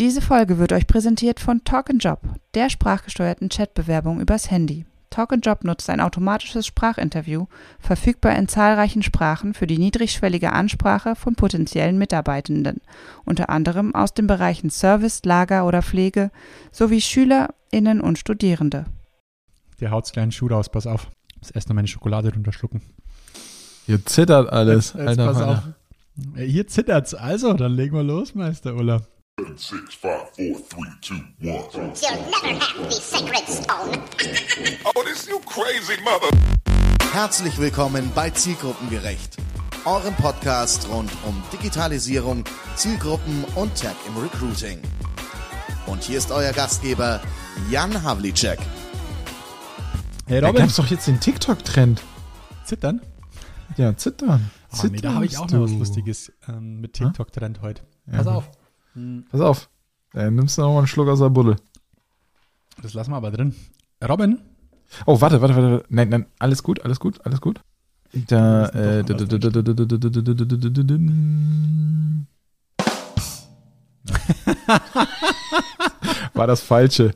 Diese 0.00 0.22
Folge 0.22 0.56
wird 0.56 0.72
euch 0.72 0.86
präsentiert 0.86 1.40
von 1.40 1.62
Talk 1.62 1.90
Job, 1.98 2.20
der 2.54 2.70
sprachgesteuerten 2.70 3.50
Chatbewerbung 3.50 4.18
übers 4.18 4.50
Handy. 4.50 4.86
Talk 5.10 5.34
Job 5.42 5.62
nutzt 5.62 5.90
ein 5.90 6.00
automatisches 6.00 6.66
Sprachinterview, 6.66 7.48
verfügbar 7.78 8.34
in 8.34 8.48
zahlreichen 8.48 9.02
Sprachen 9.02 9.52
für 9.52 9.66
die 9.66 9.76
niedrigschwellige 9.76 10.52
Ansprache 10.52 11.16
von 11.16 11.34
potenziellen 11.34 11.98
Mitarbeitenden, 11.98 12.80
unter 13.26 13.50
anderem 13.50 13.94
aus 13.94 14.14
den 14.14 14.26
Bereichen 14.26 14.70
Service, 14.70 15.20
Lager 15.26 15.66
oder 15.66 15.82
Pflege 15.82 16.30
sowie 16.72 17.02
SchülerInnen 17.02 18.00
und 18.00 18.18
Studierende. 18.18 18.86
Der 19.80 19.90
haut's 19.90 20.12
kleinen 20.12 20.32
Schuh 20.32 20.46
raus, 20.46 20.70
pass 20.70 20.86
auf. 20.86 21.08
Das 21.40 21.50
erst 21.50 21.68
noch 21.68 21.76
meine 21.76 21.88
Schokolade 21.88 22.32
runterschlucken. 22.32 22.80
Hier 23.84 24.02
zittert 24.06 24.50
alles. 24.50 24.94
Jetzt, 24.94 24.98
jetzt 24.98 25.08
Alter, 25.08 25.26
pass 25.26 25.36
Alter. 25.36 25.50
auf. 25.50 26.38
Äh, 26.38 26.46
Hier 26.46 26.66
zittert's. 26.66 27.12
Also, 27.12 27.52
dann 27.52 27.72
legen 27.72 27.94
wir 27.94 28.02
los, 28.02 28.34
Meister 28.34 28.74
Ulla. 28.74 29.02
Six, 29.56 29.94
five, 29.94 30.28
four, 30.36 30.58
three, 30.68 30.90
two, 31.00 31.14
one. 31.40 31.64
You'll 31.72 32.30
never 32.30 32.60
have 32.60 32.84
the 32.84 32.90
sacred 32.90 33.48
stone. 33.48 34.02
Oh, 34.84 35.02
this 35.02 35.26
you 35.28 35.40
crazy 35.46 35.98
mother. 36.02 36.28
Herzlich 37.12 37.58
willkommen 37.58 38.12
bei 38.14 38.28
Zielgruppengerecht, 38.28 39.38
eurem 39.86 40.14
Podcast 40.16 40.86
rund 40.90 41.10
um 41.26 41.42
Digitalisierung, 41.54 42.44
Zielgruppen 42.76 43.44
und 43.54 43.74
Tech 43.74 43.94
im 44.08 44.18
Recruiting. 44.22 44.78
Und 45.86 46.02
hier 46.02 46.18
ist 46.18 46.30
euer 46.32 46.52
Gastgeber 46.52 47.22
Jan 47.70 48.02
Havlicek. 48.02 48.58
Hey, 50.26 50.42
Da 50.42 50.52
gab's 50.52 50.76
doch 50.76 50.86
jetzt 50.88 51.06
den 51.06 51.18
TikTok-Trend. 51.18 52.02
Zittern? 52.66 53.00
Ja, 53.78 53.96
zittern. 53.96 54.50
Oh, 54.72 54.86
nee, 54.86 54.98
da 55.00 55.14
habe 55.14 55.24
ich 55.24 55.38
auch 55.38 55.48
noch 55.48 55.62
was. 55.62 55.70
Lustiges 55.72 56.30
ähm, 56.46 56.82
mit 56.82 56.92
TikTok-Trend 56.92 57.62
heute. 57.62 57.82
Pass 58.12 58.26
Ja. 58.26 58.32
auf. 58.34 58.50
Hm. 58.94 59.24
Pass 59.30 59.40
auf. 59.40 59.70
Dann 60.12 60.34
nimmst 60.34 60.58
du 60.58 60.62
nochmal 60.62 60.78
einen 60.78 60.86
Schluck 60.86 61.08
aus 61.08 61.20
der 61.20 61.30
Bulle. 61.30 61.56
Das 62.82 62.94
lassen 62.94 63.10
wir 63.10 63.16
aber 63.16 63.30
drin. 63.30 63.54
Robin? 64.06 64.40
Oh, 65.06 65.20
warte, 65.20 65.40
warte, 65.40 65.54
warte. 65.54 65.84
Nein, 65.88 66.08
nein, 66.08 66.26
alles 66.38 66.62
gut, 66.62 66.84
alles 66.84 66.98
gut, 66.98 67.24
alles 67.24 67.40
gut. 67.40 67.60
Da, 68.12 68.66
äh, 68.70 69.04
War 76.34 76.46
das 76.46 76.60
Falsche. 76.60 77.14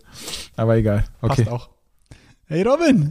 Aber 0.57 0.77
egal. 0.77 1.05
Okay. 1.21 1.45
Passt 1.45 1.49
auch. 1.49 1.71
Hey 2.47 2.63
Robin! 2.63 3.11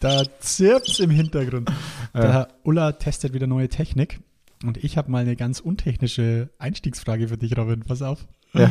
da 0.00 0.22
zirpt's 0.40 0.98
im 0.98 1.10
Hintergrund. 1.10 1.70
Der. 2.12 2.48
Ulla 2.64 2.92
testet 2.92 3.32
wieder 3.32 3.46
neue 3.46 3.68
Technik. 3.68 4.20
Und 4.64 4.82
ich 4.82 4.96
habe 4.96 5.10
mal 5.10 5.22
eine 5.22 5.36
ganz 5.36 5.60
untechnische 5.60 6.50
Einstiegsfrage 6.58 7.28
für 7.28 7.36
dich, 7.38 7.56
Robin. 7.56 7.80
Pass 7.80 8.02
auf. 8.02 8.26
Ja. 8.52 8.70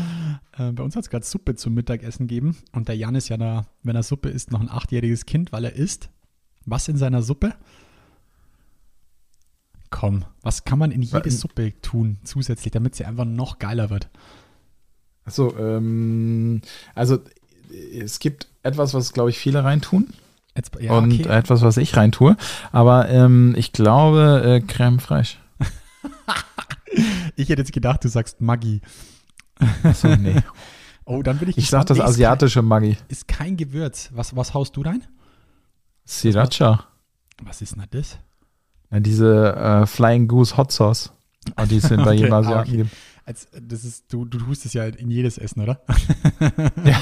Äh, 0.58 0.72
bei 0.72 0.84
uns 0.84 0.96
hat 0.96 1.04
es 1.04 1.10
gerade 1.10 1.26
Suppe 1.26 1.56
zum 1.56 1.74
Mittagessen 1.74 2.28
gegeben. 2.28 2.58
Und 2.72 2.88
der 2.88 2.96
Jan 2.96 3.16
ist 3.16 3.30
ja 3.30 3.38
da, 3.38 3.68
wenn 3.84 3.96
er 3.96 4.04
Suppe 4.04 4.30
isst, 4.30 4.52
noch 4.52 4.62
ein 4.62 4.70
achtjähriges 4.70 5.26
Kind, 5.26 5.52
weil 5.52 5.66
er 5.66 5.74
isst. 5.74 6.10
Was 6.66 6.88
in 6.88 6.98
seiner 6.98 7.24
Suppe? 7.24 7.54
Komm, 9.90 10.24
was 10.42 10.64
kann 10.64 10.80
man 10.80 10.92
in 10.92 11.02
jede 11.02 11.30
in- 11.30 11.32
Suppe 11.32 11.74
tun 11.82 12.18
zusätzlich, 12.24 12.72
damit 12.72 12.96
sie 12.96 13.06
einfach 13.06 13.26
noch 13.26 13.60
geiler 13.60 13.90
wird? 13.90 14.10
Achso, 15.26 15.56
ähm, 15.58 16.62
also 16.96 17.20
es 18.00 18.20
gibt 18.20 18.48
etwas, 18.64 18.94
was, 18.94 19.14
glaube 19.14 19.30
ich, 19.32 19.38
viele 19.38 19.64
reintun. 19.64 20.08
Jetzt, 20.56 20.72
ja, 20.80 20.94
und 20.98 21.14
okay. 21.14 21.30
etwas, 21.30 21.62
was 21.62 21.78
ich 21.78 21.96
reintue. 21.96 22.36
Aber 22.72 23.10
ähm, 23.10 23.54
ich 23.58 23.72
glaube, 23.74 24.42
äh, 24.46 24.60
Creme 24.62 25.00
fraiche. 25.00 25.38
Ich 27.36 27.50
hätte 27.50 27.62
jetzt 27.62 27.74
gedacht, 27.74 28.04
du 28.04 28.10
sagst 28.10 28.42
Maggi. 28.42 28.82
Achso, 29.84 30.16
nee. 30.16 30.36
Oh, 31.04 31.24
dann 31.24 31.40
bin 31.40 31.50
ich 31.50 31.58
Ich 31.58 31.70
sag 31.70 31.88
das 31.88 32.00
asiatische 32.00 32.62
Maggi. 32.62 32.96
Ist 33.08 33.28
kein 33.28 33.58
Gewürz. 33.58 34.12
Was, 34.14 34.36
was 34.36 34.54
haust 34.54 34.78
du 34.78 34.82
rein? 34.82 35.04
Sriracha. 36.08 36.86
Was 37.44 37.62
ist 37.62 37.76
denn 37.76 37.84
das? 37.90 38.20
Ja, 38.92 39.00
diese 39.00 39.56
äh, 39.56 39.86
Flying 39.88 40.28
Goose 40.28 40.56
Hot 40.58 40.72
Sauce. 40.72 41.12
Und 41.58 41.72
die 41.72 41.78
es 41.78 41.90
bei 41.90 41.98
Okay, 41.98 42.16
jedem 42.16 42.34
ah, 42.34 42.38
Asiaten 42.38 42.70
okay. 42.70 42.78
gibt. 42.84 42.96
Als, 43.26 43.48
das 43.60 43.84
ist, 43.84 44.14
du, 44.14 44.26
du 44.26 44.38
tust 44.38 44.66
es 44.66 44.74
ja 44.74 44.86
in 44.86 45.10
jedes 45.10 45.38
Essen, 45.38 45.62
oder? 45.62 45.82
Ja. 46.86 47.00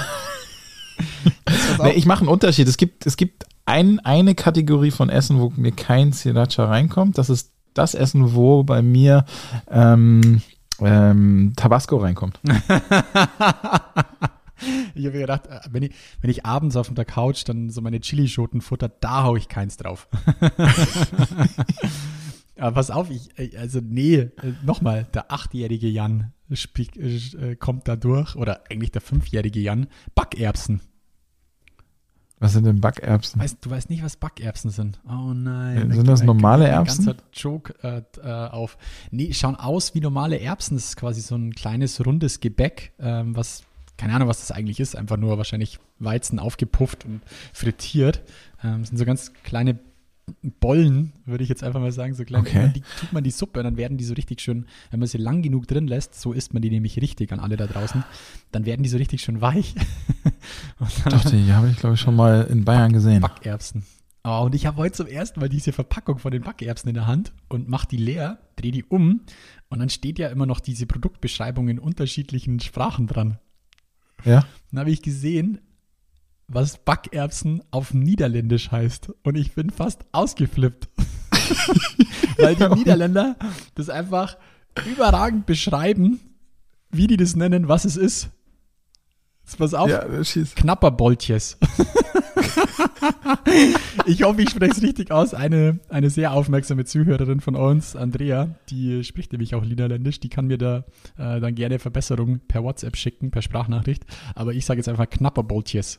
Nee, 1.84 1.92
ich 1.92 2.06
mache 2.06 2.22
einen 2.22 2.30
Unterschied. 2.30 2.68
Es 2.68 2.78
gibt, 2.78 3.06
es 3.06 3.16
gibt 3.16 3.46
ein, 3.66 4.00
eine 4.00 4.36
Kategorie 4.36 4.92
von 4.92 5.10
Essen, 5.10 5.40
wo 5.40 5.52
mir 5.56 5.72
kein 5.72 6.12
Sriracha 6.12 6.66
reinkommt. 6.66 7.18
Das 7.18 7.30
ist 7.30 7.54
das 7.80 7.96
Essen, 7.96 8.34
wo 8.36 8.64
bei 8.64 8.82
mir 8.82 9.26
ähm, 9.70 10.42
ähm, 10.82 11.54
Tabasco 11.56 11.98
reinkommt. 11.98 12.40
Ich 14.94 15.06
habe 15.06 15.20
gedacht, 15.20 15.48
äh, 15.48 15.62
wenn 15.72 15.84
ich, 15.84 15.94
wenn 16.20 16.30
ich 16.30 16.46
abends 16.46 16.76
auf 16.76 16.94
der 16.94 17.06
Couch 17.06 17.44
dann 17.48 17.70
so 17.70 17.80
meine 17.82 18.02
Chilischoten 18.02 18.60
futter, 18.60 18.90
da 18.90 19.24
hau 19.24 19.38
ich 19.38 19.48
keins 19.48 19.78
drauf. 19.78 20.10
Aber 22.58 22.74
pass 22.74 22.92
auf, 22.92 23.10
ich, 23.10 23.30
äh, 23.40 23.56
also 23.58 23.80
nee, 23.82 24.16
äh, 24.16 24.32
nochmal, 24.66 25.08
der 25.14 25.32
achtjährige 25.32 25.88
Jan 25.88 26.34
spiel, 26.52 26.88
äh, 26.98 27.56
kommt 27.56 27.88
da 27.88 27.96
durch, 27.96 28.36
oder 28.36 28.64
eigentlich 28.70 28.92
der 28.92 29.00
fünfjährige 29.02 29.62
Jan, 29.62 29.88
Backerbsen. 30.14 30.82
Was 32.40 32.54
sind 32.54 32.66
denn 32.66 32.80
Backerbsen? 32.80 33.42
Weißt, 33.42 33.58
du 33.62 33.70
weißt 33.70 33.90
nicht, 33.90 34.04
was 34.04 34.16
Backerbsen 34.16 34.72
sind. 34.72 35.00
Oh 35.06 35.34
nein. 35.34 35.92
Sind 35.92 36.08
das 36.08 36.24
normale 36.24 36.68
Erbsen? 36.68 37.06
ganzer 37.06 37.22
Joke 37.34 37.74
äh, 37.84 38.02
äh, 38.22 38.50
auf. 38.50 38.78
Nee, 39.12 39.34
schauen 39.34 39.56
aus 39.56 39.94
wie 39.94 40.00
normale 40.00 40.40
Erbsen. 40.40 40.78
Das 40.78 40.86
ist 40.86 40.96
quasi 40.96 41.20
so 41.20 41.36
ein 41.36 41.54
kleines, 41.54 42.06
rundes 42.06 42.40
Gebäck, 42.40 42.94
ähm, 43.00 43.36
was, 43.36 43.64
keine 43.98 44.14
Ahnung, 44.14 44.30
was 44.30 44.40
das 44.40 44.52
eigentlich 44.52 44.80
ist. 44.80 44.96
Einfach 44.96 45.18
nur 45.18 45.38
wahrscheinlich 45.38 45.80
Weizen 46.00 46.40
aufgepufft 46.40 47.04
und 47.06 47.22
frittiert. 47.52 48.22
Ähm, 48.64 48.80
das 48.82 48.90
sind 48.90 48.98
so 48.98 49.06
ganz 49.06 49.34
kleine 49.44 49.78
Bollen, 50.60 51.14
würde 51.26 51.44
ich 51.44 51.50
jetzt 51.50 51.64
einfach 51.64 51.80
mal 51.80 51.92
sagen. 51.92 52.14
So 52.14 52.24
kleine, 52.24 52.48
Okay. 52.48 52.72
die 52.76 52.82
tut 53.00 53.14
man 53.14 53.24
die 53.24 53.32
Suppe 53.32 53.60
und 53.60 53.66
dann 53.66 53.78
werden 53.78 53.98
die 53.98 54.04
so 54.04 54.14
richtig 54.14 54.42
schön, 54.42 54.66
wenn 54.92 55.00
man 55.00 55.08
sie 55.08 55.18
lang 55.18 55.42
genug 55.42 55.68
drin 55.68 55.88
lässt, 55.88 56.20
so 56.20 56.34
isst 56.34 56.54
man 56.54 56.62
die 56.62 56.70
nämlich 56.70 57.00
richtig 57.02 57.32
an 57.32 57.40
alle 57.40 57.58
da 57.58 57.68
draußen, 57.68 58.04
dann 58.52 58.66
werden 58.66 58.84
die 58.84 58.90
so 58.90 58.98
richtig 58.98 59.22
schön 59.22 59.42
weich. 59.42 59.76
Doch, 60.80 61.26
die 61.30 61.52
habe 61.54 61.70
ich, 61.70 61.78
glaube 61.78 61.96
ich, 61.96 62.02
schon 62.02 62.16
mal 62.16 62.44
in 62.50 62.66
Bayern 62.66 62.94
gesehen. 62.94 63.22
Backerbsen. 63.22 63.84
Oh, 64.24 64.42
und 64.46 64.54
ich 64.56 64.66
habe 64.66 64.78
heute 64.78 64.94
zum 64.96 65.08
ersten 65.08 65.40
Mal 65.40 65.50
diese 65.50 65.72
Verpackung 65.72 66.20
von 66.20 66.32
den 66.32 66.42
Backerbsen 66.44 66.90
in 66.90 66.96
der 66.96 67.08
Hand 67.08 67.32
und 67.48 67.70
mache 67.70 67.88
die 67.88 67.98
leer, 67.98 68.40
drehe 68.58 68.72
die 68.72 68.84
um 68.84 69.22
und 69.70 69.80
dann 69.80 69.90
steht 69.90 70.20
ja 70.20 70.28
immer 70.28 70.46
noch 70.46 70.60
diese 70.60 70.86
Produktbeschreibung 70.86 71.70
in 71.70 71.80
unterschiedlichen 71.80 72.60
Sprachen 72.60 73.08
dran. 73.08 73.40
Ja. 74.26 74.46
Dann 74.72 74.82
habe 74.82 74.92
ich 74.92 75.02
gesehen, 75.02 75.60
was 76.50 76.78
Backerbsen 76.78 77.62
auf 77.72 77.94
Niederländisch 77.94 78.72
heißt 78.72 79.14
und 79.24 79.36
ich 79.36 79.54
bin 79.54 79.70
fast 79.70 80.04
ausgeflippt. 80.12 80.90
Weil 82.38 82.56
die 82.56 82.68
Niederländer 82.70 83.36
das 83.76 83.90
einfach 83.90 84.38
überragend 84.86 85.46
beschreiben, 85.46 86.20
wie 86.92 87.08
die 87.08 87.18
das 87.18 87.36
nennen, 87.36 87.68
was 87.68 87.86
es 87.86 87.98
ist. 87.98 88.30
Jetzt 89.50 89.58
pass 89.58 89.74
auf. 89.74 89.90
Ja, 89.90 90.24
schieß. 90.24 90.54
Knapperboltjes. 90.54 91.58
ich 94.06 94.22
hoffe, 94.22 94.44
ich 94.44 94.52
spreche 94.52 94.74
es 94.74 94.84
richtig 94.84 95.10
aus. 95.10 95.34
Eine, 95.34 95.80
eine 95.90 96.12
sehr 96.12 96.34
aufmerksame 96.34 96.86
Zuhörerin 96.86 97.42
von 97.42 97.56
uns, 97.56 97.96
Andrea, 97.96 98.50
die 98.70 99.04
spricht 99.04 99.32
nämlich 99.32 99.56
auch 99.56 99.66
Niederländisch. 99.66 100.20
Die 100.20 100.30
kann 100.30 100.46
mir 100.46 100.60
da 100.60 100.84
äh, 101.18 101.40
dann 101.40 101.56
gerne 101.56 101.80
Verbesserungen 101.80 102.42
per 102.48 102.64
WhatsApp 102.64 102.96
schicken, 102.96 103.32
per 103.32 103.42
Sprachnachricht. 103.42 104.06
Aber 104.36 104.54
ich 104.54 104.68
sage 104.68 104.82
jetzt 104.82 104.88
einfach 104.88 105.10
Knapperboltjes. 105.10 105.98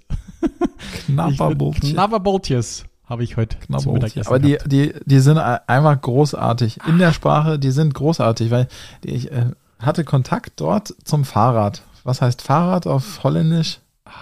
Knapperbrotchen. 1.06 1.94
Knapperboltjes 1.94 2.84
habe 3.04 3.24
ich 3.24 3.36
heute 3.36 3.58
zum 3.58 3.66
Knapperbrotchen. 3.66 3.94
Mittagessen 3.94 4.28
Aber 4.28 4.38
die, 4.38 4.52
gehabt. 4.52 4.70
die, 4.70 4.92
die 5.06 5.18
sind 5.18 5.38
einfach 5.38 6.00
großartig. 6.00 6.78
In 6.86 6.98
der 6.98 7.12
Sprache, 7.12 7.58
die 7.58 7.72
sind 7.72 7.94
großartig, 7.94 8.52
weil 8.52 8.68
ich 9.02 9.32
äh, 9.32 9.46
hatte 9.80 10.04
Kontakt 10.04 10.60
dort 10.60 10.94
zum 11.02 11.24
Fahrrad. 11.24 11.82
Was 12.04 12.22
heißt 12.22 12.42
Fahrrad 12.42 12.86
auf 12.86 13.22
Holländisch? 13.24 13.80
Ah, 14.04 14.12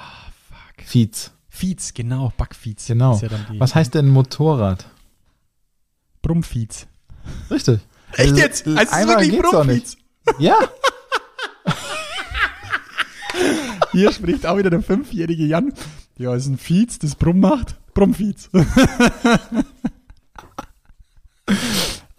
fuck. 0.48 0.84
Fiets. 0.84 1.32
Fiets, 1.48 1.94
genau, 1.94 2.32
Backfiets. 2.36 2.86
Genau. 2.86 3.18
Ja 3.20 3.28
Was 3.58 3.74
heißt 3.74 3.94
denn 3.94 4.08
Motorrad? 4.08 4.86
Brummfiets. 6.22 6.86
Richtig. 7.50 7.80
Echt 8.12 8.36
jetzt? 8.36 8.66
Also 8.66 8.80
es 8.80 8.92
ist 8.92 9.08
wirklich. 9.08 9.38
Brummfiets? 9.40 9.96
Ja. 10.38 10.56
Hier 13.92 14.12
spricht 14.12 14.46
auch 14.46 14.56
wieder 14.58 14.70
der 14.70 14.82
fünfjährige 14.82 15.44
Jan. 15.44 15.72
Ja, 16.16 16.34
ist 16.34 16.46
ein 16.46 16.58
Fiets, 16.58 16.98
das 16.98 17.14
Brumm 17.14 17.40
macht. 17.40 17.76
Brummfiets. 17.94 18.50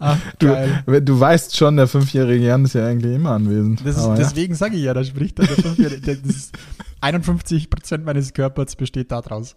Ach, 0.00 0.18
Du, 0.38 0.46
geil. 0.48 0.82
du 1.02 1.20
weißt 1.20 1.56
schon, 1.56 1.76
der 1.76 1.86
fünfjährige 1.86 2.44
Jan 2.44 2.64
ist 2.64 2.72
ja 2.74 2.86
eigentlich 2.86 3.14
immer 3.14 3.30
anwesend. 3.32 3.82
Ist, 3.82 3.98
Aber 3.98 4.14
ja. 4.14 4.20
deswegen 4.20 4.54
sage 4.54 4.76
ich 4.76 4.82
ja, 4.82 4.94
da 4.94 5.04
spricht 5.04 5.38
der 5.38 5.46
fünfjährige. 5.46 6.00
der- 6.00 6.16
Das 6.16 6.34
ist 6.36 6.58
51 7.00 7.70
Prozent 7.70 8.04
meines 8.04 8.32
Körpers 8.32 8.76
besteht 8.76 9.12
daraus. 9.12 9.56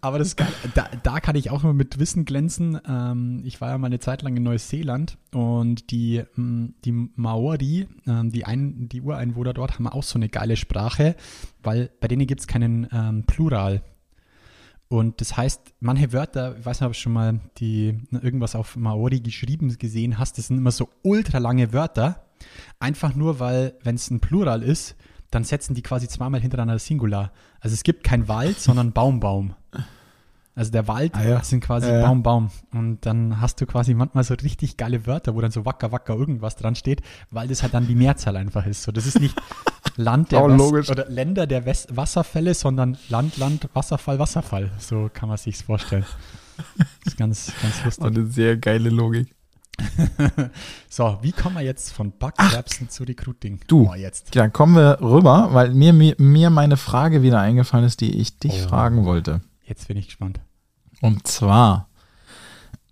Aber 0.00 0.18
das 0.18 0.28
ist 0.28 0.36
geil. 0.36 0.48
Da, 0.74 0.88
da 1.04 1.20
kann 1.20 1.36
ich 1.36 1.50
auch 1.50 1.62
immer 1.62 1.72
mit 1.72 2.00
Wissen 2.00 2.24
glänzen. 2.24 2.80
Ähm, 2.88 3.42
ich 3.44 3.60
war 3.60 3.70
ja 3.70 3.78
mal 3.78 3.86
eine 3.86 4.00
Zeit 4.00 4.22
lang 4.22 4.36
in 4.36 4.42
Neuseeland 4.42 5.18
und 5.32 5.90
die, 5.92 6.22
ähm, 6.36 6.74
die 6.84 6.90
Maori, 7.14 7.86
ähm, 8.08 8.32
die, 8.32 8.44
ein, 8.44 8.88
die 8.88 9.02
Ureinwohner 9.02 9.54
dort, 9.54 9.74
haben 9.74 9.86
auch 9.86 10.02
so 10.02 10.18
eine 10.18 10.28
geile 10.28 10.56
Sprache, 10.56 11.14
weil 11.62 11.90
bei 12.00 12.08
denen 12.08 12.26
gibt 12.26 12.40
es 12.40 12.46
keinen 12.48 12.88
ähm, 12.92 13.22
Plural. 13.26 13.82
Und 14.88 15.20
das 15.20 15.36
heißt, 15.36 15.74
manche 15.80 16.12
Wörter, 16.12 16.56
ich 16.58 16.64
weiß 16.64 16.80
nicht, 16.80 16.86
ob 16.86 16.92
du 16.92 16.98
schon 16.98 17.12
mal 17.12 17.40
die, 17.58 17.98
irgendwas 18.12 18.54
auf 18.54 18.76
Maori 18.76 19.20
geschrieben 19.20 19.76
gesehen 19.78 20.18
hast, 20.18 20.38
das 20.38 20.46
sind 20.46 20.58
immer 20.58 20.70
so 20.70 20.88
ultra 21.02 21.38
lange 21.38 21.72
Wörter. 21.72 22.24
Einfach 22.78 23.14
nur, 23.14 23.40
weil, 23.40 23.74
wenn 23.82 23.96
es 23.96 24.10
ein 24.10 24.20
Plural 24.20 24.62
ist, 24.62 24.94
dann 25.30 25.42
setzen 25.42 25.74
die 25.74 25.82
quasi 25.82 26.06
zweimal 26.06 26.40
hintereinander 26.40 26.78
Singular. 26.78 27.32
Also 27.60 27.74
es 27.74 27.82
gibt 27.82 28.04
kein 28.04 28.28
Wald, 28.28 28.60
sondern 28.60 28.92
Baum, 28.92 29.18
Baum. 29.18 29.54
Also 30.54 30.70
der 30.70 30.88
Wald 30.88 31.14
Ah 31.14 31.24
ja. 31.24 31.44
sind 31.44 31.60
quasi 31.60 31.88
Ja, 31.88 31.98
ja. 31.98 32.06
Baum, 32.06 32.22
Baum. 32.22 32.50
Und 32.72 33.04
dann 33.04 33.40
hast 33.40 33.60
du 33.60 33.66
quasi 33.66 33.92
manchmal 33.92 34.24
so 34.24 34.34
richtig 34.34 34.76
geile 34.76 35.06
Wörter, 35.06 35.34
wo 35.34 35.40
dann 35.40 35.50
so 35.50 35.66
wacker, 35.66 35.92
wacker 35.92 36.14
irgendwas 36.14 36.56
dran 36.56 36.74
steht, 36.76 37.02
weil 37.30 37.48
das 37.48 37.62
halt 37.62 37.74
dann 37.74 37.86
die 37.86 37.94
Mehrzahl 37.94 38.36
einfach 38.36 38.64
ist. 38.66 38.84
So, 38.84 38.92
das 38.92 39.04
ist 39.04 39.20
nicht 39.20 39.36
Land 39.96 40.32
der 40.32 40.42
West 40.44 40.90
oder 40.90 41.06
Länder 41.08 41.46
der 41.46 41.64
West 41.66 41.96
Wasserfälle, 41.96 42.54
sondern 42.54 42.96
Land, 43.08 43.36
Land, 43.38 43.68
Wasserfall, 43.74 44.18
Wasserfall. 44.18 44.70
So 44.78 45.10
kann 45.12 45.28
man 45.28 45.38
sich's 45.38 45.62
vorstellen. 45.62 46.04
Das 46.78 46.86
ist 47.12 47.16
ganz, 47.16 47.52
ganz 47.62 47.84
lustig. 47.84 48.04
Und 48.04 48.16
eine 48.16 48.26
sehr 48.26 48.56
geile 48.56 48.88
Logik. 48.90 49.34
So, 50.88 51.18
wie 51.20 51.32
kommen 51.32 51.56
wir 51.56 51.62
jetzt 51.62 51.92
von 51.92 52.12
Backerbsen 52.18 52.88
zu 52.88 53.02
Recruiting? 53.04 53.60
Du. 53.66 53.90
Oh, 53.90 53.94
jetzt. 53.94 54.34
Ja, 54.34 54.48
kommen 54.48 54.74
wir 54.74 54.98
rüber, 55.02 55.50
weil 55.52 55.74
mir, 55.74 55.92
mir, 55.92 56.14
mir 56.18 56.48
meine 56.48 56.78
Frage 56.78 57.22
wieder 57.22 57.40
eingefallen 57.40 57.84
ist, 57.84 58.00
die 58.00 58.16
ich 58.18 58.38
dich 58.38 58.62
Oh. 58.64 58.68
fragen 58.68 59.04
wollte. 59.04 59.42
Jetzt 59.64 59.88
bin 59.88 59.98
ich 59.98 60.06
gespannt. 60.06 60.40
Und 61.02 61.26
zwar, 61.26 61.88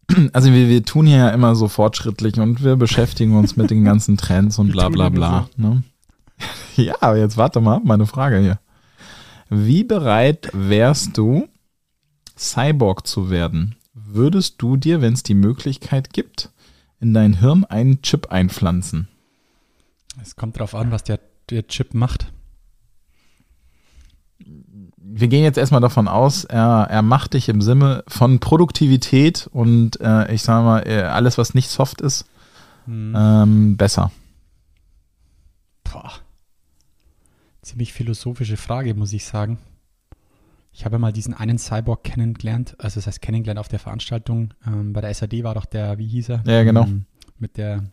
also 0.34 0.52
wir, 0.52 0.68
wir 0.68 0.84
tun 0.84 1.06
hier 1.06 1.16
ja 1.18 1.28
immer 1.30 1.54
so 1.54 1.68
fortschrittlich 1.68 2.38
und 2.38 2.62
wir 2.62 2.76
beschäftigen 2.76 3.36
uns 3.36 3.56
mit 3.56 3.70
den 3.70 3.84
ganzen 3.84 4.18
Trends 4.18 4.58
und 4.58 4.72
bla 4.72 4.90
bla 4.90 5.08
bla. 5.08 5.48
Ne? 5.56 5.82
Ja, 6.76 6.96
aber 7.00 7.18
jetzt 7.18 7.36
warte 7.36 7.60
mal, 7.60 7.80
meine 7.84 8.06
Frage 8.06 8.38
hier. 8.38 8.58
Wie 9.48 9.84
bereit 9.84 10.48
wärst 10.52 11.16
du, 11.16 11.48
Cyborg 12.36 13.06
zu 13.06 13.30
werden? 13.30 13.76
Würdest 13.92 14.60
du 14.60 14.76
dir, 14.76 15.00
wenn 15.00 15.12
es 15.12 15.22
die 15.22 15.34
Möglichkeit 15.34 16.12
gibt, 16.12 16.50
in 16.98 17.14
dein 17.14 17.34
Hirn 17.34 17.64
einen 17.64 18.02
Chip 18.02 18.32
einpflanzen? 18.32 19.06
Es 20.20 20.34
kommt 20.34 20.58
drauf 20.58 20.74
an, 20.74 20.90
was 20.90 21.04
der, 21.04 21.20
der 21.50 21.66
Chip 21.68 21.94
macht. 21.94 22.32
wir 25.06 25.28
gehen 25.28 25.44
jetzt 25.44 25.58
erstmal 25.58 25.80
davon 25.80 26.08
aus, 26.08 26.44
er, 26.44 26.86
er 26.90 27.02
macht 27.02 27.34
dich 27.34 27.48
im 27.48 27.60
Sinne 27.62 28.02
von 28.08 28.40
Produktivität 28.40 29.48
und 29.52 30.00
äh, 30.00 30.32
ich 30.32 30.42
sage 30.42 30.64
mal, 30.64 30.80
äh, 30.88 31.02
alles, 31.02 31.38
was 31.38 31.54
nicht 31.54 31.68
soft 31.70 32.00
ist, 32.00 32.26
Hm. 32.86 33.14
ähm, 33.16 33.76
besser. 33.76 34.10
Boah. 35.84 36.12
Ziemlich 37.64 37.92
philosophische 37.92 38.56
Frage, 38.56 38.94
muss 38.94 39.12
ich 39.12 39.24
sagen. 39.24 39.58
Ich 40.72 40.84
habe 40.84 40.96
ja 40.96 40.98
mal 40.98 41.12
diesen 41.12 41.34
einen 41.34 41.58
Cyborg 41.58 42.04
kennengelernt, 42.04 42.74
also 42.78 42.96
das 42.98 43.06
heißt 43.06 43.22
kennengelernt 43.22 43.58
auf 43.60 43.68
der 43.68 43.78
Veranstaltung. 43.78 44.52
Ähm, 44.66 44.92
bei 44.92 45.00
der 45.00 45.14
SAD 45.14 45.44
war 45.44 45.54
doch 45.54 45.64
der, 45.66 45.98
wie 45.98 46.06
hieß 46.06 46.30
er? 46.30 46.42
Ja, 46.46 46.62
genau. 46.64 46.82
Ähm, 46.82 47.06
mit 47.38 47.56
der 47.56 47.84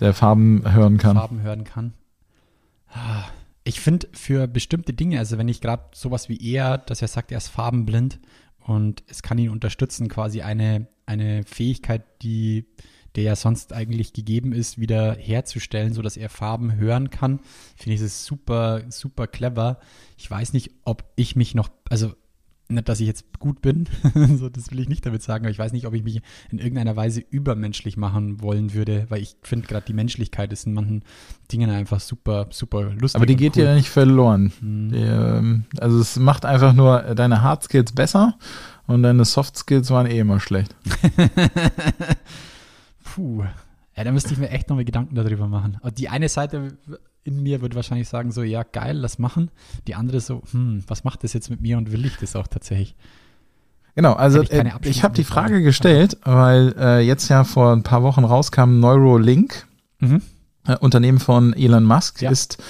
Der 0.00 0.14
Farben 0.14 0.62
hören 0.72 0.98
kann. 0.98 1.16
Farben 1.16 1.42
hören 1.42 1.64
kann. 1.64 1.92
Ah, 2.88 3.24
Ich 3.64 3.80
finde 3.80 4.08
für 4.12 4.46
bestimmte 4.46 4.92
Dinge, 4.94 5.18
also 5.18 5.36
wenn 5.36 5.48
ich 5.48 5.60
gerade 5.60 5.84
sowas 5.92 6.28
wie 6.28 6.40
er, 6.54 6.78
dass 6.78 7.02
er 7.02 7.08
sagt, 7.08 7.32
er 7.32 7.38
ist 7.38 7.48
farbenblind 7.48 8.18
und 8.60 9.02
es 9.08 9.22
kann 9.22 9.36
ihn 9.38 9.50
unterstützen, 9.50 10.08
quasi 10.08 10.40
eine, 10.42 10.86
eine 11.06 11.42
Fähigkeit, 11.44 12.02
die 12.22 12.66
der 13.18 13.24
ja 13.24 13.36
sonst 13.36 13.72
eigentlich 13.72 14.12
gegeben 14.12 14.52
ist, 14.52 14.78
wieder 14.78 15.16
herzustellen, 15.16 15.92
sodass 15.92 16.16
er 16.16 16.28
Farben 16.28 16.76
hören 16.76 17.10
kann, 17.10 17.40
finde 17.74 17.96
ich 17.96 18.00
es 18.00 18.24
super, 18.24 18.82
super 18.90 19.26
clever. 19.26 19.80
Ich 20.16 20.30
weiß 20.30 20.52
nicht, 20.52 20.70
ob 20.84 21.02
ich 21.16 21.34
mich 21.34 21.52
noch, 21.52 21.68
also 21.90 22.12
nicht, 22.68 22.88
dass 22.88 23.00
ich 23.00 23.08
jetzt 23.08 23.24
gut 23.40 23.60
bin, 23.60 23.88
so, 24.38 24.48
das 24.48 24.70
will 24.70 24.78
ich 24.78 24.88
nicht 24.88 25.04
damit 25.04 25.24
sagen, 25.24 25.46
aber 25.46 25.50
ich 25.50 25.58
weiß 25.58 25.72
nicht, 25.72 25.88
ob 25.88 25.94
ich 25.94 26.04
mich 26.04 26.20
in 26.52 26.60
irgendeiner 26.60 26.94
Weise 26.94 27.24
übermenschlich 27.28 27.96
machen 27.96 28.40
wollen 28.40 28.72
würde, 28.72 29.06
weil 29.08 29.20
ich 29.20 29.34
finde 29.42 29.66
gerade 29.66 29.86
die 29.86 29.94
Menschlichkeit 29.94 30.52
ist 30.52 30.64
in 30.66 30.74
manchen 30.74 31.02
Dingen 31.50 31.70
einfach 31.70 31.98
super, 31.98 32.46
super 32.50 32.92
lustig. 32.92 33.16
Aber 33.16 33.26
die 33.26 33.34
geht 33.34 33.56
cool. 33.56 33.64
dir 33.64 33.74
nicht 33.74 33.88
verloren. 33.88 34.52
Hm. 34.60 34.92
Die, 34.92 34.98
ähm, 34.98 35.64
also 35.80 35.98
es 35.98 36.20
macht 36.20 36.44
einfach 36.44 36.72
nur 36.72 37.00
deine 37.16 37.42
Hard 37.42 37.64
Skills 37.64 37.90
besser 37.90 38.38
und 38.86 39.02
deine 39.02 39.24
Soft 39.24 39.56
Skills 39.56 39.90
waren 39.90 40.06
eh 40.06 40.20
immer 40.20 40.38
schlecht. 40.38 40.76
Puh. 43.18 43.44
Ja, 43.96 44.04
da 44.04 44.12
müsste 44.12 44.32
ich 44.32 44.38
mir 44.38 44.50
echt 44.50 44.68
noch 44.68 44.76
mal 44.76 44.84
Gedanken 44.84 45.16
darüber 45.16 45.48
machen. 45.48 45.78
Und 45.80 45.98
die 45.98 46.08
eine 46.08 46.28
Seite 46.28 46.78
in 47.24 47.42
mir 47.42 47.60
wird 47.60 47.74
wahrscheinlich 47.74 48.08
sagen 48.08 48.30
so, 48.30 48.42
ja 48.44 48.62
geil, 48.62 48.96
lass 48.96 49.18
machen. 49.18 49.50
Die 49.88 49.96
andere 49.96 50.20
so, 50.20 50.42
hm, 50.52 50.84
was 50.86 51.02
macht 51.02 51.24
das 51.24 51.32
jetzt 51.32 51.50
mit 51.50 51.60
mir 51.60 51.76
und 51.78 51.90
will 51.90 52.06
ich 52.06 52.16
das 52.16 52.36
auch 52.36 52.46
tatsächlich? 52.46 52.94
Genau, 53.96 54.12
also 54.12 54.40
ich 54.42 54.52
äh, 54.52 54.70
ich 54.82 55.02
habe 55.02 55.14
die 55.14 55.24
Frage 55.24 55.54
Frage. 55.54 55.62
gestellt, 55.64 56.16
weil 56.22 56.72
äh, 56.78 57.00
jetzt 57.00 57.28
ja 57.28 57.42
vor 57.42 57.72
ein 57.72 57.82
paar 57.82 58.04
Wochen 58.04 58.22
rauskam 58.24 58.78
Neuralink, 58.78 59.66
Mhm. 59.98 60.22
äh, 60.68 60.76
Unternehmen 60.76 61.18
von 61.18 61.52
Elon 61.54 61.82
Musk, 61.82 62.22
Ja. 62.22 62.30
ist 62.30 62.62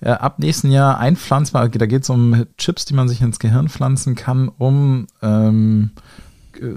äh, 0.00 0.10
ab 0.10 0.38
nächsten 0.38 0.70
Jahr 0.70 0.98
einpflanzbar. 1.00 1.68
Da 1.68 1.86
geht 1.86 2.04
es 2.04 2.10
um 2.10 2.46
Chips, 2.58 2.84
die 2.84 2.94
man 2.94 3.08
sich 3.08 3.20
ins 3.22 3.40
Gehirn 3.40 3.68
pflanzen 3.68 4.14
kann, 4.14 4.48
um 4.48 5.08
ähm, 5.22 5.90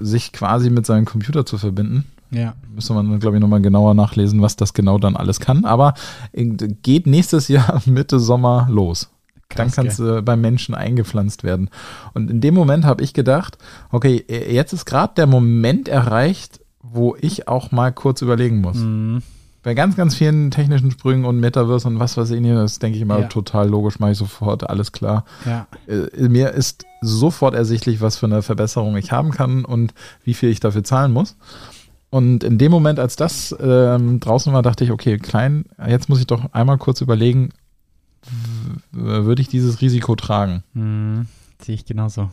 sich 0.00 0.32
quasi 0.32 0.68
mit 0.70 0.84
seinem 0.86 1.04
Computer 1.04 1.46
zu 1.46 1.56
verbinden. 1.58 2.04
Ja. 2.30 2.54
Müsste 2.72 2.92
man, 2.94 3.18
glaube 3.20 3.36
ich, 3.36 3.40
nochmal 3.40 3.60
genauer 3.60 3.94
nachlesen, 3.94 4.40
was 4.42 4.56
das 4.56 4.72
genau 4.72 4.98
dann 4.98 5.16
alles 5.16 5.40
kann. 5.40 5.64
Aber 5.64 5.94
äh, 6.32 6.44
geht 6.82 7.06
nächstes 7.06 7.48
Jahr 7.48 7.82
Mitte 7.86 8.20
Sommer 8.20 8.66
los. 8.70 9.10
dann 9.56 9.70
kannst 9.70 9.98
du 9.98 10.22
beim 10.22 10.40
Menschen 10.40 10.74
eingepflanzt 10.76 11.42
werden. 11.42 11.70
Und 12.14 12.30
in 12.30 12.40
dem 12.40 12.54
Moment 12.54 12.84
habe 12.84 13.02
ich 13.02 13.14
gedacht, 13.14 13.58
okay, 13.90 14.24
äh, 14.28 14.54
jetzt 14.54 14.72
ist 14.72 14.84
gerade 14.84 15.14
der 15.16 15.26
Moment 15.26 15.88
erreicht, 15.88 16.60
wo 16.82 17.16
ich 17.20 17.48
auch 17.48 17.72
mal 17.72 17.92
kurz 17.92 18.22
überlegen 18.22 18.60
muss. 18.60 18.76
Mhm. 18.76 19.22
Bei 19.62 19.74
ganz, 19.74 19.94
ganz 19.94 20.14
vielen 20.14 20.50
technischen 20.50 20.90
Sprüngen 20.90 21.26
und 21.26 21.38
Metaverse 21.38 21.86
und 21.86 21.98
was 21.98 22.16
weiß 22.16 22.30
ich 22.30 22.40
nicht, 22.40 22.54
das 22.54 22.78
denke 22.78 22.96
ich 22.96 23.02
immer 23.02 23.18
Ja. 23.20 23.26
total 23.26 23.68
logisch, 23.68 23.98
mache 23.98 24.12
ich 24.12 24.18
sofort, 24.18 24.70
alles 24.70 24.90
klar. 24.92 25.24
Ja. 25.44 25.66
Äh, 25.86 26.28
mir 26.28 26.52
ist 26.52 26.86
sofort 27.02 27.54
ersichtlich, 27.54 28.00
was 28.00 28.16
für 28.16 28.24
eine 28.26 28.40
Verbesserung 28.40 28.96
ich 28.96 29.12
haben 29.12 29.32
kann 29.32 29.66
und 29.66 29.92
wie 30.24 30.32
viel 30.32 30.48
ich 30.48 30.60
dafür 30.60 30.82
zahlen 30.84 31.12
muss. 31.12 31.36
Und 32.10 32.42
in 32.42 32.58
dem 32.58 32.72
Moment, 32.72 32.98
als 32.98 33.14
das 33.14 33.56
ähm, 33.60 34.18
draußen 34.18 34.52
war, 34.52 34.62
dachte 34.62 34.84
ich, 34.84 34.90
okay, 34.90 35.18
klein, 35.18 35.64
jetzt 35.86 36.08
muss 36.08 36.18
ich 36.18 36.26
doch 36.26 36.52
einmal 36.52 36.76
kurz 36.78 37.00
überlegen, 37.00 37.50
würde 38.90 39.40
ich 39.40 39.48
dieses 39.48 39.80
Risiko 39.80 40.16
tragen? 40.16 40.64
Mhm. 40.74 41.26
Sehe 41.62 41.74
ich 41.74 41.84
genauso. 41.84 42.30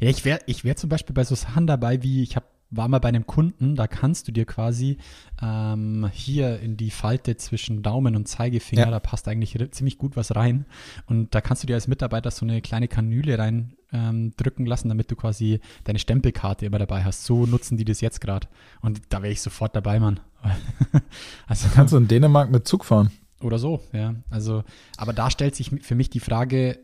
Ja, 0.00 0.08
ich 0.08 0.24
wäre 0.24 0.40
ich 0.46 0.64
wär 0.64 0.76
zum 0.76 0.88
Beispiel 0.88 1.14
bei 1.14 1.24
so 1.24 1.34
Sachen 1.34 1.66
dabei, 1.66 2.02
wie 2.02 2.22
ich 2.22 2.36
hab, 2.36 2.44
war 2.74 2.88
mal 2.88 2.98
bei 2.98 3.08
einem 3.10 3.26
Kunden, 3.26 3.76
da 3.76 3.86
kannst 3.86 4.26
du 4.26 4.32
dir 4.32 4.46
quasi 4.46 4.96
ähm, 5.40 6.10
hier 6.12 6.58
in 6.60 6.76
die 6.76 6.90
Falte 6.90 7.36
zwischen 7.36 7.82
Daumen 7.82 8.16
und 8.16 8.26
Zeigefinger, 8.26 8.82
Ja. 8.86 8.90
da 8.90 8.98
passt 8.98 9.28
eigentlich 9.28 9.56
ziemlich 9.72 9.98
gut 9.98 10.16
was 10.16 10.34
rein. 10.34 10.64
Und 11.06 11.34
da 11.34 11.40
kannst 11.40 11.62
du 11.62 11.66
dir 11.66 11.74
als 11.74 11.86
Mitarbeiter 11.86 12.30
so 12.30 12.44
eine 12.44 12.60
kleine 12.62 12.88
Kanüle 12.88 13.38
rein 13.38 13.74
ähm, 13.92 14.32
drücken 14.36 14.64
lassen, 14.66 14.88
damit 14.88 15.10
du 15.10 15.16
quasi 15.16 15.60
deine 15.84 15.98
Stempelkarte 15.98 16.64
immer 16.66 16.78
dabei 16.78 17.04
hast. 17.04 17.24
So 17.24 17.44
nutzen 17.46 17.76
die 17.76 17.84
das 17.84 18.00
jetzt 18.00 18.20
gerade. 18.20 18.48
Und 18.80 19.00
da 19.10 19.22
wäre 19.22 19.32
ich 19.32 19.42
sofort 19.42 19.76
dabei, 19.76 20.00
Mann. 20.00 20.18
also, 21.46 21.68
Kannst 21.74 21.92
du 21.92 21.98
in 21.98 22.08
Dänemark 22.08 22.50
mit 22.50 22.66
Zug 22.66 22.84
fahren? 22.84 23.10
oder 23.42 23.58
so, 23.58 23.80
ja. 23.92 24.14
Also, 24.30 24.62
aber 24.96 25.12
da 25.12 25.28
stellt 25.28 25.56
sich 25.56 25.70
für 25.82 25.96
mich 25.96 26.10
die 26.10 26.20
Frage, 26.20 26.78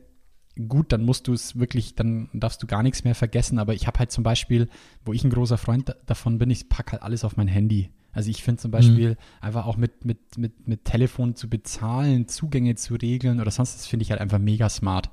gut, 0.67 0.93
dann 0.93 1.05
musst 1.05 1.29
du 1.29 1.33
es 1.33 1.59
wirklich, 1.59 1.95
dann 1.95 2.29
darfst 2.33 2.63
du 2.63 2.67
gar 2.67 2.83
nichts 2.83 3.05
mehr 3.05 3.15
vergessen. 3.15 3.59
Aber 3.59 3.75
ich 3.75 3.87
habe 3.87 3.99
halt 3.99 4.11
zum 4.11 4.25
Beispiel, 4.25 4.69
wo 5.05 5.13
ich 5.13 5.23
ein 5.25 5.31
großer 5.31 5.59
Freund 5.59 5.89
da- 5.89 5.95
davon 6.07 6.39
bin, 6.39 6.51
ich 6.51 6.69
packe 6.69 6.93
halt 6.93 7.03
alles 7.03 7.25
auf 7.25 7.37
mein 7.37 7.49
Handy. 7.49 7.91
Also 8.13 8.31
ich 8.31 8.43
finde 8.43 8.61
zum 8.61 8.71
Beispiel 8.71 9.17
einfach 9.41 9.67
auch 9.67 9.77
mit, 9.77 10.05
mit, 10.05 10.39
mit, 10.39 10.67
mit 10.67 10.85
Telefon 10.85 11.37
zu 11.37 11.49
bezahlen, 11.49 12.27
Zugänge 12.27 12.75
zu 12.75 12.95
regeln 12.95 13.41
oder 13.41 13.51
sonst, 13.51 13.75
das 13.77 13.87
finde 13.87 14.03
ich 14.03 14.11
halt 14.11 14.21
einfach 14.21 14.39
mega 14.39 14.69
smart. 14.69 15.11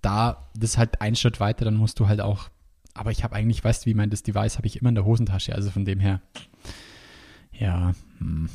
Da, 0.00 0.48
das 0.56 0.70
ist 0.70 0.78
halt 0.78 1.00
ein 1.00 1.14
Schritt 1.14 1.38
weiter, 1.38 1.64
dann 1.64 1.76
musst 1.76 2.00
du 2.00 2.08
halt 2.08 2.20
auch, 2.20 2.48
aber 2.94 3.12
ich 3.12 3.22
habe 3.22 3.36
eigentlich, 3.36 3.62
weißt 3.62 3.84
du, 3.84 3.90
wie 3.90 3.94
mein 3.94 4.10
das 4.10 4.24
Device 4.24 4.56
habe 4.56 4.66
ich 4.66 4.80
immer 4.80 4.88
in 4.88 4.96
der 4.96 5.04
Hosentasche, 5.04 5.54
also 5.54 5.70
von 5.70 5.84
dem 5.84 6.00
her, 6.00 6.20
ja, 7.52 7.92
hm. 8.18 8.48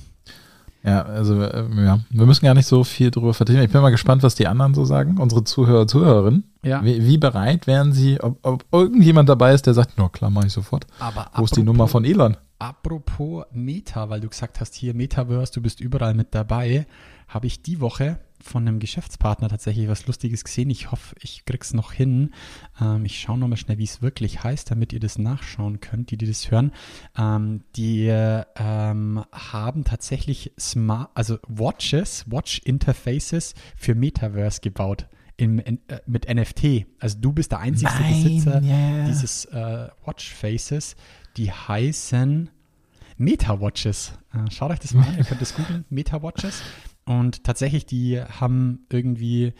Ja, 0.84 1.01
also 1.03 1.41
äh, 1.41 1.65
ja, 1.84 2.00
wir 2.10 2.25
müssen 2.25 2.46
gar 2.46 2.53
nicht 2.53 2.67
so 2.67 2.84
viel 2.84 3.12
drüber 3.12 3.34
vertiefen. 3.34 3.62
Ich 3.63 3.72
bin 3.72 3.81
mal 3.81 3.89
gespannt, 3.89 4.24
was 4.24 4.36
die 4.36 4.48
anderen 4.48 4.74
so 4.74 4.86
sagen, 4.86 5.17
unsere 5.17 5.43
Zuhörer, 5.43 5.86
Zuhörerinnen. 5.88 6.43
Ja. 6.63 6.84
Wie, 6.84 7.05
wie 7.05 7.17
bereit 7.17 7.67
wären 7.67 7.91
sie, 7.93 8.22
ob, 8.22 8.38
ob 8.43 8.65
irgendjemand 8.72 9.27
dabei 9.27 9.53
ist, 9.53 9.65
der 9.65 9.74
sagt, 9.74 9.93
na 9.98 10.07
klar, 10.10 10.29
mache 10.29 10.48
ich 10.48 10.53
sofort. 10.53 10.86
aber 11.00 11.27
Wo 11.36 11.43
ist 11.43 11.55
die 11.55 11.62
apropos- 11.62 11.65
Nummer 11.65 11.88
von 11.88 12.05
Elon? 12.05 12.38
Apropos 12.60 13.46
Meta, 13.51 14.10
weil 14.10 14.22
du 14.22 14.29
gesagt 14.29 14.60
hast, 14.62 14.75
hier 14.75 14.93
Metaverse, 14.93 15.53
du 15.53 15.62
bist 15.62 15.79
überall 15.81 16.13
mit 16.13 16.34
dabei. 16.34 16.86
habe 17.27 17.48
ich 17.48 17.62
die 17.62 17.81
Woche 17.81 18.19
von 18.41 18.67
einem 18.67 18.79
Geschäftspartner 18.79 19.50
tatsächlich 19.50 19.88
was 19.88 20.08
Lustiges 20.08 20.44
gesehen. 20.44 20.70
Ich 20.70 20.91
hoffe, 20.91 21.15
ich 21.20 21.46
krieg's 21.46 21.74
noch 21.74 21.91
hin. 21.91 22.32
Ähm, 22.79 23.06
ich 23.06 23.20
schaue 23.20 23.38
nochmal 23.38 23.58
schnell, 23.58 23.77
wie 23.77 23.84
es 23.84 24.01
wirklich 24.01 24.44
heißt, 24.44 24.70
damit 24.72 24.94
ihr 24.94 25.00
das 25.00 25.17
nachschauen 25.17 25.79
könnt, 25.79 26.12
die, 26.12 26.17
die 26.17 26.27
das 26.27 26.51
hören. 26.51 26.72
Ähm, 27.17 27.63
die 27.75 28.08
ähm, 28.08 29.24
haben 29.32 29.84
tatsächlich 29.84 30.53
Smart, 30.60 31.10
also 31.13 31.38
Watches, 31.48 32.25
Watch 32.29 32.60
Interfaces 32.60 33.53
für 33.75 33.96
Metaverse 33.96 34.62
gebaut. 34.62 35.08
Im, 35.39 35.60
in, 35.60 35.79
äh, 35.88 36.00
mit 36.08 36.27
NFT. 36.34 36.88
Also 37.00 37.20
du 37.20 37.32
bist 37.32 37.51
der 37.51 37.60
einzige 37.60 37.91
Nein, 37.91 38.24
Besitzer 38.24 38.60
ja. 38.63 39.06
dieses 39.06 39.46
äh, 39.46 39.88
Watch 40.03 40.34
Faces. 40.34 40.96
Die 41.38 41.51
heißen 41.51 42.50
Meta-Watches. 43.17 44.13
Äh, 44.34 44.50
schaut 44.51 44.72
euch 44.72 44.79
das 44.79 44.94
mal 44.94 45.08
an, 45.08 45.17
ihr 45.17 45.24
könnt 45.24 45.41
es 45.41 45.56
googeln, 45.56 45.86
Meta-Watches. 45.89 46.62
Und 47.07 47.45
tatsächlich, 47.45 47.85
die 47.85 48.21
haben 48.21 48.85
irgendwie 48.91 49.53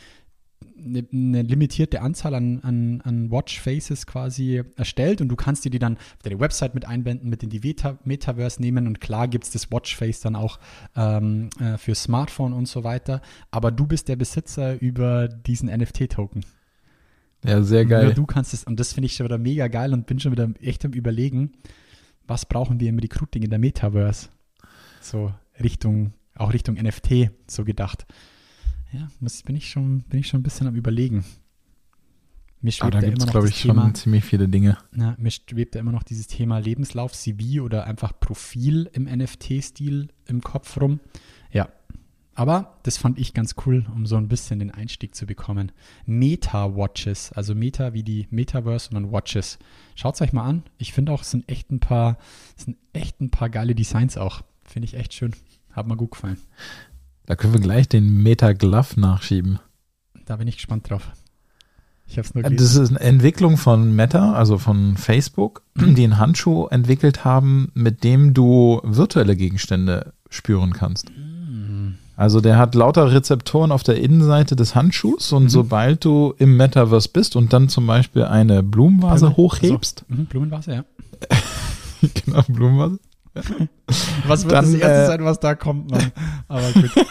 eine, 0.78 1.08
eine 1.12 1.42
limitierte 1.44 2.02
Anzahl 2.02 2.36
an, 2.36 2.60
an, 2.60 3.02
an 3.02 3.32
Watch-Faces 3.32 4.06
quasi 4.06 4.64
erstellt 4.76 5.22
und 5.22 5.30
du 5.30 5.38
kannst 5.38 5.64
dir 5.64 5.70
die 5.70 5.80
dann 5.80 5.96
auf 5.96 6.24
deine 6.24 6.40
Website 6.42 6.76
mit 6.76 6.86
einbinden, 6.86 7.30
mit 7.30 7.44
in 7.44 7.50
die 7.50 7.62
Meta 7.62 7.98
Metaverse 8.04 8.62
nehmen 8.62 8.86
und 8.86 9.00
klar 9.00 9.30
gibt 9.30 9.46
es 9.46 9.52
das 9.52 9.72
Watch-Face 9.72 10.20
dann 10.20 10.36
auch 10.36 10.60
ähm, 10.96 11.50
äh, 11.62 11.78
für 11.78 11.96
Smartphone 11.96 12.52
und 12.52 12.68
so 12.68 12.84
weiter. 12.84 13.22
Aber 13.50 13.72
du 13.72 13.88
bist 13.88 14.10
der 14.10 14.18
Besitzer 14.18 14.80
über 14.82 15.30
diesen 15.30 15.70
NFT-Token. 15.70 16.44
Ja, 17.46 17.62
sehr 17.62 17.84
Nur 17.84 17.90
geil. 17.90 18.14
du 18.14 18.26
kannst 18.26 18.54
es, 18.54 18.66
und 18.66 18.78
das 18.80 18.92
finde 18.92 19.06
ich 19.06 19.14
schon 19.14 19.26
wieder 19.26 19.38
mega 19.38 19.70
geil 19.70 19.94
und 19.94 20.06
bin 20.06 20.20
schon 20.20 20.34
wieder 20.34 20.50
echt 20.60 20.84
am 20.84 20.92
Überlegen, 20.92 21.54
was 22.28 22.46
brauchen 22.46 22.82
wir 22.82 22.90
im 22.90 23.00
Recruiting 23.00 23.44
in 23.44 23.50
der 23.50 23.60
Metaverse? 23.60 24.28
So 25.00 25.32
Richtung, 25.64 26.14
auch 26.40 26.54
Richtung 26.54 26.76
NFT, 26.76 27.32
so 27.48 27.64
gedacht. 27.64 28.06
Ja, 28.94 29.10
muss, 29.20 29.44
bin, 29.44 29.56
ich 29.56 29.70
schon, 29.70 30.04
bin 30.04 30.22
ich 30.22 30.28
schon 30.28 30.40
ein 30.40 30.44
bisschen 30.44 30.68
am 30.68 30.76
Überlegen. 30.76 31.26
Mir 32.62 32.70
Aber 32.80 32.92
schwebt 32.92 32.94
da 32.94 33.00
ja 33.00 33.06
gibt 33.06 33.18
immer 33.18 33.20
es, 33.20 33.26
noch 33.26 33.32
glaube 33.32 33.50
ich, 33.50 33.62
Thema, 33.62 33.82
schon 33.84 33.96
ziemlich 33.96 34.24
viele 34.24 34.48
Dinge. 34.48 34.78
na, 34.92 35.16
mir 35.20 35.30
schwebt 35.30 35.76
ja 35.76 35.82
immer 35.82 35.92
noch 35.92 36.04
dieses 36.04 36.28
Thema 36.28 36.58
Lebenslauf, 36.58 37.14
CV 37.14 37.62
oder 37.62 37.86
einfach 37.86 38.20
Profil 38.20 38.90
im 38.94 39.04
NFT-Stil 39.04 40.08
im 40.26 40.42
Kopf 40.42 40.80
rum. 40.82 41.00
Ja, 41.52 41.70
aber 42.34 42.78
das 42.84 42.98
fand 42.98 43.18
ich 43.18 43.34
ganz 43.34 43.56
cool, 43.66 43.86
um 43.94 44.06
so 44.06 44.16
ein 44.16 44.28
bisschen 44.28 44.60
den 44.60 44.70
Einstieg 44.72 45.16
zu 45.16 45.26
bekommen. 45.26 45.72
Meta-Watches, 46.06 47.32
also 47.32 47.56
Meta 47.56 47.94
wie 47.94 48.04
die 48.04 48.28
Metaverse 48.30 48.90
und 48.90 48.96
dann 48.96 49.12
Watches. 49.12 49.60
Schaut 49.96 50.16
es 50.16 50.22
euch 50.22 50.34
mal 50.34 50.44
an. 50.44 50.64
Ich 50.78 50.94
finde 50.94 51.12
auch, 51.12 51.22
es 51.22 51.32
sind 51.32 51.50
echt 51.50 51.72
ein 51.72 51.80
paar, 51.80 52.18
es 52.56 52.66
sind 52.66 52.78
echt 52.94 53.22
ein 53.22 53.32
paar 53.32 53.50
geile 53.50 53.74
Designs 53.74 54.18
auch. 54.18 54.44
Finde 54.64 54.86
ich 54.86 54.94
echt 54.94 55.14
schön. 55.14 55.34
Hat 55.78 55.88
mir 55.88 55.96
gut 55.96 56.12
gefallen. 56.12 56.38
Da 57.28 57.36
können 57.36 57.54
wir 57.54 57.62
gleich 57.62 57.88
den 57.88 58.24
Meta 58.24 58.54
Glove 58.54 59.00
nachschieben. 59.00 59.60
Da 60.26 60.36
bin 60.38 60.48
ich 60.48 60.56
gespannt 60.56 60.90
drauf. 60.90 61.08
Ich 62.08 62.18
habe 62.18 62.28
es 62.28 62.34
nur 62.34 62.42
Das 62.44 62.52
gelesen. 62.52 62.84
ist 62.84 62.90
eine 62.90 63.00
Entwicklung 63.02 63.58
von 63.58 63.96
Meta, 63.96 64.34
also 64.34 64.58
von 64.58 64.98
Facebook, 64.98 65.62
die 65.76 66.04
einen 66.04 66.18
Handschuh 66.18 66.66
entwickelt 66.68 67.24
haben, 67.26 67.72
mit 67.76 68.04
dem 68.04 68.34
du 68.34 68.82
virtuelle 68.84 69.36
Gegenstände 69.36 70.14
spüren 70.30 70.74
kannst. 70.74 71.12
Also 72.16 72.42
der 72.42 72.58
hat 72.58 72.74
lauter 72.74 73.12
Rezeptoren 73.12 73.72
auf 73.72 73.84
der 73.84 73.98
Innenseite 74.02 74.56
des 74.56 74.74
Handschuhs 74.74 75.32
und 75.32 75.50
sobald 75.50 76.04
du 76.04 76.34
im 76.40 76.58
Metaverse 76.58 77.10
bist 77.14 77.36
und 77.36 77.54
dann 77.54 77.70
zum 77.70 77.86
Beispiel 77.86 78.24
eine 78.24 78.64
Blumenvase 78.64 79.38
hochhebst, 79.38 80.06
So, 80.10 80.16
mhm, 80.16 80.26
Blumenvase, 80.26 80.74
ja. 80.74 80.86
genau, 82.26 82.42
Blumenvase, 82.48 83.00
Was 84.26 84.44
wird 84.44 84.54
Dann, 84.54 84.66
das 84.66 84.74
erste 84.74 85.04
äh, 85.04 85.08
sein, 85.08 85.24
was 85.26 85.40
da 85.40 85.56
kommt? 85.56 85.92
Mann? 85.92 86.12
Aber 86.48 86.72
gut. 86.74 86.92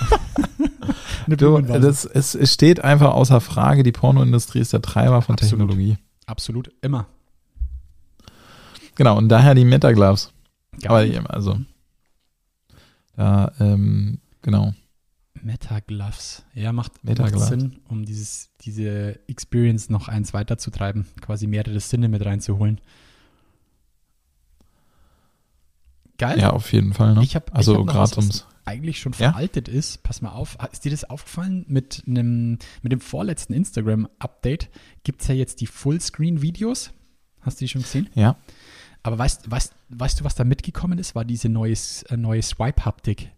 Du, 1.28 1.60
das, 1.60 2.04
es, 2.04 2.36
es 2.36 2.52
steht 2.52 2.84
einfach 2.84 3.12
außer 3.12 3.40
Frage, 3.40 3.82
die 3.82 3.90
Pornoindustrie 3.90 4.60
ist 4.60 4.72
der 4.72 4.80
Treiber 4.80 5.22
von 5.22 5.32
Absolut. 5.34 5.68
Technologie. 5.68 5.98
Absolut, 6.24 6.70
immer. 6.82 7.08
Genau, 8.94 9.18
und 9.18 9.28
daher 9.28 9.56
die 9.56 9.64
Meta 9.64 9.90
Gloves. 9.90 10.32
Geil. 10.80 10.88
Aber 10.88 11.04
die, 11.04 11.18
also, 11.18 11.58
da, 13.16 13.50
ähm, 13.58 14.18
genau. 14.42 14.72
Meta 15.42 15.80
Gloves. 15.80 16.44
Ja, 16.54 16.72
macht, 16.72 16.92
macht. 17.02 17.38
Sinn, 17.40 17.80
um 17.88 18.04
dieses, 18.04 18.50
diese 18.60 19.18
Experience 19.28 19.90
noch 19.90 20.08
eins 20.08 20.32
weiterzutreiben, 20.32 21.06
quasi 21.20 21.46
mehrere 21.46 21.80
Sinne 21.80 22.08
mit 22.08 22.24
reinzuholen. 22.24 22.80
Geil. 26.18 26.38
Ja, 26.38 26.50
auf 26.50 26.72
jeden 26.72 26.92
Fall. 26.94 27.14
Ne? 27.14 27.22
Ich 27.22 27.34
habe 27.34 27.52
also 27.54 27.78
hab 27.78 27.86
gerade 27.86 28.16
ums. 28.18 28.46
eigentlich 28.64 28.98
schon 29.00 29.12
Ja? 29.12 29.32
veraltet 29.32 29.68
ist. 29.68 30.02
Pass 30.02 30.22
mal 30.22 30.30
auf. 30.30 30.56
Ist 30.72 30.84
dir 30.84 30.90
das 30.90 31.04
aufgefallen? 31.04 31.64
Mit, 31.68 32.02
einem, 32.06 32.58
mit 32.82 32.92
dem 32.92 33.00
vorletzten 33.00 33.52
Instagram-Update 33.52 34.70
gibt 35.04 35.22
es 35.22 35.28
ja 35.28 35.34
jetzt 35.34 35.60
die 35.60 35.66
Fullscreen-Videos. 35.66 36.90
Hast 37.42 37.60
du 37.60 37.64
die 37.64 37.68
schon 37.68 37.82
gesehen? 37.82 38.08
Ja. 38.14 38.36
Aber 39.02 39.18
weißt, 39.18 39.50
weißt, 39.50 39.74
weißt 39.90 40.20
du, 40.20 40.24
was 40.24 40.34
da 40.34 40.44
mitgekommen 40.44 40.98
ist? 40.98 41.14
War 41.14 41.24
diese 41.24 41.48
neue, 41.48 41.74
äh, 42.08 42.16
neue 42.16 42.42
Swipe-Haptik. 42.42 43.30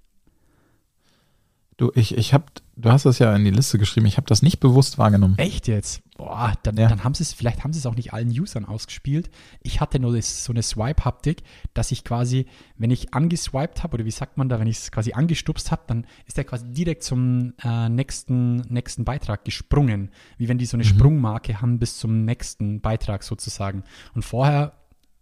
Du, 1.76 1.92
ich, 1.94 2.16
ich 2.16 2.32
hab, 2.34 2.50
du 2.78 2.90
hast 2.90 3.04
das 3.04 3.18
ja 3.18 3.34
in 3.36 3.44
die 3.44 3.50
Liste 3.50 3.78
geschrieben, 3.78 4.06
ich 4.06 4.16
habe 4.16 4.26
das 4.26 4.42
nicht 4.42 4.60
bewusst 4.60 4.98
wahrgenommen. 4.98 5.36
Echt 5.38 5.68
jetzt? 5.68 6.02
Boah, 6.16 6.54
dann, 6.64 6.76
Ja. 6.76 6.88
dann 6.88 7.04
haben 7.04 7.14
sie 7.14 7.22
es, 7.22 7.32
vielleicht 7.32 7.62
haben 7.62 7.72
sie 7.72 7.78
es 7.78 7.86
auch 7.86 7.94
nicht 7.94 8.12
allen 8.12 8.28
Usern 8.30 8.64
ausgespielt. 8.64 9.30
Ich 9.60 9.80
hatte 9.80 10.00
nur 10.00 10.16
das, 10.16 10.44
so 10.44 10.52
eine 10.52 10.62
Swipe-Haptik, 10.62 11.42
dass 11.74 11.92
ich 11.92 12.02
quasi, 12.04 12.46
wenn 12.76 12.90
ich 12.90 13.14
angeswiped 13.14 13.82
habe, 13.84 13.94
oder 13.94 14.04
wie 14.04 14.10
sagt 14.10 14.36
man 14.36 14.48
da, 14.48 14.58
wenn 14.58 14.66
ich 14.66 14.78
es 14.78 14.90
quasi 14.90 15.12
angestupst 15.12 15.70
habe, 15.70 15.82
dann 15.86 16.06
ist 16.26 16.36
der 16.36 16.44
quasi 16.44 16.66
direkt 16.72 17.04
zum 17.04 17.54
äh, 17.62 17.88
nächsten, 17.88 18.56
nächsten 18.62 19.04
Beitrag 19.04 19.44
gesprungen. 19.44 20.10
Wie 20.38 20.48
wenn 20.48 20.58
die 20.58 20.66
so 20.66 20.76
eine 20.76 20.84
Sprungmarke 20.84 21.60
haben 21.60 21.78
bis 21.78 21.98
zum 21.98 22.24
nächsten 22.24 22.80
Beitrag 22.80 23.22
sozusagen. 23.22 23.84
Und 24.14 24.22
vorher, 24.22 24.72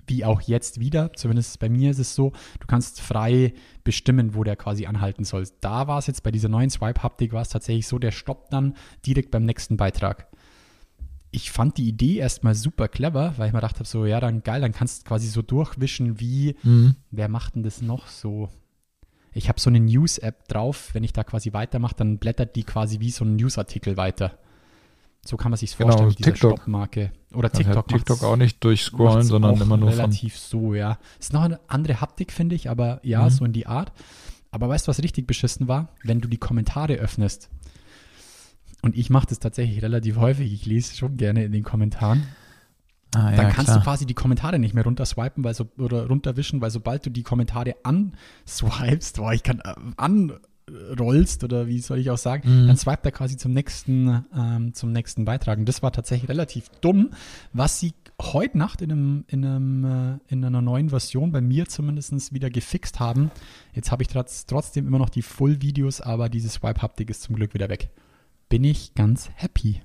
wie 0.08 0.24
auch 0.24 0.40
jetzt 0.40 0.80
wieder, 0.80 1.12
zumindest 1.14 1.58
bei 1.58 1.68
mir 1.68 1.90
ist 1.90 1.98
es 1.98 2.14
so, 2.14 2.32
du 2.60 2.66
kannst 2.66 3.00
frei 3.00 3.54
bestimmen, 3.84 4.34
wo 4.34 4.44
der 4.44 4.56
quasi 4.56 4.86
anhalten 4.86 5.24
soll. 5.24 5.46
Da 5.60 5.88
war 5.88 5.98
es 5.98 6.06
jetzt 6.06 6.22
bei 6.22 6.30
dieser 6.30 6.48
neuen 6.48 6.70
Swipe-Haptik, 6.70 7.32
war 7.32 7.42
es 7.42 7.48
tatsächlich 7.48 7.86
so, 7.86 7.98
der 7.98 8.10
stoppt 8.12 8.52
dann 8.52 8.74
direkt 9.04 9.30
beim 9.30 9.44
nächsten 9.44 9.76
Beitrag 9.76 10.28
ich 11.32 11.50
fand 11.50 11.76
die 11.76 11.88
Idee 11.88 12.16
erstmal 12.16 12.54
super 12.54 12.88
clever, 12.88 13.34
weil 13.36 13.48
ich 13.48 13.52
mir 13.52 13.58
gedacht 13.58 13.76
habe, 13.76 13.84
so, 13.84 14.06
ja, 14.06 14.20
dann 14.20 14.42
geil, 14.42 14.62
dann 14.62 14.72
kannst 14.72 15.02
du 15.02 15.08
quasi 15.08 15.28
so 15.28 15.42
durchwischen, 15.42 16.18
wie, 16.18 16.56
Mhm. 16.62 16.96
wer 17.10 17.28
macht 17.28 17.56
denn 17.56 17.62
das 17.62 17.82
noch 17.82 18.06
so? 18.06 18.48
Ich 19.32 19.50
habe 19.50 19.60
so 19.60 19.68
eine 19.68 19.80
News-App 19.80 20.48
drauf, 20.48 20.94
wenn 20.94 21.04
ich 21.04 21.12
da 21.12 21.24
quasi 21.24 21.52
weitermache, 21.52 21.94
dann 21.94 22.16
blättert 22.18 22.56
die 22.56 22.64
quasi 22.64 23.00
wie 23.00 23.10
so 23.10 23.24
ein 23.26 23.36
Newsartikel 23.36 23.98
weiter. 23.98 24.38
So 25.26 25.36
kann 25.36 25.50
man 25.50 25.58
sich 25.58 25.76
Genau, 25.76 25.88
vorstellen 25.90 26.08
mit 26.10 26.18
dieser 26.20 26.32
TikTok. 26.32 26.52
Stoppmarke. 26.58 27.12
Oder 27.34 27.50
TikTok 27.50 27.76
hat 27.76 27.88
TikTok 27.88 28.22
auch 28.22 28.36
nicht 28.36 28.62
durchscrollen, 28.64 29.22
sondern 29.24 29.60
immer 29.60 29.76
nur 29.76 29.90
von. 29.90 29.98
relativ 29.98 30.38
so, 30.38 30.74
ja. 30.74 30.98
Ist 31.18 31.32
noch 31.32 31.42
eine 31.42 31.60
andere 31.68 32.00
Haptik, 32.00 32.32
finde 32.32 32.54
ich, 32.54 32.70
aber 32.70 33.00
ja, 33.02 33.24
Mhm. 33.24 33.30
so 33.30 33.44
in 33.44 33.52
die 33.52 33.66
Art. 33.66 33.92
Aber 34.52 34.68
weißt 34.68 34.86
du, 34.86 34.90
was 34.90 35.02
richtig 35.02 35.26
beschissen 35.26 35.68
war? 35.68 35.88
Wenn 36.02 36.20
du 36.20 36.28
die 36.28 36.38
Kommentare 36.38 36.94
öffnest. 36.94 37.50
Und 38.82 38.96
ich 38.96 39.10
mache 39.10 39.26
das 39.26 39.40
tatsächlich 39.40 39.82
relativ 39.82 40.16
häufig. 40.16 40.52
Ich 40.52 40.64
lese 40.64 40.96
schon 40.96 41.16
gerne 41.16 41.44
in 41.44 41.52
den 41.52 41.64
Kommentaren. 41.64 42.22
Ah, 43.14 43.30
Dann 43.32 43.34
ja, 43.36 43.50
kannst 43.50 43.66
klar. 43.66 43.78
du 43.78 43.84
quasi 43.84 44.06
die 44.06 44.14
Kommentare 44.14 44.58
nicht 44.58 44.74
mehr 44.74 44.84
runterswipen, 44.84 45.42
weil 45.42 45.54
so, 45.54 45.66
oder 45.78 46.06
runterwischen, 46.06 46.60
weil 46.60 46.70
sobald 46.70 47.04
du 47.06 47.10
die 47.10 47.22
Kommentare 47.22 47.74
answipest, 47.82 49.16
boah, 49.16 49.32
ich 49.32 49.42
kann 49.42 49.60
äh, 49.60 49.74
anrollst 50.68 51.44
oder 51.44 51.66
wie 51.68 51.78
soll 51.80 51.98
ich 51.98 52.10
auch 52.10 52.18
sagen, 52.18 52.62
Mhm. 52.62 52.66
dann 52.66 52.76
swipet 52.76 53.04
er 53.06 53.12
quasi 53.12 53.36
zum 53.36 53.52
nächsten, 53.52 54.24
ähm, 54.36 54.74
zum 54.74 54.92
nächsten 54.92 55.24
Beitrag. 55.24 55.58
Und 55.58 55.68
das 55.68 55.82
war 55.82 55.92
tatsächlich 55.92 56.28
relativ 56.28 56.68
dumm, 56.80 57.10
was 57.52 57.78
sie 57.80 57.92
heute 58.20 58.58
Nacht 58.58 58.82
in, 58.82 58.90
einem, 58.90 59.24
in, 59.28 59.44
einem, 59.44 59.84
äh, 59.84 60.18
in 60.28 60.44
einer 60.44 60.62
neuen 60.62 60.88
Version, 60.90 61.32
bei 61.32 61.40
mir 61.40 61.66
zumindest 61.66 62.32
wieder 62.32 62.50
gefixt 62.50 62.98
haben. 62.98 63.30
Jetzt 63.74 63.92
habe 63.92 64.02
ich 64.02 64.08
trotz, 64.08 64.46
trotzdem 64.46 64.86
immer 64.86 64.98
noch 64.98 65.10
die 65.10 65.22
Full-Videos, 65.22 66.00
aber 66.00 66.28
diese 66.28 66.48
Swipe-Haptik 66.48 67.10
ist 67.10 67.22
zum 67.22 67.36
Glück 67.36 67.54
wieder 67.54 67.68
weg. 67.68 67.90
Bin 68.48 68.64
ich 68.64 68.94
ganz 68.94 69.28
happy. 69.34 69.82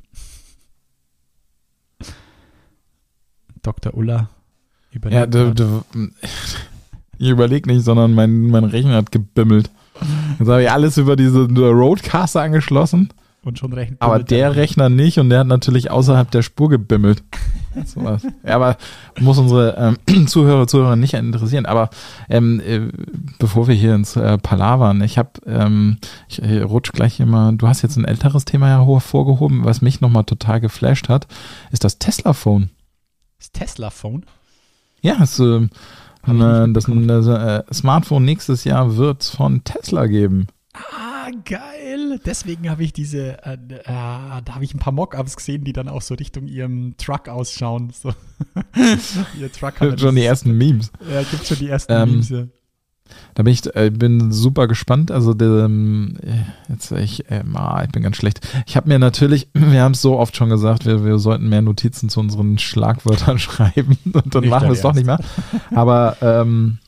Dr. 3.62 3.94
Ulla 3.94 4.30
überlegt. 4.92 5.20
Ja, 5.20 5.26
du, 5.28 5.54
du, 5.54 5.84
ich 7.18 7.30
überlege 7.30 7.72
nicht, 7.72 7.84
sondern 7.84 8.14
mein, 8.14 8.48
mein 8.48 8.64
Rechner 8.64 8.96
hat 8.96 9.12
gebimmelt. 9.12 9.70
Jetzt 10.40 10.48
habe 10.50 10.64
ich 10.64 10.72
alles 10.72 10.98
über 10.98 11.16
diese 11.16 11.48
Roadcaster 11.48 12.42
angeschlossen, 12.42 13.10
und 13.44 13.58
schon 13.58 13.74
rechnet 13.74 14.00
aber 14.00 14.20
der 14.20 14.56
Rechner 14.56 14.90
nicht 14.90 15.18
und 15.18 15.30
der 15.30 15.40
hat 15.40 15.48
natürlich 15.48 15.90
außerhalb 15.90 16.30
der 16.30 16.44
Spur 16.44 16.70
gebimmelt. 16.70 17.24
So 17.86 18.04
was. 18.04 18.24
Ja, 18.46 18.56
aber 18.56 18.76
muss 19.22 19.38
unsere 19.38 19.96
ähm, 20.06 20.28
Zuhörer, 20.28 20.68
Zuhörer 20.68 20.98
nicht 20.98 21.14
interessieren. 21.14 21.66
Aber 21.66 21.90
ähm, 22.30 22.60
äh, 22.60 22.92
bevor 23.40 23.70
wir 23.70 23.76
hier 23.76 23.96
ins 23.96 24.18
äh, 24.18 24.38
Palavern, 24.38 25.02
ich 25.02 25.18
habe, 25.18 25.30
ähm, 25.46 25.98
ich 26.28 26.44
äh, 26.44 26.64
rutsch 26.64 26.92
gleich 26.92 27.22
immer, 27.22 27.54
du 27.54 27.70
hast 27.70 27.82
jetzt 27.82 27.96
ein 27.96 28.04
älteres 28.04 28.44
Thema 28.44 28.68
ja 28.68 28.86
hervorgehoben, 28.86 29.64
was 29.64 29.82
mich 29.82 30.02
nochmal 30.02 30.26
total 30.26 30.60
geflasht 30.60 31.08
hat, 31.08 31.28
ist 31.72 31.86
das 31.86 31.98
Tesla-Phone. 31.98 32.72
Das 33.40 33.54
Tesla-Phone. 33.54 34.26
Ja, 35.00 35.24
es, 35.24 35.40
äh, 35.40 35.70
Nicht 36.26 36.78
das, 36.78 36.86
das 36.86 37.28
äh, 37.28 37.64
Smartphone 37.74 38.26
nächstes 38.26 38.64
Jahr 38.64 38.98
wird 38.98 39.22
es 39.22 39.30
von 39.30 39.64
Tesla 39.64 40.08
geben. 40.08 40.48
Ah, 40.74 41.30
geil. 41.46 42.20
Deswegen 42.26 42.70
habe 42.70 42.84
ich 42.84 42.94
diese, 42.94 43.44
äh, 43.46 43.54
äh, 43.54 43.84
da 43.86 44.44
habe 44.50 44.64
ich 44.64 44.74
ein 44.74 44.80
paar 44.80 44.94
Mockups 44.94 45.36
gesehen, 45.36 45.64
die 45.64 45.74
dann 45.74 45.88
auch 45.88 46.02
so 46.02 46.16
Richtung 46.16 46.48
ihrem 46.48 46.96
Truck 46.98 47.28
ausschauen. 47.28 47.92
So. 47.92 48.14
Ihr 49.40 49.52
Truck 49.52 49.80
hat 49.80 50.00
schon 50.00 50.16
die 50.16 50.24
ersten 50.24 50.58
Memes. 50.58 50.92
Ja, 51.12 51.24
gibt 51.24 51.46
schon 51.46 51.58
die 51.58 51.70
ersten 51.70 51.94
ähm, 51.94 52.12
Memes, 52.12 52.30
ja. 52.30 52.46
Da 53.36 53.44
bin 53.44 53.54
ich 53.54 53.76
äh, 53.76 53.90
bin 53.90 54.32
super 54.32 54.68
gespannt. 54.68 55.12
Also 55.12 55.34
der, 55.34 55.66
ähm, 55.66 56.18
jetzt 56.70 56.92
ich, 56.92 57.30
äh, 57.30 57.44
ich 57.84 57.92
bin 57.92 58.04
ganz 58.04 58.18
schlecht. 58.18 58.42
Ich 58.66 58.76
habe 58.76 58.90
mir 58.90 59.00
natürlich, 59.00 59.50
wir 59.54 59.82
haben 59.82 59.94
es 59.94 60.02
so 60.02 60.18
oft 60.18 60.36
schon 60.36 60.50
gesagt, 60.50 60.86
wir, 60.86 61.06
wir 61.06 61.20
sollten 61.20 61.50
mehr 61.50 61.62
Notizen 61.62 62.10
zu 62.10 62.20
unseren 62.20 62.58
Schlagwörtern 62.58 63.40
schreiben 63.40 63.98
und 64.12 64.34
dann 64.34 64.42
nicht 64.42 64.50
machen 64.50 64.68
wir 64.68 64.74
es 64.74 64.82
doch 64.82 64.94
nicht 64.94 65.06
mehr. 65.06 65.20
Aber 65.74 66.18
ähm, 66.22 66.80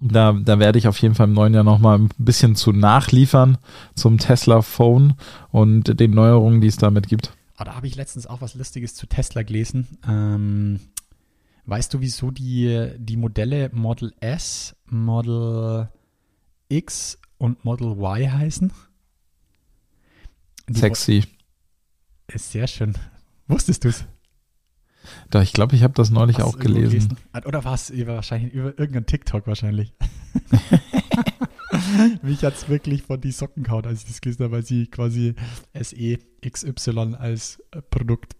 da, 0.00 0.32
da 0.32 0.58
werde 0.58 0.78
ich 0.78 0.86
auf 0.88 0.98
jeden 0.98 1.14
Fall 1.14 1.26
im 1.26 1.34
neuen 1.34 1.54
Jahr 1.54 1.64
nochmal 1.64 1.98
ein 1.98 2.08
bisschen 2.18 2.54
zu 2.54 2.72
nachliefern 2.72 3.58
zum 3.94 4.18
Tesla 4.18 4.62
Phone 4.62 5.14
und 5.50 5.98
den 5.98 6.12
Neuerungen, 6.12 6.60
die 6.60 6.68
es 6.68 6.76
damit 6.76 7.08
gibt. 7.08 7.32
Oh, 7.58 7.64
da 7.64 7.74
habe 7.74 7.88
ich 7.88 7.96
letztens 7.96 8.26
auch 8.26 8.40
was 8.40 8.54
Lustiges 8.54 8.94
zu 8.94 9.06
Tesla 9.08 9.42
gelesen. 9.42 9.98
Ähm, 10.08 10.80
Weißt 11.68 11.92
du, 11.92 12.00
wieso 12.00 12.30
die, 12.30 12.94
die 12.96 13.18
Modelle 13.18 13.68
Model 13.74 14.14
S, 14.20 14.74
Model 14.86 15.90
X 16.70 17.18
und 17.36 17.62
Model 17.62 17.88
Y 17.88 18.32
heißen? 18.32 18.72
Die 20.66 20.78
Sexy. 20.78 21.24
Ist 22.26 22.52
sehr 22.52 22.66
schön. 22.68 22.94
Wusstest 23.48 23.84
du 23.84 23.88
es? 23.88 24.06
Da, 25.28 25.42
ich 25.42 25.52
glaube, 25.52 25.76
ich 25.76 25.82
habe 25.82 25.92
das 25.92 26.08
neulich 26.08 26.38
Hast 26.38 26.46
auch 26.46 26.58
gelesen. 26.58 27.08
gelesen. 27.10 27.18
Oder 27.44 27.62
war 27.64 27.74
es 27.74 27.90
über, 27.90 28.14
wahrscheinlich 28.14 28.54
über 28.54 28.68
irgendeinen 28.68 29.04
TikTok 29.04 29.46
wahrscheinlich? 29.46 29.92
Mich 32.22 32.44
hat 32.44 32.54
es 32.54 32.70
wirklich 32.70 33.02
von 33.02 33.20
die 33.20 33.32
Socken 33.32 33.64
gehauen, 33.64 33.84
als 33.84 34.00
ich 34.00 34.06
das 34.06 34.22
gelesen 34.22 34.44
habe, 34.44 34.52
weil 34.54 34.64
sie 34.64 34.86
quasi 34.86 35.34
SE 35.78 36.18
XY 36.40 37.16
als 37.18 37.62
Produkt 37.90 38.36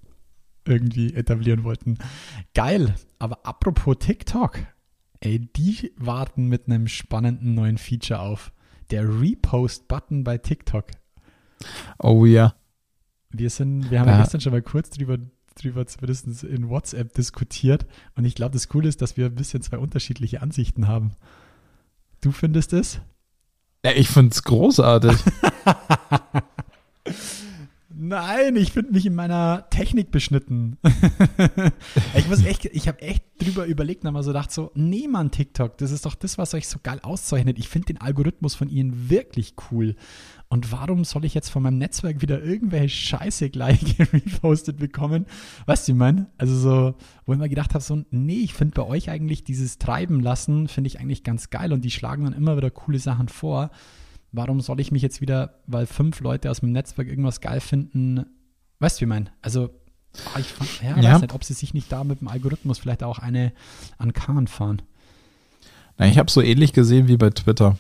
irgendwie 0.64 1.12
etablieren 1.12 1.64
wollten. 1.64 1.99
Geil. 2.54 2.94
Aber 3.18 3.44
apropos 3.44 3.96
TikTok, 3.98 4.60
ey, 5.20 5.38
die 5.38 5.92
warten 5.96 6.46
mit 6.46 6.66
einem 6.66 6.87
spannenden 6.87 7.54
neuen 7.54 7.78
Feature 7.78 8.20
auf. 8.20 8.52
Der 8.90 9.06
Repost-Button 9.06 10.25
bei 10.25 10.38
TikTok. 10.38 10.87
Oh 11.98 12.25
ja. 12.25 12.54
Wir 13.30 13.50
sind, 13.50 13.90
wir 13.90 14.00
haben 14.00 14.08
ja. 14.08 14.20
gestern 14.20 14.40
schon 14.40 14.52
mal 14.52 14.62
kurz 14.62 14.90
drüber, 14.90 15.18
drüber 15.56 15.87
zumindest 15.87 16.44
in 16.44 16.68
WhatsApp 16.70 17.12
diskutiert. 17.12 17.87
Und 18.14 18.25
ich 18.25 18.34
glaube, 18.34 18.52
das 18.52 18.68
Coole 18.68 18.88
ist, 18.88 19.02
dass 19.02 19.16
wir 19.16 19.26
ein 19.26 19.34
bisschen 19.34 19.62
zwei 19.62 19.78
unterschiedliche 19.78 20.40
Ansichten 20.40 20.88
haben. 20.88 21.12
Du 22.20 22.32
findest 22.32 22.72
es? 22.72 23.00
Ja, 23.84 23.92
ich 23.92 24.08
finde 24.08 24.32
es 24.32 24.42
großartig. 24.42 25.16
Nein, 28.09 28.57
ich 28.57 28.73
finde 28.73 28.93
mich 28.93 29.05
in 29.05 29.15
meiner 29.15 29.69
Technik 29.69 30.11
beschnitten. 30.11 30.79
ich 32.17 32.27
muss 32.27 32.43
echt, 32.43 32.65
ich 32.65 32.88
habe 32.88 33.03
echt 33.03 33.23
drüber 33.38 33.67
überlegt 33.67 34.03
und 34.03 34.15
mal 34.15 34.23
so 34.23 34.31
gedacht 34.31 34.50
so, 34.50 34.71
nee 34.75 35.07
Mann, 35.07 35.31
TikTok, 35.31 35.77
das 35.77 35.91
ist 35.91 36.07
doch 36.07 36.15
das, 36.15 36.38
was 36.38 36.55
euch 36.55 36.69
so 36.69 36.79
geil 36.83 37.00
auszeichnet. 37.03 37.59
Ich 37.59 37.69
finde 37.69 37.88
den 37.88 38.00
Algorithmus 38.00 38.55
von 38.55 38.71
ihnen 38.71 39.11
wirklich 39.11 39.57
cool. 39.71 39.95
Und 40.49 40.73
warum 40.73 41.05
soll 41.05 41.27
ich 41.27 41.35
jetzt 41.35 41.50
von 41.50 41.62
meinem 41.62 41.77
Netzwerk 41.77 42.23
wieder 42.23 42.43
irgendwelche 42.43 42.97
Scheiße 42.97 43.50
gleich 43.50 43.99
repostet 44.12 44.79
bekommen? 44.79 45.27
Weißt 45.67 45.87
du, 45.88 45.93
ich? 45.93 46.27
Also 46.38 46.57
so, 46.57 46.95
wo 47.27 47.35
ich 47.35 47.38
mir 47.38 47.50
gedacht 47.50 47.75
habe, 47.75 47.85
so, 47.85 48.05
nee, 48.11 48.41
ich 48.41 48.55
finde 48.55 48.73
bei 48.73 48.87
euch 48.87 49.11
eigentlich 49.11 49.45
dieses 49.45 49.77
Treiben 49.77 50.21
lassen, 50.21 50.69
finde 50.69 50.88
ich 50.88 50.99
eigentlich 50.99 51.25
ganz 51.25 51.50
geil 51.50 51.75
und 51.75 51.85
die 51.85 51.91
schlagen 51.91 52.25
dann 52.25 52.33
immer 52.33 52.57
wieder 52.57 52.71
coole 52.71 53.00
Sachen 53.00 53.29
vor 53.29 53.71
warum 54.32 54.61
soll 54.61 54.80
ich 54.80 54.92
mich 54.92 55.02
jetzt 55.02 55.20
wieder, 55.20 55.54
weil 55.66 55.87
fünf 55.87 56.20
Leute 56.20 56.50
aus 56.50 56.61
dem 56.61 56.73
Netzwerk 56.73 57.08
irgendwas 57.08 57.40
geil 57.40 57.61
finden, 57.61 58.26
weißt 58.80 58.99
du, 58.99 59.00
wie 59.00 59.04
ich 59.04 59.08
meine? 59.08 59.26
Also, 59.42 59.70
ah, 60.35 60.38
ich 60.38 60.47
fand, 60.47 60.70
ja, 60.82 61.00
ja. 61.00 61.14
weiß 61.14 61.23
nicht, 61.23 61.35
ob 61.35 61.44
sie 61.44 61.54
sich 61.54 61.75
nicht 61.75 61.90
da 61.90 62.04
mit 62.04 62.20
dem 62.20 62.28
Algorithmus 62.28 62.78
vielleicht 62.78 63.02
auch 63.02 63.18
eine 63.18 63.52
an 63.97 64.12
Kahn 64.12 64.47
fahren. 64.47 64.82
Na, 65.97 66.06
ich 66.06 66.18
habe 66.18 66.30
so 66.30 66.40
ähnlich 66.42 66.73
gesehen 66.73 67.08
wie 67.08 67.16
bei 67.16 67.30
Twitter. 67.30 67.76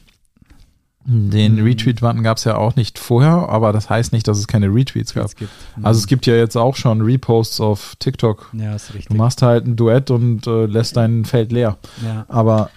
Den 1.10 1.54
mhm. 1.54 1.64
Retweet-Button 1.64 2.22
gab 2.22 2.36
es 2.36 2.44
ja 2.44 2.56
auch 2.56 2.76
nicht 2.76 2.98
vorher, 2.98 3.48
aber 3.48 3.72
das 3.72 3.88
heißt 3.88 4.12
nicht, 4.12 4.28
dass 4.28 4.36
es 4.36 4.46
keine 4.46 4.66
Retweets 4.66 5.14
gab. 5.14 5.34
Gibt. 5.36 5.50
Mhm. 5.76 5.86
Also 5.86 5.98
es 6.00 6.06
gibt 6.06 6.26
ja 6.26 6.34
jetzt 6.34 6.56
auch 6.56 6.76
schon 6.76 7.00
Reposts 7.00 7.62
auf 7.62 7.96
TikTok. 7.98 8.50
Ja, 8.52 8.74
ist 8.74 8.92
richtig. 8.92 9.06
Du 9.06 9.14
machst 9.14 9.40
halt 9.40 9.66
ein 9.66 9.76
Duett 9.76 10.10
und 10.10 10.46
äh, 10.46 10.66
lässt 10.66 10.98
dein 10.98 11.24
Feld 11.24 11.50
leer. 11.50 11.78
Ja. 12.04 12.26
Aber 12.28 12.70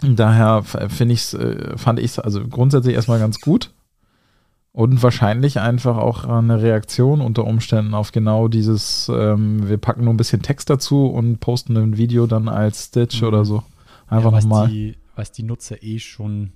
Daher 0.00 0.62
finde 0.62 1.14
ich 1.14 1.34
äh, 1.34 1.76
fand 1.76 1.98
ich 1.98 2.06
es 2.06 2.18
also 2.18 2.46
grundsätzlich 2.46 2.94
erstmal 2.94 3.18
ganz 3.18 3.40
gut. 3.40 3.72
Und 4.72 5.02
wahrscheinlich 5.02 5.58
einfach 5.58 5.96
auch 5.96 6.24
eine 6.24 6.62
Reaktion 6.62 7.20
unter 7.20 7.44
Umständen 7.44 7.94
auf 7.94 8.12
genau 8.12 8.46
dieses, 8.46 9.10
ähm, 9.12 9.68
wir 9.68 9.76
packen 9.76 10.04
nur 10.04 10.14
ein 10.14 10.18
bisschen 10.18 10.42
Text 10.42 10.70
dazu 10.70 11.06
und 11.06 11.40
posten 11.40 11.76
ein 11.76 11.96
Video 11.96 12.28
dann 12.28 12.48
als 12.48 12.84
Stitch 12.84 13.22
mhm. 13.22 13.28
oder 13.28 13.44
so. 13.44 13.64
Einfach 14.06 14.30
ja, 14.30 14.40
nochmal. 14.40 14.68
Die, 14.68 14.96
was 15.16 15.32
die 15.32 15.42
Nutzer 15.42 15.82
eh 15.82 15.98
schon 15.98 16.52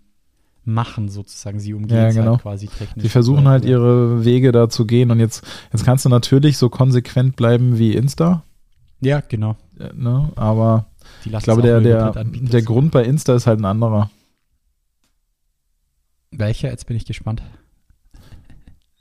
machen, 0.64 1.09
sozusagen. 1.09 1.59
Sie 1.59 1.74
umgehen 1.74 1.96
ja, 1.96 2.05
halt 2.05 2.14
genau. 2.14 2.31
halt 2.33 2.42
quasi 2.42 2.68
technisch. 2.68 3.02
Sie 3.02 3.09
versuchen 3.09 3.48
halt 3.48 3.64
ihre 3.64 4.24
Wege 4.24 4.52
da 4.52 4.68
zu 4.68 4.87
gehen 4.87 5.11
und 5.11 5.18
jetzt, 5.18 5.44
jetzt 5.72 5.85
kannst 5.85 6.05
du 6.05 6.09
natürlich 6.09 6.59
so 6.59 6.68
konsequent 6.68 7.35
bleiben 7.35 7.78
wie 7.78 7.94
Insta. 7.94 8.44
Ja, 9.00 9.20
genau. 9.20 9.57
Ja, 9.78 9.92
ne? 9.94 10.31
Aber 10.37 10.87
ich 11.25 11.38
glaube, 11.38 11.62
der, 11.62 11.81
der, 11.81 12.25
der 12.25 12.62
Grund 12.62 12.91
bei 12.91 13.05
Insta 13.05 13.35
ist 13.35 13.47
halt 13.47 13.61
ein 13.61 13.65
anderer. 13.65 14.11
Welcher? 16.31 16.71
Jetzt 16.71 16.87
bin 16.87 16.97
ich 16.97 17.05
gespannt. 17.05 17.43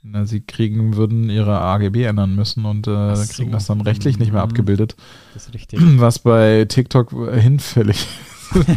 Na, 0.04 0.26
sie 0.26 0.40
kriegen, 0.40 0.96
würden 0.96 1.30
ihre 1.30 1.60
AGB 1.60 2.04
ändern 2.04 2.34
müssen 2.34 2.64
und 2.64 2.88
äh, 2.88 3.14
so. 3.14 3.32
kriegen 3.32 3.52
das 3.52 3.66
dann 3.66 3.80
rechtlich 3.80 4.18
nicht 4.18 4.32
mehr 4.32 4.42
mhm. 4.42 4.50
abgebildet. 4.50 4.96
Das 5.32 5.46
ist 5.46 5.54
richtig. 5.54 5.80
Was 6.00 6.18
bei 6.18 6.64
TikTok 6.64 7.10
hinfällig 7.34 8.08
ist. 8.54 8.68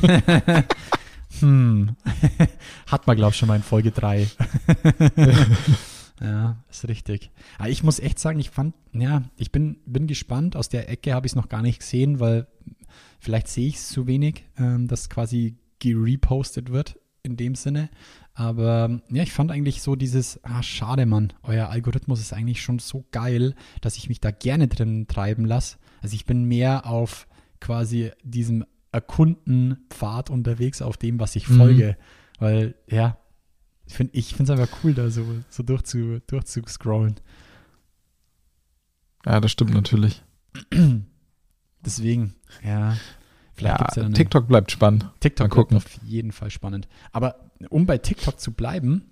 hm. 1.42 1.96
Hat 2.88 3.08
man, 3.08 3.18
glaube 3.18 3.32
ich, 3.32 3.38
schon 3.38 3.48
mal 3.48 3.56
in 3.56 3.64
Folge 3.64 3.92
3. 3.92 4.28
Ja, 6.22 6.64
ist 6.70 6.88
richtig. 6.88 7.30
Aber 7.58 7.68
ich 7.68 7.84
muss 7.84 8.00
echt 8.00 8.20
sagen, 8.20 8.40
ich 8.40 8.50
fand, 8.50 8.74
ja, 8.94 9.24
ich 9.36 9.52
bin, 9.52 9.78
bin 9.86 10.08
gespannt. 10.08 10.56
Aus 10.56 10.70
der 10.70 10.90
Ecke 10.90 11.14
habe 11.14 11.28
ich 11.28 11.34
es 11.34 11.36
noch 11.36 11.50
gar 11.50 11.62
nicht 11.62 11.80
gesehen, 11.80 12.22
weil 12.22 12.48
vielleicht 13.26 13.48
sehe 13.48 13.68
ich 13.68 13.76
es 13.76 13.90
zu 13.90 14.06
wenig, 14.06 14.46
ähm, 14.58 14.88
dass 14.88 15.10
quasi 15.10 15.58
gerepostet 15.80 16.72
wird 16.72 17.00
in 17.24 17.38
dem 17.38 17.56
Sinne. 17.56 17.90
Aber 18.36 19.02
ja, 19.10 19.24
ich 19.24 19.34
fand 19.34 19.52
eigentlich 19.52 19.82
so 19.82 19.96
dieses, 19.96 20.44
ah, 20.44 20.62
schade, 20.62 21.06
Mann, 21.08 21.34
euer 21.42 21.70
Algorithmus 21.70 22.20
ist 22.20 22.34
eigentlich 22.34 22.62
schon 22.62 22.80
so 22.80 23.04
geil, 23.12 23.56
dass 23.82 23.98
ich 23.98 24.10
mich 24.10 24.20
da 24.22 24.30
gerne 24.30 24.68
drin 24.68 25.08
treiben 25.08 25.46
lasse. 25.46 25.78
Also 26.02 26.16
ich 26.16 26.26
bin 26.26 26.44
mehr 26.44 26.86
auf 26.86 27.28
quasi 27.60 28.12
diesem 28.24 28.64
Erkundenpfad 28.92 30.30
unterwegs, 30.30 30.84
auf 30.84 30.98
dem, 30.98 31.20
was 31.20 31.36
ich 31.36 31.48
folge. 31.48 31.98
Mhm. 31.98 32.44
Weil, 32.44 32.76
ja, 32.88 33.18
ich 33.88 33.96
finde 33.96 34.14
es 34.18 34.50
einfach 34.50 34.84
cool, 34.84 34.94
da 34.94 35.10
so, 35.10 35.26
so 35.50 35.64
durchzu, 35.64 36.20
durchzuscrollen. 36.28 37.16
Ja, 39.26 39.40
das 39.40 39.52
stimmt 39.52 39.74
natürlich. 39.74 40.24
Deswegen, 41.86 42.36
ja. 42.64 42.96
Vielleicht 43.54 43.96
ja, 43.96 44.04
ja 44.04 44.10
TikTok 44.10 44.48
bleibt 44.48 44.72
spannend. 44.72 45.10
TikTok 45.22 45.50
bleibt 45.50 45.74
auf 45.74 45.86
jeden 46.04 46.32
Fall 46.32 46.52
spannend. 46.52 46.88
Aber 47.14 47.52
um 47.70 47.86
bei 47.86 47.98
TikTok 47.98 48.40
zu 48.40 48.52
bleiben, 48.52 49.06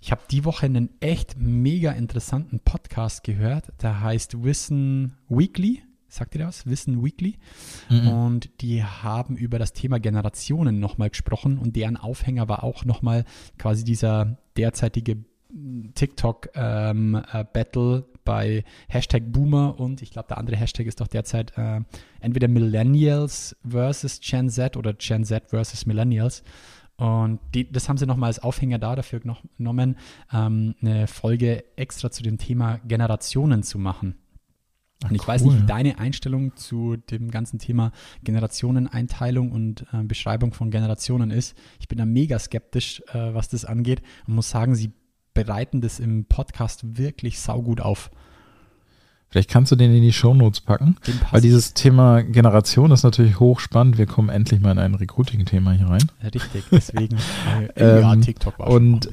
ich 0.00 0.10
habe 0.10 0.22
die 0.30 0.44
Woche 0.44 0.66
einen 0.66 0.90
echt 1.00 1.36
mega 1.38 1.92
interessanten 1.92 2.58
Podcast 2.60 3.22
gehört. 3.22 3.66
Der 3.82 4.00
heißt 4.00 4.42
Wissen 4.42 5.14
Weekly. 5.28 5.82
Sagt 6.08 6.34
ihr 6.34 6.44
das? 6.44 6.66
Wissen 6.66 7.04
Weekly. 7.04 7.38
Mhm. 7.88 8.08
Und 8.08 8.50
die 8.62 8.82
haben 8.82 9.36
über 9.36 9.58
das 9.58 9.72
Thema 9.72 10.00
Generationen 10.00 10.80
nochmal 10.80 11.10
gesprochen 11.10 11.58
und 11.58 11.76
deren 11.76 11.96
Aufhänger 11.96 12.48
war 12.48 12.64
auch 12.64 12.84
nochmal 12.84 13.24
quasi 13.58 13.84
dieser 13.84 14.38
derzeitige 14.56 15.24
TikTok-Battle 15.94 16.90
ähm, 16.90 17.14
äh, 17.14 18.11
bei 18.24 18.64
Hashtag 18.88 19.24
Boomer 19.32 19.78
und 19.78 20.02
ich 20.02 20.10
glaube, 20.10 20.28
der 20.28 20.38
andere 20.38 20.56
Hashtag 20.56 20.86
ist 20.86 21.00
doch 21.00 21.08
derzeit 21.08 21.56
äh, 21.56 21.80
entweder 22.20 22.48
Millennials 22.48 23.56
versus 23.68 24.20
Gen 24.20 24.48
Z 24.48 24.76
oder 24.76 24.94
Gen 24.94 25.24
Z 25.24 25.50
versus 25.50 25.86
Millennials. 25.86 26.42
Und 26.96 27.40
die, 27.54 27.70
das 27.70 27.88
haben 27.88 27.96
sie 27.96 28.06
nochmal 28.06 28.28
als 28.28 28.38
Aufhänger 28.38 28.78
da 28.78 28.94
dafür 28.94 29.20
genommen, 29.20 29.96
ähm, 30.32 30.74
eine 30.80 31.06
Folge 31.06 31.64
extra 31.76 32.10
zu 32.10 32.22
dem 32.22 32.38
Thema 32.38 32.78
Generationen 32.86 33.62
zu 33.62 33.78
machen. 33.78 34.16
Und 35.04 35.14
ich 35.14 35.22
cool. 35.22 35.28
weiß 35.28 35.42
nicht, 35.42 35.62
wie 35.62 35.66
deine 35.66 35.98
Einstellung 35.98 36.54
zu 36.56 36.96
dem 36.96 37.30
ganzen 37.30 37.58
Thema 37.58 37.92
Generationeneinteilung 38.22 39.50
und 39.50 39.86
äh, 39.92 40.04
Beschreibung 40.04 40.52
von 40.52 40.70
Generationen 40.70 41.30
ist. 41.30 41.56
Ich 41.80 41.88
bin 41.88 41.98
da 41.98 42.06
mega 42.06 42.38
skeptisch, 42.38 43.02
äh, 43.12 43.34
was 43.34 43.48
das 43.48 43.64
angeht 43.64 44.02
und 44.26 44.34
muss 44.34 44.50
sagen, 44.50 44.74
sie 44.74 44.92
bereiten 45.34 45.80
das 45.80 46.00
im 46.00 46.24
Podcast 46.24 46.98
wirklich 46.98 47.40
saugut 47.40 47.80
auf. 47.80 48.10
Vielleicht 49.32 49.48
kannst 49.48 49.72
du 49.72 49.76
den 49.76 49.94
in 49.94 50.02
die 50.02 50.12
Shownotes 50.12 50.60
packen, 50.60 50.96
weil 51.30 51.40
dieses 51.40 51.72
Thema 51.72 52.22
Generation 52.22 52.90
ist 52.90 53.02
natürlich 53.02 53.40
hochspannend. 53.40 53.96
Wir 53.96 54.04
kommen 54.04 54.28
endlich 54.28 54.60
mal 54.60 54.72
in 54.72 54.78
ein 54.78 54.94
Recruiting-Thema 54.94 55.72
hier 55.72 55.88
rein. 55.88 56.10
Richtig, 56.22 56.64
deswegen. 56.70 57.16
äh, 57.76 58.02
ja, 58.02 58.12
Ähm, 58.12 58.20
TikTok 58.20 58.58
war 58.58 58.68
und-. 58.68 59.08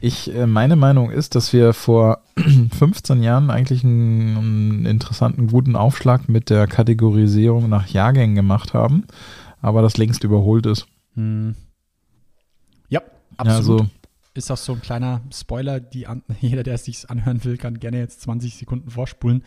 Ich, 0.00 0.30
meine 0.46 0.76
Meinung 0.76 1.10
ist, 1.10 1.34
dass 1.34 1.52
wir 1.52 1.72
vor 1.72 2.20
15 2.78 3.24
Jahren 3.24 3.50
eigentlich 3.50 3.82
einen, 3.82 4.36
einen 4.36 4.86
interessanten, 4.86 5.48
guten 5.48 5.74
Aufschlag 5.74 6.28
mit 6.28 6.48
der 6.48 6.68
Kategorisierung 6.68 7.68
nach 7.68 7.88
Jahrgängen 7.88 8.36
gemacht 8.36 8.72
haben, 8.72 9.04
aber 9.60 9.82
das 9.82 9.96
längst 9.96 10.22
überholt 10.22 10.64
ist. 10.66 10.86
Hm. 11.14 11.56
Ja, 12.88 13.00
Ja, 13.00 13.56
absolut. 13.56 13.80
so, 13.80 13.86
ist 14.36 14.50
auch 14.50 14.56
so 14.56 14.72
ein 14.72 14.82
kleiner 14.82 15.22
Spoiler, 15.32 15.80
die 15.80 16.06
an, 16.06 16.22
jeder, 16.40 16.62
der 16.62 16.74
es 16.74 16.84
sich 16.84 17.08
anhören 17.10 17.44
will, 17.44 17.56
kann 17.56 17.78
gerne 17.78 17.98
jetzt 17.98 18.20
20 18.22 18.56
Sekunden 18.56 18.90
vorspulen. 18.90 19.42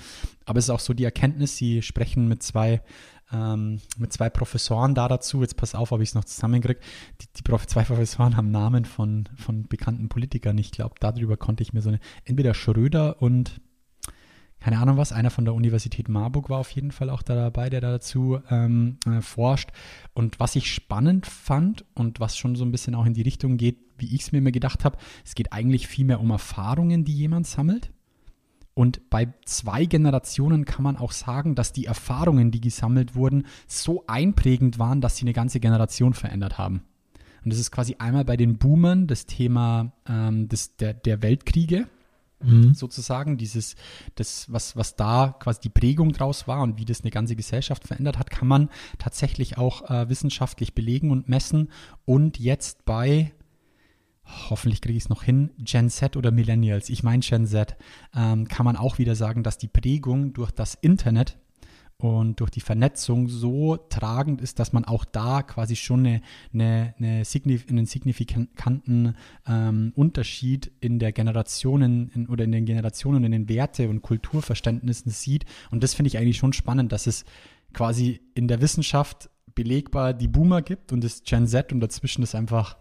Aber 0.46 0.60
es 0.60 0.66
ist 0.66 0.70
auch 0.70 0.80
so 0.80 0.94
die 0.94 1.04
Erkenntnis, 1.04 1.58
sie 1.58 1.82
sprechen 1.82 2.28
mit 2.28 2.44
zwei, 2.44 2.82
ähm, 3.32 3.80
mit 3.98 4.14
zwei 4.14 4.30
Professoren 4.30 4.96
da 4.96 5.08
dazu. 5.08 5.42
Jetzt 5.42 5.58
pass 5.58 5.76
auf, 5.76 5.92
ob 5.92 6.02
ich 6.02 6.10
es 6.10 6.16
noch 6.16 6.26
zusammenkriege. 6.26 6.80
Die, 7.22 7.28
die 7.38 7.42
Prof 7.44 7.68
zwei 7.68 7.84
Professoren 7.84 8.38
haben 8.38 8.52
Namen 8.52 8.86
von, 8.86 9.30
von 9.36 9.68
bekannten 9.68 10.10
Politikern. 10.10 10.58
Ich 10.58 10.72
glaube, 10.72 10.96
darüber 11.00 11.38
konnte 11.38 11.64
ich 11.64 11.74
mir 11.74 11.82
so 11.82 11.90
eine, 11.90 12.00
entweder 12.26 12.54
Schröder 12.54 13.22
und 13.22 13.62
keine 14.60 14.80
Ahnung 14.80 14.98
was, 14.98 15.14
einer 15.14 15.30
von 15.30 15.46
der 15.46 15.54
Universität 15.54 16.10
Marburg 16.10 16.50
war 16.50 16.60
auf 16.60 16.72
jeden 16.72 16.92
Fall 16.92 17.10
auch 17.10 17.22
da 17.22 17.34
dabei, 17.34 17.70
der 17.70 17.80
da 17.80 17.92
dazu 17.92 18.40
ähm, 18.50 18.98
äh, 19.06 19.22
forscht. 19.22 19.70
Und 20.14 20.40
was 20.40 20.56
ich 20.56 20.74
spannend 20.74 21.26
fand 21.26 21.86
und 21.96 22.20
was 22.20 22.38
schon 22.38 22.56
so 22.56 22.66
ein 22.66 22.72
bisschen 22.72 22.94
auch 22.96 23.06
in 23.06 23.14
die 23.14 23.22
Richtung 23.22 23.58
geht, 23.58 23.78
wie 24.02 24.14
ich 24.14 24.22
es 24.22 24.32
mir 24.32 24.40
immer 24.40 24.52
gedacht 24.52 24.86
habe, 24.86 24.98
es 25.26 25.36
geht 25.36 25.54
eigentlich 25.54 25.88
viel 25.88 26.06
mehr 26.06 26.20
um 26.20 26.30
Erfahrungen, 26.30 27.06
die 27.06 27.14
jemand 27.14 27.48
sammelt. 27.48 27.92
Und 28.74 29.10
bei 29.10 29.34
zwei 29.46 29.86
Generationen 29.86 30.64
kann 30.64 30.84
man 30.84 30.96
auch 30.96 31.12
sagen, 31.12 31.56
dass 31.56 31.74
die 31.74 31.86
Erfahrungen, 31.86 32.52
die 32.52 32.62
gesammelt 32.62 33.16
wurden, 33.16 33.46
so 33.68 34.06
einprägend 34.08 34.80
waren, 34.80 35.02
dass 35.02 35.18
sie 35.18 35.24
eine 35.24 35.34
ganze 35.34 35.60
Generation 35.60 36.14
verändert 36.14 36.58
haben. 36.58 36.84
Und 37.44 37.52
das 37.52 37.60
ist 37.60 37.72
quasi 37.72 37.96
einmal 38.00 38.26
bei 38.26 38.38
den 38.38 38.58
Boomern 38.58 39.08
das 39.08 39.26
Thema 39.26 39.92
ähm, 40.08 40.48
des, 40.48 40.76
der, 40.78 40.94
der 40.94 41.22
Weltkriege 41.22 41.88
mhm. 42.44 42.74
sozusagen, 42.74 43.38
dieses, 43.38 43.76
das, 44.16 44.52
was, 44.52 44.76
was 44.76 44.96
da 44.96 45.36
quasi 45.40 45.62
die 45.62 45.70
Prägung 45.70 46.12
draus 46.12 46.48
war 46.48 46.62
und 46.62 46.78
wie 46.78 46.86
das 46.86 47.02
eine 47.02 47.12
ganze 47.12 47.36
Gesellschaft 47.36 47.88
verändert 47.88 48.18
hat, 48.18 48.30
kann 48.30 48.48
man 48.48 48.70
tatsächlich 48.98 49.58
auch 49.58 49.90
äh, 49.90 50.10
wissenschaftlich 50.10 50.74
belegen 50.74 51.12
und 51.12 51.30
messen. 51.30 51.70
Und 52.06 52.40
jetzt 52.40 52.86
bei, 52.86 53.32
hoffentlich 54.50 54.82
kriege 54.82 54.98
ich 54.98 55.04
es 55.04 55.10
noch 55.10 55.24
hin, 55.24 55.52
Gen 55.60 55.90
Z 55.90 56.16
oder 56.16 56.32
Millennials, 56.32 56.90
ich 56.90 57.04
meine 57.04 57.22
Gen 57.22 57.46
Z, 57.46 57.76
ähm, 58.16 58.48
kann 58.48 58.66
man 58.66 58.76
auch 58.76 58.98
wieder 58.98 59.16
sagen, 59.16 59.44
dass 59.44 59.58
die 59.58 59.68
Prägung 59.68 60.34
durch 60.34 60.52
das 60.52 60.76
Internet 60.76 61.38
und 62.02 62.40
durch 62.40 62.50
die 62.50 62.62
Vernetzung 62.62 63.28
so 63.28 63.76
tragend 63.76 64.40
ist, 64.40 64.60
dass 64.60 64.72
man 64.72 64.86
auch 64.86 65.04
da 65.04 65.44
quasi 65.44 65.76
schon 65.76 66.06
eine, 66.06 66.22
eine, 66.54 66.94
eine 66.98 67.26
signif 67.26 67.68
einen 67.70 67.86
signifikanten 67.86 69.16
ähm, 69.46 69.92
Unterschied 69.96 70.72
in 70.80 71.00
der 71.00 71.12
Generationen 71.12 72.10
in, 72.16 72.28
oder 72.28 72.46
in 72.46 72.54
den 72.54 72.64
Generationen, 72.64 73.26
in 73.26 73.34
den 73.34 73.50
Werte- 73.50 73.90
und 73.90 74.02
Kulturverständnissen 74.02 75.12
sieht. 75.12 75.44
Und 75.72 75.84
das 75.84 75.94
finde 75.94 76.08
ich 76.08 76.18
eigentlich 76.18 76.38
schon 76.38 76.54
spannend, 76.54 76.94
dass 76.94 77.06
es 77.06 77.26
quasi 77.74 78.22
in 78.34 78.48
der 78.48 78.62
Wissenschaft 78.62 79.30
belegbar 79.54 80.14
die 80.14 80.30
Boomer 80.30 80.62
gibt 80.62 80.94
und 80.94 81.04
das 81.04 81.24
Gen 81.24 81.48
Z 81.48 81.74
und 81.74 81.82
dazwischen 81.82 82.24
ist 82.24 82.34
einfach 82.34 82.78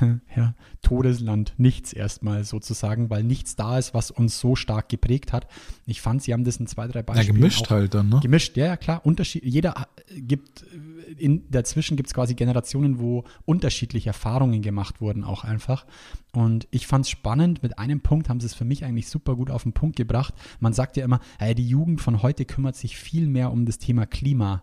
ja, 0.36 0.54
Todesland, 0.82 1.54
nichts 1.56 1.92
erstmal 1.92 2.44
sozusagen, 2.44 3.10
weil 3.10 3.22
nichts 3.22 3.56
da 3.56 3.78
ist, 3.78 3.94
was 3.94 4.10
uns 4.10 4.38
so 4.38 4.56
stark 4.56 4.88
geprägt 4.88 5.32
hat. 5.32 5.46
Ich 5.86 6.00
fand, 6.00 6.22
sie 6.22 6.32
haben 6.32 6.44
das 6.44 6.56
in 6.56 6.66
zwei, 6.66 6.86
drei 6.88 7.00
Ja, 7.00 7.02
Beispielen 7.02 7.36
gemischt 7.36 7.66
auch, 7.66 7.70
halt 7.70 7.94
dann, 7.94 8.08
ne? 8.08 8.20
Gemischt, 8.20 8.56
ja, 8.56 8.66
ja, 8.66 8.76
klar. 8.76 9.04
Unterschied, 9.04 9.44
jeder 9.44 9.86
äh, 10.08 10.20
gibt, 10.20 10.62
äh, 10.62 11.12
in, 11.12 11.50
dazwischen 11.50 11.96
gibt 11.96 12.08
es 12.08 12.14
quasi 12.14 12.34
Generationen, 12.34 12.98
wo 13.00 13.24
unterschiedliche 13.44 14.10
Erfahrungen 14.10 14.62
gemacht 14.62 15.00
wurden, 15.00 15.24
auch 15.24 15.44
einfach. 15.44 15.86
Und 16.32 16.66
ich 16.70 16.86
fand 16.86 17.06
es 17.06 17.10
spannend, 17.10 17.62
mit 17.62 17.78
einem 17.78 18.00
Punkt 18.00 18.28
haben 18.28 18.40
sie 18.40 18.46
es 18.46 18.54
für 18.54 18.64
mich 18.64 18.84
eigentlich 18.84 19.08
super 19.08 19.36
gut 19.36 19.50
auf 19.50 19.62
den 19.62 19.72
Punkt 19.72 19.96
gebracht. 19.96 20.34
Man 20.60 20.72
sagt 20.72 20.96
ja 20.96 21.04
immer, 21.04 21.20
äh, 21.38 21.54
die 21.54 21.66
Jugend 21.66 22.00
von 22.00 22.22
heute 22.22 22.44
kümmert 22.44 22.76
sich 22.76 22.96
viel 22.96 23.26
mehr 23.26 23.52
um 23.52 23.64
das 23.64 23.78
Thema 23.78 24.06
Klima. 24.06 24.62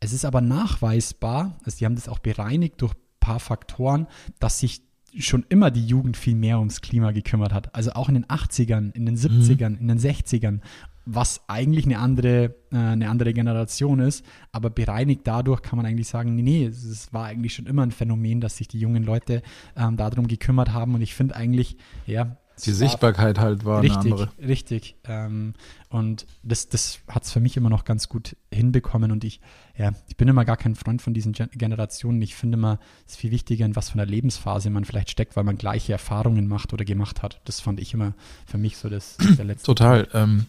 Es 0.00 0.12
ist 0.12 0.24
aber 0.24 0.40
nachweisbar, 0.40 1.58
also 1.64 1.78
die 1.78 1.84
haben 1.84 1.96
das 1.96 2.08
auch 2.08 2.20
bereinigt 2.20 2.80
durch 2.82 2.94
paar 3.28 3.40
Faktoren, 3.40 4.06
dass 4.40 4.58
sich 4.58 4.82
schon 5.18 5.44
immer 5.48 5.70
die 5.70 5.86
Jugend 5.86 6.16
viel 6.16 6.34
mehr 6.34 6.58
ums 6.58 6.80
Klima 6.80 7.12
gekümmert 7.12 7.52
hat. 7.52 7.74
Also 7.74 7.92
auch 7.92 8.08
in 8.08 8.14
den 8.14 8.26
80ern, 8.26 8.94
in 8.94 9.06
den 9.06 9.16
70ern, 9.16 9.78
in 9.78 9.88
den 9.88 9.98
60ern, 9.98 10.60
was 11.04 11.40
eigentlich 11.48 11.86
eine 11.86 11.98
andere, 11.98 12.54
äh, 12.70 12.76
eine 12.76 13.08
andere 13.08 13.32
Generation 13.32 14.00
ist, 14.00 14.24
aber 14.52 14.68
bereinigt 14.68 15.22
dadurch 15.24 15.62
kann 15.62 15.78
man 15.78 15.86
eigentlich 15.86 16.08
sagen, 16.08 16.34
nee, 16.34 16.42
nee, 16.42 16.64
es 16.66 17.12
war 17.12 17.24
eigentlich 17.24 17.54
schon 17.54 17.66
immer 17.66 17.82
ein 17.82 17.92
Phänomen, 17.92 18.40
dass 18.40 18.58
sich 18.58 18.68
die 18.68 18.78
jungen 18.78 19.02
Leute 19.02 19.42
ähm, 19.76 19.96
darum 19.96 20.28
gekümmert 20.28 20.72
haben. 20.72 20.94
Und 20.94 21.00
ich 21.00 21.14
finde 21.14 21.36
eigentlich, 21.36 21.78
ja, 22.06 22.36
Die 22.64 22.72
Sichtbarkeit 22.72 23.38
halt 23.38 23.64
war 23.64 23.82
richtig, 23.82 23.98
eine 23.98 24.12
andere. 24.12 24.30
Richtig. 24.38 24.96
Ähm, 25.04 25.54
und 25.88 26.26
das, 26.42 26.68
das 26.68 27.00
hat 27.08 27.24
es 27.24 27.32
für 27.32 27.40
mich 27.40 27.56
immer 27.56 27.70
noch 27.70 27.84
ganz 27.84 28.08
gut 28.08 28.36
hinbekommen. 28.52 29.10
Und 29.10 29.24
ich, 29.24 29.40
ja, 29.76 29.92
ich 30.08 30.16
bin 30.16 30.28
immer 30.28 30.44
gar 30.44 30.56
kein 30.56 30.74
Freund 30.74 31.02
von 31.02 31.14
diesen 31.14 31.32
Gen 31.32 31.48
Generationen. 31.52 32.20
Ich 32.22 32.34
finde 32.34 32.56
immer, 32.56 32.78
es 33.06 33.12
ist 33.12 33.18
viel 33.18 33.30
wichtiger, 33.30 33.64
in 33.64 33.76
was 33.76 33.90
für 33.90 33.94
einer 33.94 34.06
Lebensphase 34.06 34.70
man 34.70 34.84
vielleicht 34.84 35.10
steckt, 35.10 35.36
weil 35.36 35.44
man 35.44 35.56
gleiche 35.56 35.92
Erfahrungen 35.92 36.46
macht 36.48 36.72
oder 36.72 36.84
gemacht 36.84 37.22
hat. 37.22 37.40
Das 37.44 37.60
fand 37.60 37.80
ich 37.80 37.94
immer 37.94 38.14
für 38.46 38.58
mich 38.58 38.76
so 38.76 38.88
das 38.88 39.16
der 39.38 39.44
letzte. 39.44 39.66
Total. 39.66 40.08
Ähm, 40.12 40.46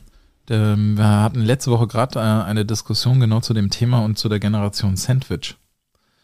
der, 0.47 0.75
wir 0.75 1.07
hatten 1.07 1.41
letzte 1.41 1.71
Woche 1.71 1.87
gerade 1.87 2.19
äh, 2.19 2.21
eine 2.21 2.65
Diskussion 2.65 3.19
genau 3.19 3.39
zu 3.39 3.53
dem 3.53 3.69
Thema 3.69 3.99
und 3.99 4.17
zu 4.17 4.29
der 4.29 4.39
Generation 4.39 4.95
Sandwich. 4.97 5.55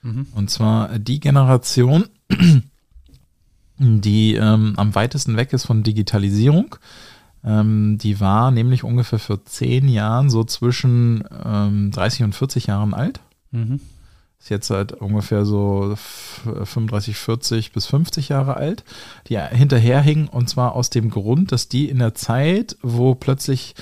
Mhm. 0.01 0.27
Und 0.33 0.49
zwar 0.49 0.99
die 0.99 1.19
Generation, 1.19 2.05
die 3.77 4.35
ähm, 4.35 4.73
am 4.77 4.95
weitesten 4.95 5.35
weg 5.37 5.53
ist 5.53 5.65
von 5.65 5.83
Digitalisierung. 5.83 6.75
Ähm, 7.43 7.97
die 7.99 8.19
war 8.19 8.51
nämlich 8.51 8.83
ungefähr 8.83 9.19
für 9.19 9.43
zehn 9.43 9.87
Jahren 9.87 10.29
so 10.29 10.43
zwischen 10.43 11.23
ähm, 11.45 11.91
30 11.91 12.23
und 12.23 12.35
40 12.35 12.67
Jahren 12.67 12.93
alt. 12.93 13.19
Mhm. 13.51 13.79
Ist 14.39 14.49
jetzt 14.49 14.69
halt 14.69 14.93
ungefähr 14.93 15.45
so 15.45 15.91
f- 15.93 16.41
35, 16.63 17.15
40 17.17 17.71
bis 17.71 17.85
50 17.87 18.29
Jahre 18.29 18.57
alt, 18.57 18.83
die 19.27 19.39
hinterherhingen 19.39 20.27
und 20.27 20.49
zwar 20.49 20.73
aus 20.73 20.89
dem 20.89 21.09
Grund, 21.09 21.51
dass 21.51 21.67
die 21.67 21.89
in 21.89 21.99
der 21.99 22.15
Zeit, 22.15 22.77
wo 22.81 23.15
plötzlich 23.15 23.75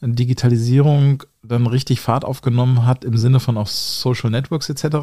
Digitalisierung 0.00 1.22
dann 1.42 1.66
richtig 1.66 2.00
Fahrt 2.00 2.24
aufgenommen 2.24 2.84
hat 2.86 3.04
im 3.04 3.16
Sinne 3.16 3.40
von 3.40 3.56
auch 3.56 3.66
Social 3.66 4.30
Networks 4.30 4.68
etc., 4.68 4.96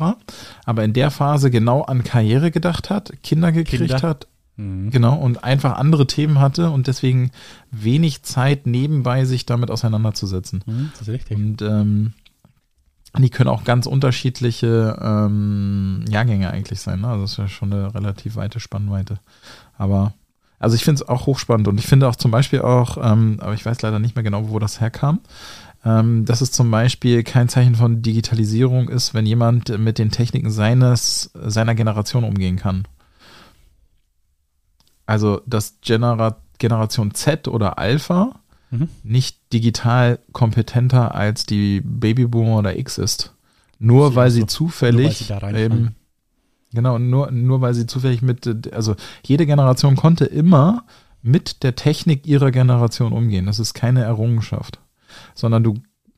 aber 0.66 0.84
in 0.84 0.94
der 0.94 1.12
Phase 1.12 1.50
genau 1.52 1.82
an 1.82 2.04
Karriere 2.04 2.52
gedacht 2.52 2.90
hat, 2.90 3.12
Kinder 3.24 3.52
gekriegt 3.52 3.90
Kinder. 3.90 4.02
hat, 4.08 4.28
Mhm. 4.58 4.90
genau, 4.90 5.16
und 5.16 5.44
einfach 5.44 5.78
andere 5.78 6.08
Themen 6.08 6.40
hatte 6.40 6.70
und 6.70 6.88
deswegen 6.88 7.32
wenig 7.72 8.24
Zeit 8.24 8.66
nebenbei 8.66 9.26
sich 9.26 9.46
damit 9.46 9.70
auseinanderzusetzen. 9.70 10.64
Mhm, 10.66 10.90
das 10.94 11.02
ist 11.02 11.10
richtig. 11.10 11.38
Und 11.38 11.62
ähm, 11.62 12.14
die 13.18 13.30
können 13.30 13.50
auch 13.50 13.64
ganz 13.64 13.86
unterschiedliche 13.86 14.98
ähm, 15.02 16.04
Jahrgänge 16.10 16.50
eigentlich 16.50 16.80
sein. 16.80 17.02
Ne? 17.02 17.08
Also 17.08 17.22
das 17.22 17.32
ist 17.32 17.38
ja 17.38 17.48
schon 17.48 17.72
eine 17.72 17.94
relativ 17.94 18.36
weite 18.36 18.60
Spannweite. 18.60 19.20
Aber 19.78 20.14
also 20.60 20.76
ich 20.76 20.84
finde 20.84 21.02
es 21.02 21.08
auch 21.08 21.26
hochspannend 21.26 21.68
und 21.68 21.78
ich 21.80 21.86
finde 21.86 22.08
auch 22.08 22.16
zum 22.16 22.32
Beispiel 22.32 22.62
auch, 22.62 22.98
ähm, 22.98 23.38
aber 23.40 23.54
ich 23.54 23.66
weiß 23.66 23.82
leider 23.82 24.00
nicht 24.00 24.16
mehr 24.16 24.24
genau, 24.24 24.50
wo 24.50 24.60
das 24.60 24.80
herkam, 24.80 25.20
ähm, 25.84 26.26
dass 26.26 26.42
es 26.42 26.52
zum 26.52 26.72
Beispiel 26.72 27.24
kein 27.24 27.50
Zeichen 27.50 27.76
von 27.76 28.02
Digitalisierung 28.02 28.90
ist, 28.90 29.14
wenn 29.14 29.26
jemand 29.26 29.78
mit 29.78 29.98
den 29.98 30.12
Techniken 30.12 30.50
seines 30.50 31.32
seiner 31.34 31.76
Generation 31.76 32.24
umgehen 32.24 32.56
kann. 32.56 32.88
Also 35.06 35.42
dass 35.46 35.80
Genera 35.82 36.38
Generation 36.58 37.14
Z 37.14 37.48
oder 37.48 37.78
Alpha 37.78 38.40
Mhm. 38.72 38.90
nicht 39.04 39.38
digital 39.54 40.20
kompetenter 40.32 41.14
als 41.16 41.46
die 41.46 41.82
Babyboomer 41.82 42.58
oder 42.58 42.78
X 42.78 42.98
ist. 42.98 43.34
Nur 43.80 44.10
Sie 44.10 44.16
weil 44.16 44.32
sie 44.32 44.46
zufällig 44.46 45.30
nur 45.30 45.42
weil 45.42 45.56
sie 45.56 45.62
eben, 45.62 45.96
genau, 46.74 46.98
nur, 46.98 47.32
nur 47.32 47.62
weil 47.62 47.74
sie 47.74 47.86
zufällig 47.86 48.22
mit, 48.22 48.74
also 48.74 48.96
jede 49.24 49.46
Generation 49.46 49.96
konnte 49.96 50.26
immer 50.26 50.84
mit 51.22 51.64
der 51.64 51.76
Technik 51.76 52.26
ihrer 52.26 52.52
Generation 52.52 53.12
umgehen. 53.12 53.46
Das 53.46 53.60
ist 53.60 53.74
keine 53.74 54.04
Errungenschaft. 54.04 54.80
Sondern 55.34 55.64
du 55.64 55.76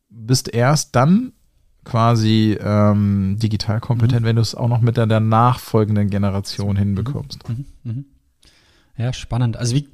bist 0.09 0.53
erst 0.53 0.95
dann 0.95 1.33
quasi 1.83 2.57
ähm, 2.61 3.37
digital 3.39 3.79
kompetent, 3.79 4.25
wenn 4.25 4.35
du 4.35 4.41
es 4.41 4.55
auch 4.55 4.67
noch 4.67 4.81
mit 4.81 4.97
der, 4.97 5.07
der 5.07 5.19
nachfolgenden 5.19 6.09
Generation 6.09 6.75
hinbekommst. 6.75 7.47
Mhm, 7.47 7.65
mhm. 7.83 8.05
Ja, 8.97 9.13
spannend. 9.13 9.57
Also 9.57 9.75
wie, 9.75 9.87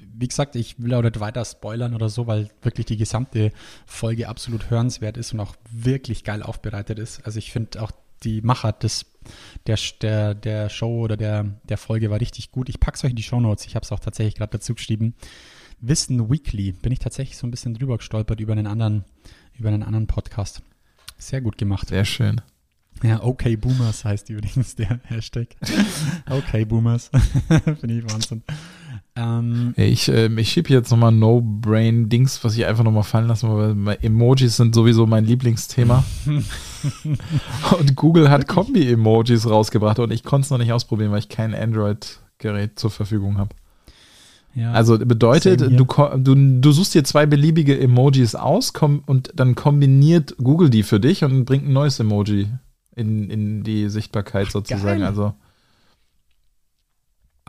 wie 0.00 0.28
gesagt, 0.28 0.56
ich 0.56 0.80
will 0.80 0.94
auch 0.94 1.02
nicht 1.02 1.20
weiter 1.20 1.44
spoilern 1.44 1.94
oder 1.94 2.08
so, 2.08 2.26
weil 2.26 2.48
wirklich 2.62 2.86
die 2.86 2.96
gesamte 2.96 3.52
Folge 3.84 4.28
absolut 4.28 4.70
hörenswert 4.70 5.16
ist 5.16 5.32
und 5.32 5.40
auch 5.40 5.56
wirklich 5.70 6.24
geil 6.24 6.42
aufbereitet 6.42 6.98
ist. 6.98 7.24
Also 7.24 7.38
ich 7.38 7.52
finde 7.52 7.82
auch 7.82 7.92
die 8.22 8.40
Machart 8.40 8.82
des, 8.82 9.06
der, 9.66 9.78
der, 10.00 10.34
der 10.34 10.68
Show 10.70 11.02
oder 11.02 11.16
der, 11.16 11.44
der 11.68 11.76
Folge 11.76 12.10
war 12.10 12.20
richtig 12.20 12.50
gut. 12.50 12.68
Ich 12.68 12.80
pack's 12.80 13.04
euch 13.04 13.10
in 13.10 13.16
die 13.16 13.22
Shownotes. 13.22 13.66
Ich 13.66 13.74
habe 13.74 13.84
es 13.84 13.92
auch 13.92 14.00
tatsächlich 14.00 14.36
gerade 14.36 14.52
dazu 14.52 14.74
geschrieben. 14.74 15.14
Wissen 15.80 16.30
Weekly 16.30 16.72
bin 16.72 16.92
ich 16.92 16.98
tatsächlich 16.98 17.36
so 17.36 17.46
ein 17.46 17.50
bisschen 17.50 17.74
drüber 17.74 17.98
gestolpert 17.98 18.40
über 18.40 18.52
einen 18.52 18.66
anderen, 18.66 19.04
über 19.54 19.68
einen 19.68 19.82
anderen 19.82 20.06
Podcast. 20.06 20.62
Sehr 21.18 21.42
gut 21.42 21.58
gemacht. 21.58 21.88
Sehr 21.88 22.04
schön. 22.04 22.40
Ja, 23.02 23.22
okay 23.22 23.56
Boomers 23.56 24.04
heißt 24.04 24.30
übrigens 24.30 24.74
der 24.76 25.00
Hashtag. 25.04 25.48
Okay 26.28 26.64
Boomers. 26.64 27.10
Finde 27.80 27.98
ich 27.98 28.12
Wahnsinn. 28.12 28.42
Ähm, 29.16 29.74
Ich, 29.76 30.08
äh, 30.08 30.28
ich 30.40 30.50
schiebe 30.50 30.70
jetzt 30.70 30.90
nochmal 30.90 31.12
No-Brain-Dings, 31.12 32.44
was 32.44 32.56
ich 32.56 32.66
einfach 32.66 32.84
nochmal 32.84 33.02
fallen 33.02 33.28
lasse, 33.28 33.48
weil 33.48 33.98
Emojis 34.02 34.56
sind 34.56 34.74
sowieso 34.74 35.06
mein 35.06 35.24
Lieblingsthema. 35.24 36.04
und 36.26 37.96
Google 37.96 38.30
hat 38.30 38.46
Kombi-Emojis 38.46 39.48
rausgebracht 39.48 39.98
und 39.98 40.12
ich 40.12 40.22
konnte 40.22 40.46
es 40.46 40.50
noch 40.50 40.58
nicht 40.58 40.72
ausprobieren, 40.72 41.12
weil 41.12 41.20
ich 41.20 41.28
kein 41.28 41.54
Android-Gerät 41.54 42.78
zur 42.78 42.90
Verfügung 42.90 43.38
habe. 43.38 43.54
ja, 44.54 44.72
Also 44.72 44.98
bedeutet, 44.98 45.60
du, 45.60 45.86
du, 45.86 46.60
du 46.60 46.72
suchst 46.72 46.94
dir 46.94 47.04
zwei 47.04 47.24
beliebige 47.24 47.78
Emojis 47.78 48.34
aus 48.34 48.72
und 49.06 49.32
dann 49.34 49.54
kombiniert 49.54 50.36
Google 50.38 50.68
die 50.70 50.82
für 50.82 51.00
dich 51.00 51.24
und 51.24 51.46
bringt 51.46 51.66
ein 51.66 51.72
neues 51.72 52.00
Emoji 52.00 52.48
in, 52.96 53.30
in 53.30 53.62
die 53.62 53.88
Sichtbarkeit 53.88 54.50
sozusagen. 54.50 55.00
geil. 55.00 55.04
Also 55.04 55.34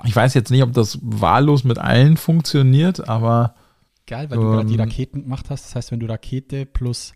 ich 0.03 0.15
weiß 0.15 0.35
jetzt 0.35 0.51
nicht, 0.51 0.61
ob 0.61 0.73
das 0.73 0.99
wahllos 1.01 1.63
mit 1.63 1.79
allen 1.79 2.17
funktioniert, 2.17 3.09
aber 3.09 3.55
geil, 4.05 4.29
weil 4.29 4.37
du 4.37 4.43
gerade 4.43 4.67
die 4.67 4.75
ähm, 4.75 4.81
Raketen 4.81 5.23
gemacht 5.23 5.49
hast. 5.49 5.65
Das 5.65 5.75
heißt, 5.75 5.91
wenn 5.91 5.99
du 5.99 6.05
Rakete 6.05 6.65
plus 6.65 7.13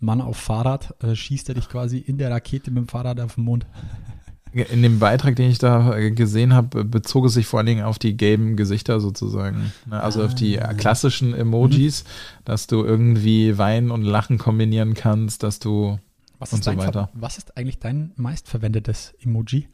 Mann 0.00 0.20
auf 0.20 0.36
Fahrrad, 0.36 0.94
äh, 1.02 1.14
schießt 1.14 1.48
er 1.50 1.54
dich 1.54 1.68
quasi 1.68 1.98
in 1.98 2.18
der 2.18 2.30
Rakete 2.30 2.72
mit 2.72 2.84
dem 2.84 2.88
Fahrrad 2.88 3.20
auf 3.20 3.36
den 3.36 3.44
Mond. 3.44 3.66
in 4.52 4.82
dem 4.82 4.98
Beitrag, 4.98 5.36
den 5.36 5.50
ich 5.50 5.58
da 5.58 5.96
äh, 5.96 6.10
gesehen 6.10 6.54
habe, 6.54 6.84
bezog 6.84 7.26
es 7.26 7.34
sich 7.34 7.46
vor 7.46 7.58
allen 7.58 7.66
Dingen 7.66 7.84
auf 7.84 7.98
die 7.98 8.16
gelben 8.16 8.56
Gesichter 8.56 9.00
sozusagen. 9.00 9.72
Ne? 9.86 10.00
Also 10.00 10.24
auf 10.24 10.34
die 10.34 10.56
äh, 10.56 10.74
klassischen 10.74 11.34
Emojis, 11.34 12.04
dass 12.44 12.66
du 12.66 12.84
irgendwie 12.84 13.58
Weinen 13.58 13.90
und 13.90 14.02
Lachen 14.02 14.38
kombinieren 14.38 14.94
kannst, 14.94 15.42
dass 15.42 15.58
du 15.58 15.98
Was 16.44 16.52
Und 16.52 16.58
ist, 16.58 16.64
so 16.66 16.70
dein, 16.72 16.78
weiter. 16.78 17.08
Ver- 17.08 17.10
was 17.14 17.38
ist 17.38 17.56
eigentlich 17.56 17.78
dein 17.78 18.12
meistverwendetes 18.16 19.14
Emoji? 19.18 19.66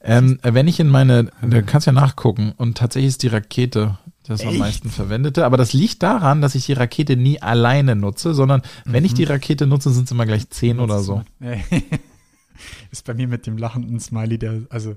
Ähm, 0.00 0.38
wenn 0.42 0.68
ich 0.68 0.78
in 0.78 0.88
meine, 0.88 1.30
du 1.42 1.62
kannst 1.64 1.86
ja 1.88 1.92
nachgucken 1.92 2.52
und 2.56 2.78
tatsächlich 2.78 3.08
ist 3.08 3.22
die 3.24 3.28
Rakete 3.28 3.98
das 4.24 4.42
am 4.42 4.50
Echt? 4.50 4.58
meisten 4.60 4.90
verwendete, 4.90 5.44
aber 5.44 5.56
das 5.56 5.72
liegt 5.72 6.04
daran, 6.04 6.40
dass 6.40 6.54
ich 6.54 6.66
die 6.66 6.72
Rakete 6.72 7.16
nie 7.16 7.42
alleine 7.42 7.96
nutze, 7.96 8.34
sondern 8.34 8.62
wenn 8.84 9.04
ich 9.04 9.14
die 9.14 9.24
Rakete 9.24 9.66
nutze, 9.66 9.90
sind 9.90 10.04
es 10.04 10.12
immer 10.12 10.24
gleich 10.26 10.48
zehn 10.50 10.78
oder 10.78 11.00
so. 11.00 11.24
ist 12.92 13.04
bei 13.04 13.14
mir 13.14 13.26
mit 13.26 13.46
dem 13.48 13.58
lachenden 13.58 13.98
Smiley, 13.98 14.38
der, 14.38 14.62
also 14.70 14.94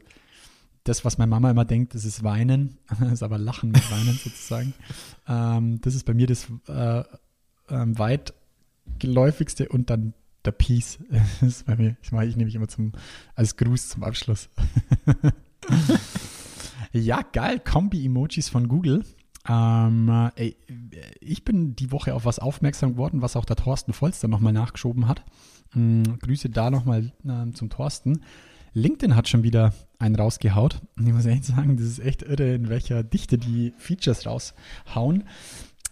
das, 0.84 1.04
was 1.04 1.18
meine 1.18 1.30
Mama 1.32 1.50
immer 1.50 1.66
denkt, 1.66 1.96
das 1.96 2.06
ist 2.06 2.24
Weinen, 2.24 2.78
das 3.00 3.12
ist 3.14 3.24
aber 3.24 3.40
Lachen 3.40 3.72
mit 3.72 3.90
Weinen 3.92 4.14
sozusagen. 4.24 4.74
Ähm, 5.28 5.82
das 5.82 5.96
ist 5.96 6.06
bei 6.06 6.14
mir 6.14 6.28
das 6.28 6.46
äh, 6.68 7.04
ähm, 7.70 7.98
weitgeläufigste 7.98 9.70
und 9.70 9.90
dann 9.90 10.14
der 10.46 10.52
Peace. 10.52 11.00
Ist 11.42 11.66
bei 11.66 11.76
mir, 11.76 11.96
ich 12.02 12.12
mache 12.12 12.26
ich 12.26 12.36
nämlich 12.36 12.56
immer 12.56 12.68
zum, 12.68 12.94
als 13.36 13.58
Gruß 13.58 13.90
zum 13.90 14.04
Abschluss. 14.04 14.50
ja, 16.92 17.22
geil, 17.34 17.60
Kombi-Emojis 17.60 18.50
von 18.50 18.68
Google. 18.68 19.04
Ähm, 19.48 20.10
äh, 20.10 20.32
ey, 20.36 20.58
ich 21.20 21.46
bin 21.46 21.76
die 21.76 21.92
Woche 21.92 22.16
auf 22.16 22.26
was 22.26 22.40
aufmerksam 22.40 22.94
geworden, 22.94 23.22
was 23.22 23.36
auch 23.36 23.46
der 23.46 23.56
Thorsten 23.56 23.94
Volster 23.94 24.28
nochmal 24.28 24.54
nachgeschoben 24.54 25.08
hat. 25.08 25.24
Mm, 25.74 26.04
Grüße 26.22 26.50
da 26.50 26.72
nochmal 26.72 27.12
ähm, 27.28 27.54
zum 27.54 27.70
Thorsten. 27.70 28.22
LinkedIn 28.74 29.16
hat 29.16 29.30
schon 29.30 29.44
wieder 29.44 29.74
einen 30.00 30.16
rausgehaut. 30.16 30.82
Ich 31.00 31.14
muss 31.14 31.26
echt 31.26 31.46
sagen, 31.46 31.78
das 31.78 31.86
ist 31.86 32.00
echt 32.00 32.24
irre, 32.24 32.56
in 32.56 32.70
welcher 32.70 33.04
Dichte 33.04 33.38
die 33.38 33.74
Features 33.78 34.26
raushauen. 34.26 35.24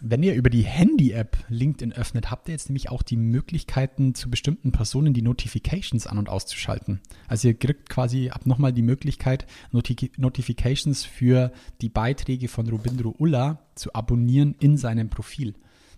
Wenn 0.00 0.22
ihr 0.22 0.34
über 0.34 0.50
die 0.50 0.62
Handy-App 0.62 1.36
LinkedIn 1.48 1.92
öffnet, 1.92 2.30
habt 2.30 2.48
ihr 2.48 2.52
jetzt 2.52 2.68
nämlich 2.68 2.90
auch 2.90 3.02
die 3.02 3.16
Möglichkeiten, 3.16 4.14
zu 4.14 4.28
bestimmten 4.28 4.72
Personen 4.72 5.14
die 5.14 5.22
Notifications 5.22 6.06
an- 6.06 6.18
und 6.18 6.28
auszuschalten. 6.28 7.00
Also 7.28 7.48
ihr 7.48 7.54
kriegt 7.54 7.88
quasi 7.88 8.28
ab 8.30 8.44
nochmal 8.44 8.72
die 8.72 8.82
Möglichkeit, 8.82 9.46
Noti 9.70 10.10
Notifications 10.18 11.04
für 11.04 11.52
die 11.80 11.88
Beiträge 11.88 12.48
von 12.48 12.68
Robindro 12.68 13.14
Ulla 13.18 13.60
zu 13.76 13.94
abonnieren 13.94 14.56
in 14.58 14.76
seinem 14.76 15.08
Profil 15.10 15.54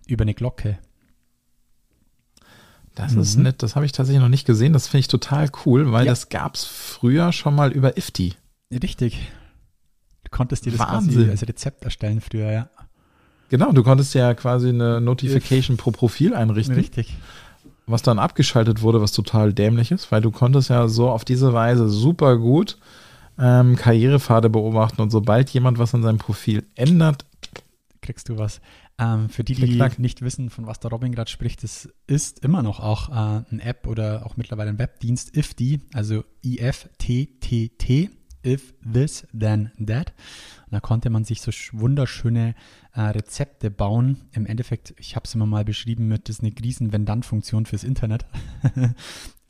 über 0.07 0.23
eine 0.23 0.35
Glocke. 0.35 0.79
Das 2.95 3.13
ist 3.15 3.37
nett, 3.37 3.63
das 3.63 3.77
habe 3.77 3.85
ich 3.85 3.93
tatsächlich 3.93 4.23
noch 4.23 4.29
nicht 4.31 4.47
gesehen. 4.47 4.73
Das 4.73 4.87
finde 4.89 5.01
ich 5.01 5.09
total 5.09 5.51
cool, 5.67 5.93
weil 5.93 6.07
Ja. 6.07 6.13
das 6.13 6.29
gab 6.31 6.55
es 6.55 6.65
früher 6.65 7.33
schon 7.33 7.55
mal 7.55 7.73
über 7.73 7.97
Ifty. 7.99 8.35
Richtig. 8.73 9.19
Du 10.25 10.31
konntest 10.31 10.65
dir 10.65 10.71
das 10.73 10.81
Wahnsinn. 10.81 11.15
quasi 11.15 11.31
als 11.31 11.47
Rezept 11.47 11.85
erstellen 11.85 12.21
früher, 12.21 12.51
ja. 12.53 12.71
Genau, 13.49 13.73
du 13.73 13.83
konntest 13.83 14.15
ja 14.15 14.35
quasi 14.35 14.71
eine 14.71 15.01
Notification 15.01 15.77
pro 15.77 15.91
Profil 15.91 16.35
einrichten, 16.35 16.75
Richtig. 16.75 17.15
was 17.87 18.03
dann 18.03 18.19
abgeschaltet 18.19 18.83
wurde, 18.83 19.01
was 19.01 19.13
total 19.13 19.53
dämlich 19.53 19.93
ist, 19.93 20.11
weil 20.11 20.21
du 20.21 20.31
konntest 20.31 20.71
ja 20.71 20.89
so 20.89 21.09
auf 21.09 21.25
diese 21.25 21.53
Weise 21.53 21.89
super 21.89 22.39
gut 22.39 22.79
ähm, 23.39 23.77
Karrierepfade 23.77 24.51
beobachten 24.51 25.01
und 25.03 25.11
sobald 25.11 25.51
jemand 25.51 25.79
was 25.79 25.95
an 25.95 26.03
seinem 26.03 26.19
Profil 26.19 26.65
ändert, 26.75 27.25
kriegst 28.01 28.29
du 28.29 28.39
was. 28.39 28.61
Ähm, 28.99 29.29
für 29.29 29.45
die, 29.45 29.55
die 29.55 29.83
nicht 29.99 30.23
wissen, 30.23 30.49
von 30.49 30.67
was 30.67 30.81
der 30.81 30.91
Robin 30.91 31.13
gerade 31.13 31.31
spricht, 31.31 31.63
das 31.63 31.89
ist 32.07 32.43
immer 32.43 32.63
noch 32.63 32.81
auch 32.81 33.11
äh, 33.11 33.13
eine 33.51 33.63
App 33.63 33.87
oder 33.87 34.25
auch 34.25 34.39
mittlerweile 34.39 34.71
ein 34.71 34.79
Webdienst, 34.79 35.37
IFTY, 35.37 35.81
also 35.93 36.25
I-F-T-T-T, 36.43 38.11
if 38.47 38.75
this, 38.91 39.27
then 39.39 39.71
that. 39.85 40.15
Und 40.67 40.73
da 40.73 40.81
konnte 40.81 41.11
man 41.11 41.23
sich 41.23 41.41
so 41.41 41.53
sch- 41.53 41.71
wunderschöne 41.73 42.55
äh, 42.93 43.01
Rezepte 43.01 43.71
bauen. 43.71 44.23
Im 44.33 44.47
Endeffekt, 44.47 44.95
ich 44.99 45.15
habe 45.15 45.25
es 45.25 45.35
immer 45.35 45.47
mal 45.47 45.65
beschrieben 45.65 46.09
mit, 46.09 46.29
das 46.29 46.39
ist 46.39 46.45
eine 46.45 46.53
Riesen-Wenn-Dann-Funktion 46.61 47.67
fürs 47.67 47.85
Internet. 47.85 48.27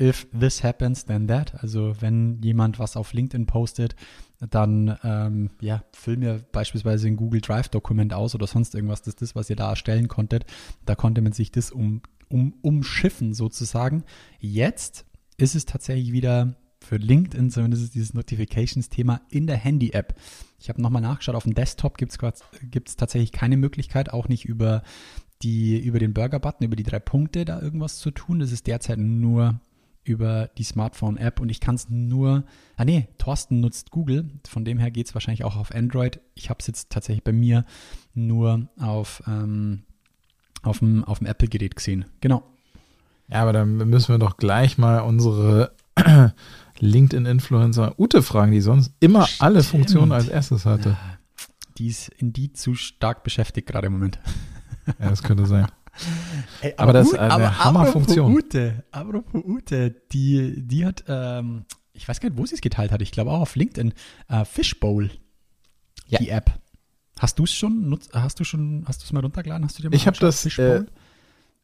if 0.00 0.26
this 0.38 0.62
happens, 0.62 1.06
then 1.06 1.26
that. 1.28 1.54
Also 1.62 1.94
wenn 2.00 2.42
jemand 2.42 2.78
was 2.78 2.98
auf 2.98 3.14
LinkedIn 3.14 3.46
postet, 3.46 3.96
dann 4.40 4.98
ähm, 5.02 5.50
ja, 5.60 5.84
füll 5.94 6.18
mir 6.18 6.44
beispielsweise 6.52 7.06
ein 7.06 7.16
Google 7.16 7.40
Drive-Dokument 7.40 8.12
aus 8.12 8.34
oder 8.34 8.46
sonst 8.46 8.74
irgendwas. 8.74 9.00
Das 9.00 9.14
ist 9.14 9.22
das, 9.22 9.34
was 9.34 9.48
ihr 9.48 9.56
da 9.56 9.70
erstellen 9.70 10.08
konntet. 10.08 10.44
Da 10.84 10.94
konnte 10.94 11.22
man 11.22 11.32
sich 11.32 11.50
das 11.50 11.70
um, 11.70 12.02
um, 12.28 12.52
umschiffen 12.60 13.32
sozusagen. 13.32 14.04
Jetzt 14.38 15.06
ist 15.38 15.54
es 15.54 15.64
tatsächlich 15.64 16.12
wieder 16.12 16.56
für 16.86 16.96
LinkedIn, 16.96 17.50
zumindest 17.50 17.82
ist 17.82 17.94
dieses 17.94 18.14
Notifications-Thema 18.14 19.20
in 19.28 19.46
der 19.46 19.56
Handy-App. 19.56 20.14
Ich 20.58 20.68
habe 20.68 20.80
nochmal 20.80 21.02
nachgeschaut, 21.02 21.34
auf 21.34 21.44
dem 21.44 21.54
Desktop 21.54 21.98
gibt 21.98 22.12
es 22.12 22.96
tatsächlich 22.96 23.32
keine 23.32 23.56
Möglichkeit, 23.56 24.12
auch 24.12 24.28
nicht 24.28 24.44
über, 24.44 24.82
die, 25.42 25.78
über 25.78 25.98
den 25.98 26.14
Burger-Button, 26.14 26.64
über 26.64 26.76
die 26.76 26.82
drei 26.82 26.98
Punkte 26.98 27.44
da 27.44 27.60
irgendwas 27.60 27.98
zu 27.98 28.10
tun. 28.10 28.38
Das 28.38 28.52
ist 28.52 28.66
derzeit 28.66 28.98
nur 28.98 29.60
über 30.04 30.48
die 30.56 30.62
Smartphone-App 30.62 31.40
und 31.40 31.48
ich 31.48 31.60
kann 31.60 31.74
es 31.74 31.90
nur, 31.90 32.44
ah 32.76 32.84
nee, 32.84 33.08
Thorsten 33.18 33.60
nutzt 33.60 33.90
Google, 33.90 34.30
von 34.48 34.64
dem 34.64 34.78
her 34.78 34.90
geht 34.90 35.08
es 35.08 35.14
wahrscheinlich 35.14 35.44
auch 35.44 35.56
auf 35.56 35.74
Android. 35.74 36.20
Ich 36.34 36.48
habe 36.48 36.58
es 36.60 36.68
jetzt 36.68 36.90
tatsächlich 36.90 37.24
bei 37.24 37.32
mir 37.32 37.64
nur 38.14 38.68
auf, 38.78 39.22
ähm, 39.26 39.82
auf 40.62 40.78
dem, 40.78 41.04
auf 41.04 41.18
dem 41.18 41.26
Apple-Gerät 41.26 41.74
gesehen. 41.74 42.04
Genau. 42.20 42.44
ja, 43.28 43.42
aber 43.42 43.52
dann 43.52 43.76
müssen 43.76 44.14
wir 44.14 44.18
doch 44.18 44.36
gleich 44.36 44.78
mal 44.78 45.00
unsere 45.00 45.72
LinkedIn-Influencer 46.78 47.98
Ute 47.98 48.22
fragen, 48.22 48.52
die 48.52 48.60
sonst 48.60 48.92
immer 49.00 49.28
alle 49.38 49.62
Stimmt. 49.62 49.70
Funktionen 49.82 50.12
als 50.12 50.28
erstes 50.28 50.64
hatte. 50.66 50.96
Die 51.78 51.88
ist 51.88 52.08
in 52.08 52.32
die 52.32 52.52
zu 52.52 52.74
stark 52.74 53.22
beschäftigt 53.22 53.66
gerade 53.68 53.86
im 53.88 53.94
Moment. 53.94 54.18
Ja, 54.98 55.10
das 55.10 55.22
könnte 55.22 55.46
sein. 55.46 55.66
Ey, 56.60 56.74
Aber 56.76 56.92
das 56.92 57.08
ist 57.08 57.14
Ute- 57.14 57.22
eine 57.22 57.32
aber 57.32 57.64
Hammerfunktion. 57.64 58.26
Apropos 58.32 58.44
Ute, 58.44 58.84
apropos 58.92 59.42
Ute, 59.44 59.90
die, 60.12 60.62
die 60.66 60.84
hat, 60.84 61.04
ähm, 61.08 61.64
ich 61.92 62.06
weiß 62.06 62.20
gar 62.20 62.28
nicht, 62.28 62.38
wo 62.38 62.44
sie 62.46 62.54
es 62.54 62.60
geteilt 62.60 62.92
hat. 62.92 63.00
Ich 63.02 63.12
glaube 63.12 63.30
auch 63.30 63.40
auf 63.40 63.56
LinkedIn. 63.56 63.94
Äh, 64.28 64.44
Fishbowl, 64.44 65.10
Ja. 66.06 66.18
die 66.18 66.28
App. 66.28 66.52
Hast 67.18 67.38
du 67.38 67.44
es 67.44 67.52
schon? 67.54 67.88
Nutz, 67.88 68.10
hast 68.12 68.38
du 68.38 68.44
schon? 68.44 68.84
Hast 68.86 69.00
du 69.00 69.04
es 69.06 69.12
mal 69.12 69.20
runtergeladen? 69.20 69.64
Hast 69.64 69.78
du 69.78 69.82
dir 69.82 69.88
mal 69.88 69.96
Ich 69.96 70.06
habe 70.06 70.18
das, 70.18 70.42
Fishbowl? 70.42 70.86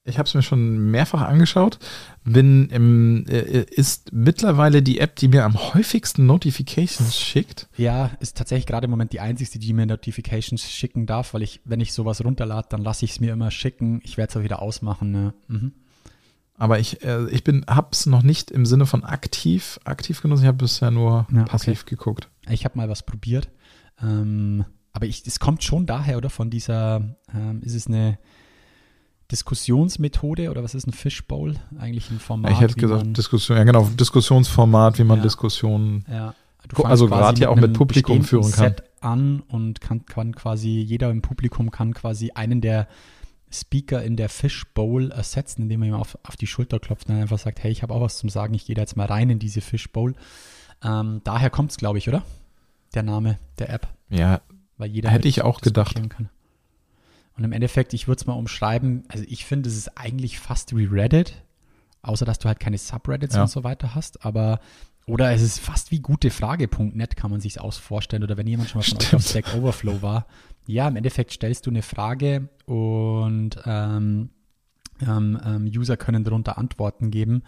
Ich 0.05 0.19
habe 0.19 0.27
es 0.27 0.35
mir 0.35 0.43
schon 0.43 0.91
mehrfach 0.91 1.21
angeschaut. 1.23 1.79
Bin 2.25 2.69
im, 2.71 3.25
äh, 3.29 3.63
ist 3.71 4.13
mittlerweile 4.13 4.83
die 4.83 4.99
App, 4.99 5.15
die 5.15 5.29
mir 5.29 5.45
am 5.45 5.75
häufigsten 5.75 6.27
Notifications 6.27 7.17
schickt. 7.17 7.69
Ja, 7.77 8.11
ist 8.19 8.37
tatsächlich 8.37 8.67
gerade 8.67 8.87
im 8.87 8.91
Moment 8.91 9.13
die 9.13 9.21
einzigste, 9.21 9.61
die 9.61 9.73
mir 9.73 9.87
Notifications 9.87 10.69
schicken 10.69 11.07
darf, 11.07 11.35
weil 11.35 11.43
ich, 11.43 11.61
wenn 11.65 11.81
ich 11.81 11.93
sowas 11.93 12.25
runterlade, 12.25 12.67
dann 12.71 12.83
lasse 12.83 13.05
ich 13.05 13.13
es 13.13 13.21
mir 13.21 13.33
immer 13.33 13.53
schicken. 13.53 14.01
Ich 14.03 14.17
werde 14.17 14.31
es 14.31 14.37
auch 14.37 14.43
wieder 14.43 14.61
ausmachen. 14.61 15.13
Ne? 15.13 15.35
Mhm. 15.47 15.73
Aber 16.57 16.81
ich, 16.81 17.05
äh, 17.05 17.29
ich 17.31 17.45
bin, 17.45 17.65
hab's 17.69 18.07
noch 18.07 18.25
nicht 18.25 18.51
im 18.51 18.67
Sinne 18.67 18.87
von 18.87 19.05
aktiv, 19.05 19.79
aktiv 19.85 20.21
genutzt. 20.21 20.43
Ich 20.43 20.49
habe 20.49 20.59
bisher 20.59 20.91
nur 20.91 21.29
Ja, 21.33 21.45
passiv 21.45 21.87
geguckt. 21.87 22.29
Ich 22.49 22.65
habe 22.65 22.77
mal 22.77 22.89
was 22.89 23.05
probiert. 23.05 23.51
Ähm, 24.01 24.65
aber 24.93 25.07
ich, 25.07 25.23
es 25.27 25.39
kommt 25.39 25.63
schon 25.63 25.87
daher, 25.87 26.19
oder? 26.19 26.29
Von 26.29 26.51
dieser, 26.51 27.17
ähm, 27.33 27.63
ist 27.63 27.75
es 27.75 27.87
eine 27.87 28.19
Diskussionsmethode 29.33 30.51
oder 30.51 30.63
was 30.63 30.75
ist 30.75 30.87
ein 30.87 30.93
Fishbowl? 30.93 31.55
Eigentlich 31.79 32.11
ein 32.11 32.21
Format. 32.21 32.53
ich 32.53 32.61
hätte 32.61 32.75
gesagt, 32.75 33.17
Diskussion, 33.17 33.57
ja 33.57 33.65
genau, 33.65 33.89
Diskussionsformat, 33.99 34.99
wie 34.99 35.05
man 35.05 35.19
Ja. 35.19 35.23
Diskussionen. 35.25 36.05
ja, 36.09 36.35
also 36.85 37.09
gerade 37.09 37.41
ja 37.41 37.49
auch 37.49 37.57
mit 37.57 37.73
Publikum 37.73 38.23
führen 38.23 38.53
kann. 38.53 38.71
Set 38.71 38.85
an 39.01 39.41
und 39.49 39.81
kann, 39.81 40.07
kann 40.07 40.35
quasi, 40.35 40.69
jeder 40.81 41.11
im 41.11 41.23
Publikum 41.23 41.71
kann 41.71 41.93
quasi 41.95 42.31
einen 42.33 42.61
der 42.61 42.87
Speaker 43.51 44.03
in 44.03 44.17
der 44.17 44.29
Fishbowl 44.29 45.11
ersetzen, 45.11 45.63
indem 45.63 45.81
man 45.81 45.89
ihm 45.91 45.95
auf, 45.95 46.17
auf 46.23 46.37
die 46.37 46.47
Schulter 46.47 46.79
klopft 46.79 47.09
und 47.09 47.17
einfach 47.17 47.39
sagt, 47.39 47.63
hey, 47.63 47.73
ich 47.73 47.83
habe 47.83 47.93
auch 47.95 48.01
was 48.01 48.19
zum 48.19 48.29
Sagen, 48.29 48.55
ich 48.55 48.67
gehe 48.67 48.75
da 48.77 48.83
jetzt 48.83 48.97
mal 48.97 49.07
rein 49.07 49.29
in 49.31 49.39
diese 49.39 49.61
Fishbowl. 49.61 50.15
Ähm, 50.85 51.21
daher 51.25 51.51
kommt 51.51 51.71
es, 51.73 51.77
glaube 51.77 51.99
ich, 51.99 52.09
oder? 52.09 52.23
Der 52.95 53.03
Name 53.03 53.39
der 53.59 53.71
App. 53.71 53.89
Ja, 54.09 54.41
Weil 54.79 54.91
jeder 54.91 55.11
hätte 55.11 55.21
mit 55.21 55.37
ich 55.37 55.43
auch 55.43 55.61
gedacht. 55.61 55.97
Kann. 56.11 56.29
Und 57.37 57.45
im 57.45 57.53
Endeffekt, 57.53 57.95
ich 57.95 58.09
würde 58.09 58.21
es 58.21 58.27
mal 58.27 58.35
umschreiben, 58.35 59.05
also 59.09 59.25
ich 59.27 59.45
finde, 59.45 59.69
es 59.69 59.77
ist 59.77 59.97
eigentlich 59.99 60.39
fast 60.39 60.77
wie 60.77 60.85
Reddit, 60.85 61.43
außer 62.03 62.25
dass 62.25 62.39
du 62.39 62.49
halt 62.49 62.61
keine 62.61 62.79
Subreddits 62.79 63.35
Ja. 63.37 63.43
und 63.43 63.49
so 63.49 63.65
weiter 63.65 63.95
hast, 63.95 64.25
aber 64.25 64.61
oder 65.07 65.33
es 65.33 65.43
ist 65.43 65.59
fast 65.59 65.91
wie 65.91 65.99
gutefrage.net, 66.01 67.17
kann 67.17 67.31
man 67.31 67.41
sich 67.41 67.61
aus 67.61 67.77
vorstellen. 67.77 68.23
Oder 68.23 68.37
wenn 68.37 68.47
jemand 68.47 68.71
schon 68.71 68.79
mal 68.81 68.85
von 68.85 68.99
euch 68.99 69.15
auf 69.15 69.23
Stimmt. 69.23 69.45
Stack 69.47 69.55
Overflow 69.57 70.01
war. 70.01 70.27
Ja, 70.67 70.87
im 70.87 70.95
Endeffekt 70.95 71.33
stellst 71.33 71.67
du 71.67 71.71
eine 71.71 71.83
Frage 71.83 72.49
und 72.67 73.59
ähm, 73.67 74.31
ähm, 75.01 75.41
ähm, 75.45 75.65
User 75.65 75.97
können 75.97 76.23
darunter 76.23 76.57
Antworten 76.57 77.11
geben. 77.11 77.43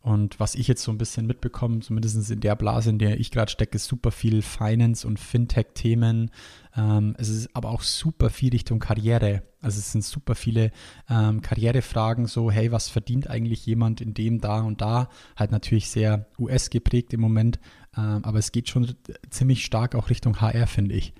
Und 0.00 0.38
was 0.38 0.54
ich 0.54 0.68
jetzt 0.68 0.82
so 0.82 0.92
ein 0.92 0.98
bisschen 0.98 1.26
mitbekomme, 1.26 1.80
zumindest 1.80 2.30
in 2.30 2.40
der 2.40 2.54
Blase, 2.54 2.90
in 2.90 2.98
der 2.98 3.18
ich 3.18 3.30
gerade 3.30 3.50
stecke, 3.50 3.76
ist 3.76 3.86
super 3.86 4.10
viel 4.10 4.42
Finance- 4.42 5.06
und 5.06 5.18
Fintech-Themen. 5.18 6.30
Ähm, 6.76 7.14
es 7.18 7.28
ist 7.28 7.54
aber 7.54 7.70
auch 7.70 7.82
super 7.82 8.30
viel 8.30 8.50
Richtung 8.50 8.78
Karriere. 8.78 9.42
Also 9.60 9.80
es 9.80 9.90
sind 9.90 10.04
super 10.04 10.36
viele 10.36 10.70
ähm, 11.10 11.42
Karrierefragen, 11.42 12.26
so, 12.26 12.50
hey, 12.50 12.70
was 12.70 12.88
verdient 12.88 13.28
eigentlich 13.28 13.66
jemand 13.66 14.00
in 14.00 14.14
dem, 14.14 14.40
da 14.40 14.60
und 14.60 14.80
da? 14.80 15.08
Halt 15.36 15.50
natürlich 15.50 15.90
sehr 15.90 16.26
US 16.38 16.70
geprägt 16.70 17.12
im 17.12 17.20
Moment, 17.20 17.58
ähm, 17.96 18.20
aber 18.22 18.38
es 18.38 18.52
geht 18.52 18.68
schon 18.68 18.94
ziemlich 19.30 19.64
stark 19.64 19.96
auch 19.96 20.10
Richtung 20.10 20.40
HR, 20.40 20.68
finde 20.68 20.94
ich. 20.94 21.12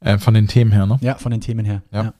Äh, 0.00 0.18
von 0.18 0.34
den 0.34 0.48
Themen 0.48 0.72
her, 0.72 0.84
ne? 0.84 0.98
Ja, 1.00 1.16
von 1.16 1.32
den 1.32 1.40
Themen 1.40 1.64
her. 1.64 1.82
Ja. 1.90 2.12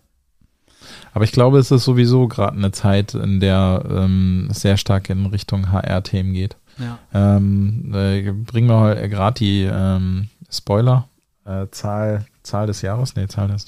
Aber 1.15 1.25
ich 1.25 1.33
glaube, 1.33 1.59
es 1.59 1.71
ist 1.71 1.85
sowieso 1.85 2.29
gerade 2.29 2.57
eine 2.57 2.73
Zeit, 2.73 3.15
in 3.15 3.41
der 3.41 3.85
ähm, 3.89 4.49
es 4.51 4.61
sehr 4.61 4.77
stark 4.77 5.11
in 5.11 5.27
Richtung 5.27 5.71
HR-Themen 5.73 6.33
geht. 6.33 6.57
ja. 6.79 6.99
Ähm, 7.13 7.93
äh, 7.95 8.33
bringen 8.33 8.69
wir 8.69 8.81
heute 8.81 9.09
gerade 9.09 9.39
die 9.39 9.63
ähm, 9.71 10.29
Spoiler, 10.51 11.09
äh, 11.45 11.67
Zahl, 11.71 12.27
Zahl 12.43 12.67
des 12.67 12.83
Jahres, 12.83 13.17
nee, 13.17 13.27
Zahl 13.27 13.49
des 13.49 13.67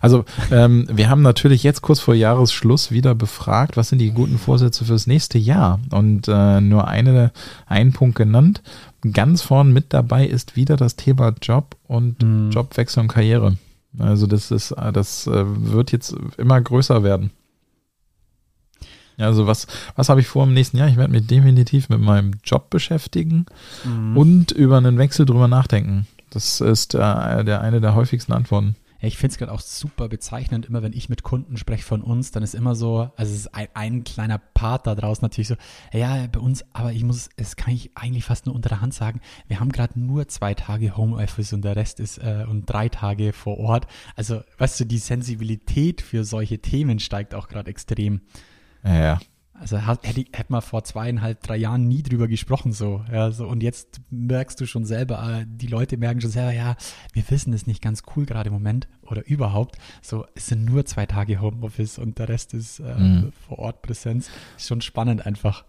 also 0.00 0.24
ähm, 0.50 0.86
wir 0.90 1.08
haben 1.08 1.22
natürlich 1.22 1.62
jetzt 1.62 1.82
kurz 1.82 2.00
vor 2.00 2.14
Jahresschluss 2.14 2.90
wieder 2.90 3.14
befragt, 3.14 3.76
was 3.76 3.88
sind 3.88 3.98
die 3.98 4.10
guten 4.10 4.38
Vorsätze 4.38 4.84
fürs 4.84 5.06
nächste 5.06 5.38
Jahr 5.38 5.80
und 5.90 6.28
äh, 6.28 6.60
nur 6.60 6.88
eine, 6.88 7.32
einen 7.66 7.92
Punkt 7.92 8.16
genannt. 8.16 8.62
Ganz 9.12 9.42
vorn 9.42 9.72
mit 9.72 9.92
dabei 9.92 10.26
ist 10.26 10.56
wieder 10.56 10.76
das 10.76 10.96
Thema 10.96 11.32
Job 11.40 11.76
und 11.86 12.22
Mhm. 12.22 12.50
Jobwechsel 12.50 13.00
und 13.00 13.08
Karriere. 13.08 13.56
Also 13.98 14.26
das 14.26 14.50
ist, 14.50 14.70
äh, 14.72 14.92
das 14.92 15.26
äh, 15.26 15.44
wird 15.46 15.92
jetzt 15.92 16.14
immer 16.38 16.60
größer 16.60 17.02
werden. 17.02 17.30
Also 19.18 19.46
was, 19.46 19.66
was 19.96 20.08
habe 20.08 20.20
ich 20.20 20.26
vor 20.28 20.44
im 20.44 20.54
nächsten 20.54 20.78
Jahr? 20.78 20.88
Ich 20.88 20.96
werde 20.96 21.12
mich 21.12 21.26
definitiv 21.26 21.88
mit 21.90 22.00
meinem 22.00 22.32
Job 22.42 22.70
beschäftigen 22.70 23.44
Mhm. 23.84 24.16
und 24.16 24.52
über 24.52 24.78
einen 24.78 24.96
Wechsel 24.96 25.26
drüber 25.26 25.46
nachdenken. 25.48 26.06
Das 26.30 26.60
ist 26.60 26.94
äh, 26.94 27.44
der 27.44 27.60
eine 27.60 27.80
der 27.80 27.94
häufigsten 27.94 28.32
Antworten. 28.32 28.76
Ich 29.00 29.16
finde 29.16 29.32
es 29.32 29.38
gerade 29.38 29.52
auch 29.52 29.60
super 29.60 30.08
bezeichnend, 30.08 30.66
immer 30.66 30.82
wenn 30.82 30.92
ich 30.92 31.08
mit 31.08 31.22
Kunden 31.22 31.56
spreche 31.56 31.84
von 31.84 32.02
uns, 32.02 32.30
dann 32.30 32.42
ist 32.42 32.54
immer 32.54 32.74
so, 32.74 33.10
also 33.16 33.32
es 33.32 33.40
ist 33.40 33.54
ein, 33.54 33.68
ein 33.74 34.04
kleiner 34.04 34.38
Part 34.38 34.86
da 34.86 34.94
draußen 34.94 35.22
natürlich 35.22 35.48
so, 35.48 35.56
ja, 35.92 36.26
bei 36.26 36.40
uns, 36.40 36.64
aber 36.72 36.92
ich 36.92 37.04
muss, 37.04 37.30
es 37.36 37.56
kann 37.56 37.74
ich 37.74 37.96
eigentlich 37.96 38.24
fast 38.24 38.46
nur 38.46 38.54
unter 38.54 38.68
der 38.68 38.80
Hand 38.80 38.94
sagen, 38.94 39.20
wir 39.48 39.60
haben 39.60 39.72
gerade 39.72 39.98
nur 39.98 40.28
zwei 40.28 40.54
Tage 40.54 40.96
Homeoffice 40.96 41.52
und 41.52 41.62
der 41.62 41.76
Rest 41.76 42.00
ist 42.00 42.18
äh, 42.18 42.44
und 42.48 42.66
drei 42.66 42.88
Tage 42.88 43.32
vor 43.32 43.58
Ort. 43.58 43.86
Also, 44.16 44.42
weißt 44.58 44.80
du, 44.80 44.84
die 44.84 44.98
Sensibilität 44.98 46.02
für 46.02 46.24
solche 46.24 46.58
Themen 46.58 46.98
steigt 46.98 47.34
auch 47.34 47.48
gerade 47.48 47.70
extrem. 47.70 48.20
Ja. 48.84 49.18
Also 49.60 49.84
hat, 49.84 50.06
hätte, 50.06 50.24
hätte 50.32 50.50
man 50.50 50.62
vor 50.62 50.84
zweieinhalb, 50.84 51.42
drei 51.42 51.58
Jahren 51.58 51.86
nie 51.86 52.02
drüber 52.02 52.28
gesprochen 52.28 52.72
so. 52.72 53.04
Ja, 53.12 53.30
so. 53.30 53.46
Und 53.46 53.62
jetzt 53.62 54.00
merkst 54.08 54.58
du 54.58 54.64
schon 54.66 54.86
selber, 54.86 55.40
äh, 55.42 55.44
die 55.46 55.66
Leute 55.66 55.98
merken 55.98 56.22
schon 56.22 56.30
selber, 56.30 56.52
ja, 56.52 56.76
wir 57.12 57.22
wissen 57.30 57.52
es 57.52 57.66
nicht 57.66 57.82
ganz 57.82 58.02
cool 58.16 58.24
gerade 58.24 58.48
im 58.48 58.54
Moment 58.54 58.88
oder 59.02 59.26
überhaupt. 59.26 59.76
So, 60.00 60.24
es 60.34 60.46
sind 60.46 60.64
nur 60.64 60.86
zwei 60.86 61.04
Tage 61.04 61.42
Homeoffice 61.42 61.98
und 61.98 62.18
der 62.18 62.30
Rest 62.30 62.54
ist 62.54 62.80
äh, 62.80 62.94
Mhm. 62.98 63.32
vor 63.46 63.58
Ort 63.58 63.82
Präsenz. 63.82 64.30
Ist 64.56 64.66
schon 64.68 64.80
spannend 64.80 65.26
einfach. 65.26 65.64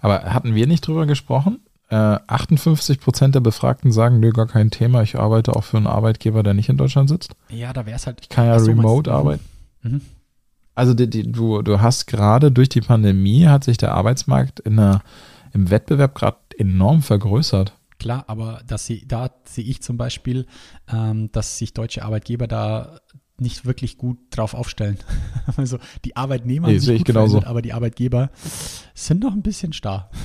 Aber 0.00 0.24
hatten 0.24 0.54
wir 0.54 0.66
nicht 0.66 0.86
drüber 0.86 1.06
gesprochen? 1.06 1.60
Äh, 1.88 1.94
58 1.96 3.00
Prozent 3.00 3.34
der 3.34 3.40
Befragten 3.40 3.90
sagen, 3.92 4.20
nö, 4.20 4.32
gar 4.32 4.48
kein 4.48 4.70
Thema. 4.70 5.02
Ich 5.02 5.16
arbeite 5.16 5.56
auch 5.56 5.64
für 5.64 5.78
einen 5.78 5.86
Arbeitgeber, 5.86 6.42
der 6.42 6.52
nicht 6.52 6.68
in 6.68 6.76
Deutschland 6.76 7.08
sitzt. 7.08 7.36
Ja, 7.48 7.72
da 7.72 7.86
wäre 7.86 7.96
es 7.96 8.06
halt. 8.06 8.18
Ich 8.20 8.28
kann 8.28 8.44
ja 8.46 8.58
so, 8.58 8.66
remote 8.66 9.10
arbeiten. 9.12 9.44
Mhm. 9.82 10.00
Also 10.76 10.94
die, 10.94 11.10
die, 11.10 11.32
du, 11.32 11.62
du 11.62 11.80
hast 11.80 12.06
gerade 12.06 12.52
durch 12.52 12.68
die 12.68 12.82
Pandemie 12.82 13.46
hat 13.46 13.64
sich 13.64 13.78
der 13.78 13.92
Arbeitsmarkt 13.94 14.60
in 14.60 14.76
der, 14.76 15.02
im 15.52 15.70
Wettbewerb 15.70 16.14
gerade 16.14 16.36
enorm 16.58 17.02
vergrößert. 17.02 17.72
Klar, 17.98 18.24
aber 18.28 18.60
dass 18.66 18.84
sie, 18.86 19.08
da 19.08 19.30
sehe 19.44 19.64
ich 19.64 19.82
zum 19.82 19.96
Beispiel, 19.96 20.46
ähm, 20.92 21.32
dass 21.32 21.56
sich 21.58 21.72
deutsche 21.72 22.04
Arbeitgeber 22.04 22.46
da 22.46 23.00
nicht 23.38 23.64
wirklich 23.66 23.96
gut 23.98 24.18
drauf 24.30 24.54
aufstellen. 24.54 24.98
Also 25.56 25.78
die 26.04 26.16
Arbeitnehmer 26.16 26.66
Nee, 26.68 26.78
gut 26.78 27.04
genauso. 27.04 27.42
aber 27.44 27.62
die 27.62 27.72
Arbeitgeber 27.72 28.30
sind 28.94 29.22
noch 29.22 29.32
ein 29.32 29.42
bisschen 29.42 29.72
starr. 29.72 30.10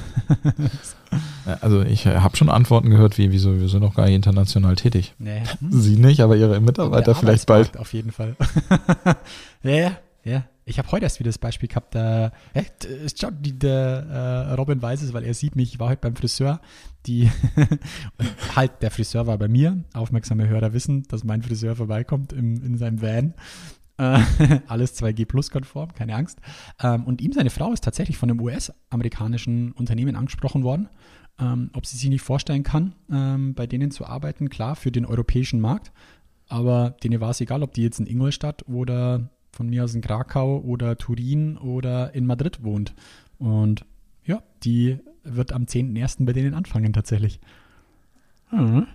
Äh, 1.45 1.55
Also 1.61 1.81
ich 1.81 2.07
habe 2.07 2.37
schon 2.37 2.49
Antworten 2.49 2.89
gehört, 2.89 3.17
wie, 3.17 3.31
wieso, 3.31 3.59
wir 3.59 3.67
sind 3.67 3.81
noch 3.81 3.95
gar 3.95 4.05
nicht 4.05 4.15
international 4.15 4.75
tätig. 4.75 5.13
Nee. 5.19 5.43
Sie 5.69 5.97
nicht, 5.97 6.21
aber 6.21 6.35
ihre 6.37 6.59
Mitarbeiter 6.61 7.15
vielleicht 7.15 7.47
bald. 7.47 7.77
Auf 7.77 7.93
jeden 7.93 8.11
Fall. 8.11 8.35
ja, 9.63 9.91
ja. 10.23 10.45
Ich 10.63 10.77
habe 10.77 10.89
heute 10.91 11.03
erst 11.05 11.19
wieder 11.19 11.29
das 11.29 11.39
Beispiel 11.39 11.67
gehabt, 11.67 11.95
da, 11.95 12.31
ja, 12.53 12.61
d- 12.61 13.07
schau, 13.19 13.29
die, 13.31 13.57
der 13.57 14.47
äh, 14.51 14.53
Robin 14.53 14.81
weiß 14.81 15.01
es, 15.01 15.11
weil 15.11 15.23
er 15.23 15.33
sieht 15.33 15.55
mich, 15.55 15.73
ich 15.73 15.79
war 15.79 15.89
heute 15.89 16.01
beim 16.01 16.15
Friseur, 16.15 16.61
die, 17.07 17.29
halt, 18.55 18.81
der 18.81 18.91
Friseur 18.91 19.27
war 19.27 19.37
bei 19.37 19.47
mir, 19.47 19.83
aufmerksame 19.93 20.47
Hörer 20.47 20.71
wissen, 20.73 21.03
dass 21.09 21.23
mein 21.23 21.41
Friseur 21.41 21.75
vorbeikommt 21.75 22.31
im, 22.31 22.63
in 22.63 22.77
seinem 22.77 23.01
Van, 23.01 23.33
äh, 23.97 24.19
alles 24.67 25.01
2G 25.01 25.25
plus 25.25 25.49
konform, 25.49 25.93
keine 25.93 26.15
Angst, 26.15 26.39
ähm, 26.81 27.05
und 27.05 27.21
ihm 27.21 27.33
seine 27.33 27.49
Frau 27.49 27.73
ist 27.73 27.83
tatsächlich 27.83 28.17
von 28.17 28.29
einem 28.29 28.39
US-amerikanischen 28.39 29.71
Unternehmen 29.73 30.15
angesprochen 30.15 30.63
worden, 30.63 30.89
ähm, 31.39 31.71
ob 31.73 31.85
sie 31.85 31.97
sich 31.97 32.09
nicht 32.09 32.21
vorstellen 32.21 32.63
kann, 32.63 32.93
ähm, 33.11 33.55
bei 33.55 33.67
denen 33.67 33.91
zu 33.91 34.05
arbeiten, 34.05 34.49
klar, 34.49 34.75
für 34.75 34.91
den 34.91 35.05
europäischen 35.05 35.59
Markt, 35.59 35.91
aber 36.47 36.91
denen 37.03 37.19
war 37.19 37.31
es 37.31 37.41
egal, 37.41 37.63
ob 37.63 37.73
die 37.73 37.81
jetzt 37.83 37.99
in 37.99 38.07
Ingolstadt 38.07 38.67
oder 38.67 39.29
von 39.51 39.69
mir 39.69 39.83
aus 39.83 39.93
in 39.93 40.01
Krakau 40.01 40.59
oder 40.59 40.97
Turin 40.97 41.57
oder 41.57 42.13
in 42.13 42.25
Madrid 42.25 42.63
wohnt. 42.63 42.93
Und 43.37 43.85
ja, 44.25 44.41
die 44.63 44.99
wird 45.23 45.51
am 45.51 45.63
10.01. 45.65 46.25
bei 46.25 46.33
denen 46.33 46.53
anfangen 46.53 46.93
tatsächlich. 46.93 47.39
Mhm. 48.51 48.87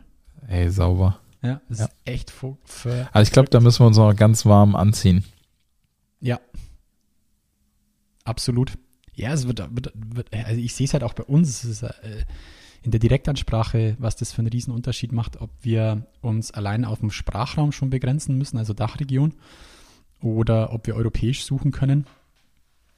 Ey, 0.48 0.70
sauber. 0.70 1.18
Ja, 1.42 1.60
das 1.68 1.78
Ja. 1.80 1.84
ist 1.86 1.92
echt 2.04 2.30
für, 2.30 2.56
für 2.64 3.08
Also 3.12 3.28
ich 3.28 3.32
glaube, 3.32 3.48
da 3.50 3.60
müssen 3.60 3.80
wir 3.80 3.86
uns 3.86 3.96
noch 3.96 4.14
ganz 4.14 4.46
warm 4.46 4.74
anziehen. 4.76 5.24
Ja. 6.20 6.40
Absolut. 8.24 8.72
Ja, 9.14 9.32
es 9.32 9.46
wird, 9.46 9.58
wird, 9.74 9.92
wird 9.94 10.32
also 10.34 10.60
ich 10.60 10.74
sehe 10.74 10.86
es 10.86 10.92
halt 10.92 11.02
auch 11.04 11.14
bei 11.14 11.22
uns, 11.24 11.64
es 11.64 11.64
ist, 11.64 11.82
äh, 11.82 12.24
in 12.82 12.90
der 12.90 13.00
Direktansprache, 13.00 13.96
was 13.98 14.16
das 14.16 14.32
für 14.32 14.38
einen 14.40 14.48
Riesenunterschied 14.48 15.12
macht, 15.12 15.40
ob 15.40 15.50
wir 15.62 16.06
uns 16.20 16.50
allein 16.50 16.84
auf 16.84 17.00
dem 17.00 17.10
Sprachraum 17.10 17.72
schon 17.72 17.90
begrenzen 17.90 18.36
müssen, 18.38 18.58
also 18.58 18.74
Dachregion, 18.74 19.34
oder 20.20 20.72
ob 20.72 20.86
wir 20.86 20.96
europäisch 20.96 21.44
suchen 21.44 21.72
können. 21.72 22.06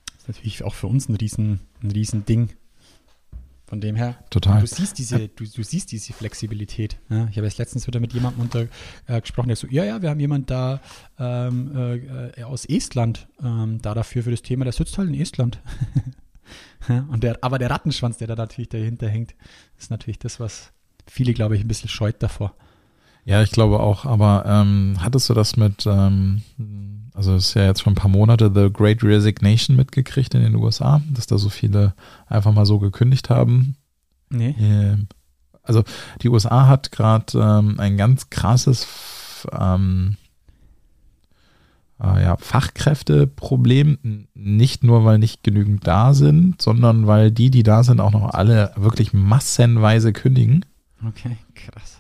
Das 0.07 0.23
ist 0.23 0.29
natürlich 0.29 0.65
auch 0.65 0.75
für 0.75 0.87
uns 0.87 1.09
ein 1.09 1.17
riesen, 1.17 1.61
ein 1.83 1.91
riesen 1.91 2.25
Ding. 2.25 2.51
Von 3.67 3.83
dem 3.83 3.97
her, 3.97 4.17
Total. 4.31 4.63
du 4.63 4.67
siehst 4.67 4.97
diese, 4.97 5.29
du, 5.29 5.45
du 5.45 5.63
siehst 5.63 5.93
diese 5.93 6.15
Flexibilität. 6.15 6.99
Ja, 7.11 7.29
ich 7.31 7.37
habe 7.37 7.47
jetzt 7.47 7.59
letztens 7.59 7.87
wieder 7.87 8.01
mit 8.01 8.15
jemandem 8.15 8.41
unter, 8.41 8.67
äh, 9.07 9.21
gesprochen, 9.21 9.49
der 9.49 9.57
so, 9.57 9.67
ja, 9.67 9.85
ja, 9.85 10.01
wir 10.01 10.09
haben 10.09 10.21
jemanden 10.21 10.47
da 10.47 10.81
ähm, 11.19 12.33
äh, 12.35 12.45
aus 12.45 12.65
Estland 12.65 13.29
ähm, 13.45 13.79
da 13.83 13.93
dafür 13.93 14.23
für 14.23 14.31
das 14.31 14.41
Thema, 14.41 14.65
der 14.65 14.73
sitzt 14.73 14.97
halt 14.97 15.09
in 15.09 15.21
Estland. 15.21 15.61
ja, 16.89 17.07
und 17.11 17.23
der, 17.23 17.45
aber 17.45 17.59
der 17.59 17.69
Rattenschwanz, 17.69 18.17
der 18.17 18.27
da 18.27 18.37
natürlich 18.37 18.71
dahinter 18.71 19.07
hängt, 19.07 19.35
ist 19.79 19.91
natürlich 19.91 20.19
das, 20.19 20.41
was 20.41 20.73
viele, 21.07 21.35
glaube 21.35 21.55
ich, 21.55 21.61
ein 21.61 21.69
bisschen 21.69 21.91
scheut 21.91 22.23
davor. 22.23 22.55
Ja, 23.25 23.43
ich 23.43 23.51
glaube 23.51 23.81
auch, 23.81 24.05
aber 24.07 24.45
ähm, 24.47 24.97
hattest 25.01 25.29
du 25.29 25.35
das 25.35 25.57
mit, 25.57 25.85
ähm, 25.87 26.43
also 27.15 27.35
es 27.35 27.49
ist 27.49 27.55
ja 27.55 27.67
jetzt 27.67 27.83
schon 27.83 27.93
ein 27.93 27.97
paar 27.97 28.11
Monate, 28.11 28.51
The 28.55 28.73
Great 28.73 29.03
Resignation 29.03 29.77
mitgekriegt 29.77 30.35
in 30.35 30.43
den 30.43 30.55
USA, 30.55 31.03
dass 31.11 31.27
da 31.27 31.37
so 31.37 31.51
viele 31.51 31.95
einfach 32.27 32.53
mal 32.53 32.65
so 32.65 32.79
gekündigt 32.79 33.29
haben? 33.29 33.77
Nee. 34.31 34.55
Ähm, 34.59 35.09
Also 35.63 35.85
die 36.23 36.31
USA 36.31 36.67
hat 36.67 36.91
gerade 36.93 37.39
ähm, 37.39 37.79
ein 37.79 37.99
ganz 37.99 38.31
krasses 38.31 38.87
ähm, 39.53 40.17
äh, 42.03 42.23
ja, 42.23 42.37
Fachkräfteproblem, 42.39 44.27
nicht 44.35 44.85
nur, 44.85 45.05
weil 45.05 45.19
nicht 45.19 45.43
genügend 45.43 45.87
da 45.87 46.15
sind, 46.15 46.63
sondern 46.63 47.07
weil 47.07 47.31
die, 47.31 47.51
die 47.51 47.63
da 47.63 47.83
sind, 47.85 48.01
auch 48.01 48.13
noch 48.13 48.33
alle 48.33 48.73
wirklich 48.77 49.13
massenweise 49.13 50.13
kündigen. 50.13 50.65
Okay, 51.07 51.37
krass. 51.55 51.98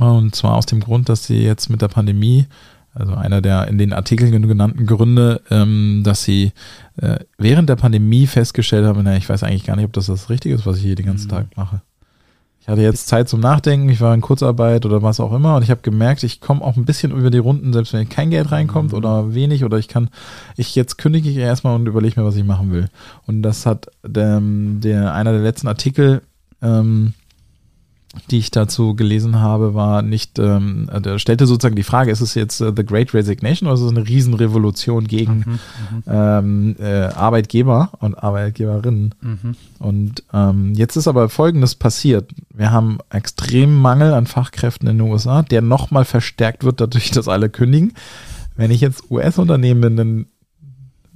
Und 0.00 0.34
zwar 0.34 0.54
aus 0.56 0.66
dem 0.66 0.80
Grund, 0.80 1.08
dass 1.08 1.24
sie 1.24 1.42
jetzt 1.42 1.70
mit 1.70 1.82
der 1.82 1.88
Pandemie, 1.88 2.46
also 2.94 3.14
einer 3.14 3.40
der 3.40 3.68
in 3.68 3.78
den 3.78 3.92
Artikeln 3.92 4.46
genannten 4.48 4.86
Gründe, 4.86 5.42
ähm, 5.50 6.02
dass 6.04 6.22
sie 6.24 6.52
äh, 6.96 7.18
während 7.38 7.68
der 7.68 7.76
Pandemie 7.76 8.26
festgestellt 8.26 8.86
haben, 8.86 9.00
na, 9.04 9.16
ich 9.16 9.28
weiß 9.28 9.42
eigentlich 9.42 9.64
gar 9.64 9.76
nicht, 9.76 9.84
ob 9.84 9.92
das 9.92 10.06
das 10.06 10.30
Richtige 10.30 10.54
ist, 10.54 10.66
was 10.66 10.78
ich 10.78 10.82
hier 10.82 10.94
den 10.94 11.06
ganzen 11.06 11.26
Mhm. 11.26 11.30
Tag 11.30 11.56
mache. 11.56 11.82
Ich 12.60 12.68
hatte 12.68 12.80
jetzt 12.82 13.06
Zeit 13.06 13.28
zum 13.28 13.38
Nachdenken, 13.38 13.88
ich 13.90 14.00
war 14.00 14.12
in 14.12 14.20
Kurzarbeit 14.22 14.84
oder 14.86 15.00
was 15.00 15.20
auch 15.20 15.32
immer 15.32 15.54
und 15.54 15.62
ich 15.62 15.70
habe 15.70 15.82
gemerkt, 15.82 16.24
ich 16.24 16.40
komme 16.40 16.62
auch 16.62 16.76
ein 16.76 16.84
bisschen 16.84 17.12
über 17.12 17.30
die 17.30 17.38
Runden, 17.38 17.72
selbst 17.72 17.92
wenn 17.92 18.08
kein 18.08 18.30
Geld 18.30 18.50
reinkommt 18.50 18.90
Mhm. 18.90 18.98
oder 18.98 19.34
wenig 19.34 19.62
oder 19.62 19.78
ich 19.78 19.86
kann, 19.86 20.10
ich 20.56 20.74
jetzt 20.74 20.98
kündige 20.98 21.30
ich 21.30 21.36
erstmal 21.36 21.76
und 21.76 21.86
überlege 21.86 22.18
mir, 22.18 22.26
was 22.26 22.34
ich 22.34 22.42
machen 22.44 22.72
will. 22.72 22.88
Und 23.26 23.42
das 23.42 23.66
hat 23.66 23.86
der, 24.04 24.40
der 24.42 25.14
einer 25.14 25.30
der 25.30 25.42
letzten 25.42 25.68
Artikel 25.68 26.22
ähm, 26.60 27.12
die 28.30 28.38
ich 28.38 28.50
dazu 28.50 28.94
gelesen 28.94 29.40
habe, 29.40 29.74
war 29.74 30.02
nicht, 30.02 30.38
ähm, 30.38 30.88
der 31.04 31.18
stellte 31.18 31.46
sozusagen 31.46 31.76
die 31.76 31.82
Frage, 31.82 32.10
ist 32.10 32.20
es 32.20 32.34
jetzt 32.34 32.60
äh, 32.60 32.72
The 32.76 32.84
Great 32.84 33.14
Resignation 33.14 33.66
oder 33.68 33.74
ist 33.74 33.82
es 33.84 33.90
eine 33.90 34.06
Riesenrevolution 34.06 35.06
gegen 35.06 35.36
Mhm, 35.46 35.58
ähm, 36.06 36.76
äh, 36.78 37.04
Arbeitgeber 37.06 37.90
und 38.00 38.14
Arbeitgeberinnen? 38.22 39.14
mhm, 39.20 39.56
Und 39.78 40.22
ähm, 40.32 40.72
jetzt 40.74 40.96
ist 40.96 41.08
aber 41.08 41.28
Folgendes 41.28 41.74
passiert. 41.74 42.30
Wir 42.54 42.72
haben 42.72 42.98
extremen 43.10 43.74
Mangel 43.80 44.12
an 44.14 44.26
Fachkräften 44.26 44.88
in 44.88 44.98
den 44.98 45.08
USA, 45.10 45.42
der 45.42 45.62
nochmal 45.62 46.04
verstärkt 46.04 46.64
wird 46.64 46.80
dadurch, 46.80 47.10
dass 47.10 47.28
alle 47.28 47.48
kündigen. 47.48 47.92
Wenn 48.56 48.70
ich 48.70 48.80
jetzt 48.80 49.10
US-Unternehmen 49.10 49.80
bin, 49.82 49.96
dann 49.96 50.26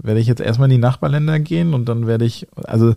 werde 0.03 0.20
ich 0.20 0.26
jetzt 0.26 0.40
erstmal 0.40 0.66
in 0.68 0.72
die 0.76 0.78
Nachbarländer 0.78 1.38
gehen 1.40 1.74
und 1.74 1.86
dann 1.88 2.07
werde 2.07 2.24
ich, 2.24 2.46
also 2.64 2.94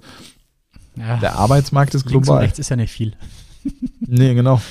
Ja, 0.97 1.17
der 1.17 1.35
Arbeitsmarkt 1.37 1.95
ist 1.95 2.05
links 2.05 2.15
und 2.15 2.23
global. 2.35 2.43
rechts 2.43 2.59
ist 2.59 2.69
ja 2.69 2.75
nicht 2.75 2.91
viel. 2.91 3.13
Nee, 3.99 4.33
genau. 4.35 4.61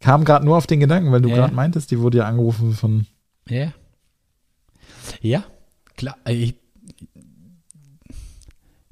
Kam 0.00 0.24
gerade 0.24 0.44
nur 0.44 0.56
auf 0.56 0.66
den 0.66 0.80
Gedanken, 0.80 1.12
weil 1.12 1.20
du 1.22 1.28
Ja. 1.28 1.36
gerade 1.36 1.54
meintest, 1.54 1.90
die 1.90 1.98
wurde 2.00 2.18
ja 2.18 2.24
angerufen 2.26 2.72
von. 2.74 3.06
Ja. 3.48 3.72
Ja, 5.20 5.44
klar. 5.96 6.16
äh, 6.24 6.32
Ich, 6.34 6.54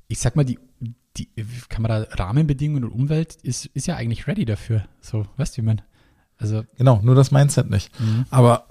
ich 0.09 0.19
sag 0.19 0.37
mal, 0.37 0.45
die, 0.45 0.59
die 1.17 1.29
kann 1.69 1.83
man 1.83 1.91
da 1.91 2.07
Rahmenbedingungen 2.25 2.85
und 2.85 2.91
Umwelt 2.93 3.37
ist, 3.43 3.67
ist 3.67 3.87
ja 3.87 3.97
eigentlich 3.97 4.27
ready 4.27 4.45
dafür. 4.45 4.85
So, 5.01 5.27
weißt 5.37 5.57
du, 5.57 5.63
wie 5.63 5.67
man. 5.67 5.83
Also, 6.37 6.65
Genau, 6.77 7.01
nur 7.03 7.15
das 7.15 7.31
Mindset 7.31 7.71
nicht. 7.71 7.91
Aber 8.31 8.67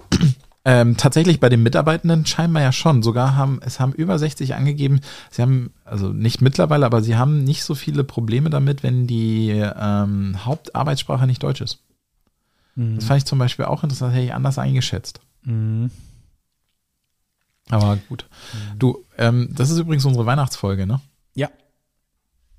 ähm, 0.64 0.96
tatsächlich 0.96 1.40
bei 1.40 1.48
den 1.48 1.62
Mitarbeitenden 1.62 2.24
scheinbar 2.24 2.62
ja 2.62 2.72
schon. 2.72 3.02
Sogar 3.02 3.36
haben, 3.36 3.60
es 3.64 3.80
haben 3.80 3.92
über 3.92 4.18
60 4.18 4.54
angegeben, 4.54 5.00
sie 5.30 5.42
haben, 5.42 5.72
also 5.84 6.08
nicht 6.08 6.40
mittlerweile, 6.40 6.86
aber 6.86 7.02
sie 7.02 7.16
haben 7.16 7.44
nicht 7.44 7.64
so 7.64 7.74
viele 7.74 8.02
Probleme 8.04 8.48
damit, 8.50 8.82
wenn 8.82 9.06
die 9.06 9.50
ähm, 9.50 10.44
Hauptarbeitssprache 10.44 11.26
nicht 11.26 11.42
Deutsch 11.42 11.60
ist. 11.60 11.80
mhm. 12.76 12.96
Das 12.96 13.04
fand 13.04 13.18
ich 13.18 13.24
zum 13.26 13.38
Beispiel 13.38 13.66
auch 13.66 13.82
interessant, 13.82 14.14
hätte 14.14 14.24
ich 14.24 14.34
anders 14.34 14.58
eingeschätzt. 14.58 15.20
Mhm. 15.42 15.90
Aber 17.70 17.98
gut. 18.08 18.26
Du, 18.78 19.04
ähm, 19.18 19.48
das 19.52 19.70
ist 19.70 19.78
übrigens 19.78 20.04
unsere 20.04 20.26
Weihnachtsfolge, 20.26 20.86
ne? 20.86 21.00
Ja. 21.34 21.48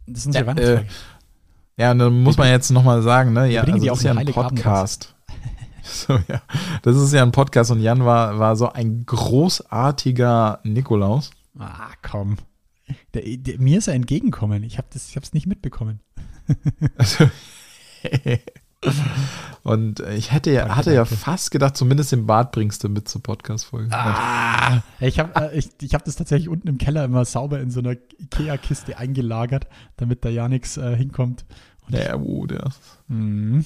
Das 0.08 0.20
ist 0.20 0.26
unsere 0.28 0.44
Ja, 0.44 0.48
Weihnachtsfolge. 0.48 0.88
Ja, 1.78 1.92
und 1.92 2.00
dann 2.00 2.24
muss 2.24 2.38
man 2.38 2.50
jetzt 2.50 2.70
nochmal 2.72 3.02
sagen, 3.02 3.34
ne? 3.34 3.52
Ja, 3.52 3.62
also 3.62 3.74
die 3.74 3.88
das 3.88 3.98
ist 3.98 4.04
ja 4.04 4.14
ein 4.14 4.26
Podcast. 4.28 5.15
So, 6.08 6.20
ja. 6.28 6.42
Das 6.82 6.98
ist 6.98 7.14
ja 7.14 7.22
ein 7.22 7.32
Podcast 7.32 7.70
und 7.72 7.80
Jan 7.80 8.06
war, 8.06 8.40
war 8.40 8.56
so 8.56 8.72
ein 8.72 9.06
großartiger 9.06 10.60
Nikolaus. 10.64 11.32
Ah, 11.60 11.92
komm. 12.02 12.38
Der, 13.14 13.24
der, 13.38 13.60
mir 13.60 13.78
ist 13.78 13.88
er 13.88 13.94
entgegenkommen. 13.94 14.64
Ich 14.64 14.78
habe 14.78 14.88
ich 14.94 15.16
es 15.16 15.34
nicht 15.34 15.48
mitbekommen. 15.48 16.00
Also, 16.98 17.28
und 19.64 20.00
ich 20.00 20.32
hätte 20.32 20.52
ja, 20.52 20.76
hatte 20.76 20.94
ja 20.94 21.06
fast 21.06 21.50
gedacht, 21.50 21.76
zumindest 21.76 22.12
den 22.12 22.28
Bart 22.28 22.52
bringst 22.52 22.84
du 22.84 22.90
mit 22.90 23.10
zur 23.10 23.24
Podcast-Folge. 23.24 23.90
Ah, 23.92 24.84
ich 25.00 25.18
habe 25.18 25.52
äh, 25.52 25.58
ich, 25.58 25.70
ich 25.82 25.96
hab 25.96 26.06
das 26.06 26.16
tatsächlich 26.16 26.50
unten 26.50 26.68
im 26.68 26.78
Keller 26.78 27.04
immer 27.04 27.26
sauber 27.26 27.60
in 27.60 27.72
so 27.72 27.80
einer 27.80 27.96
Ikea-Kiste 28.20 29.00
eingelagert, 29.00 29.68
damit 29.98 30.24
da 30.24 30.30
ja 30.30 30.48
nichts 30.48 30.78
äh, 30.78 30.96
hinkommt. 30.96 31.46
Der, 31.90 32.20
oh, 32.20 32.46
der. 32.46 32.70
Mhm. 33.08 33.66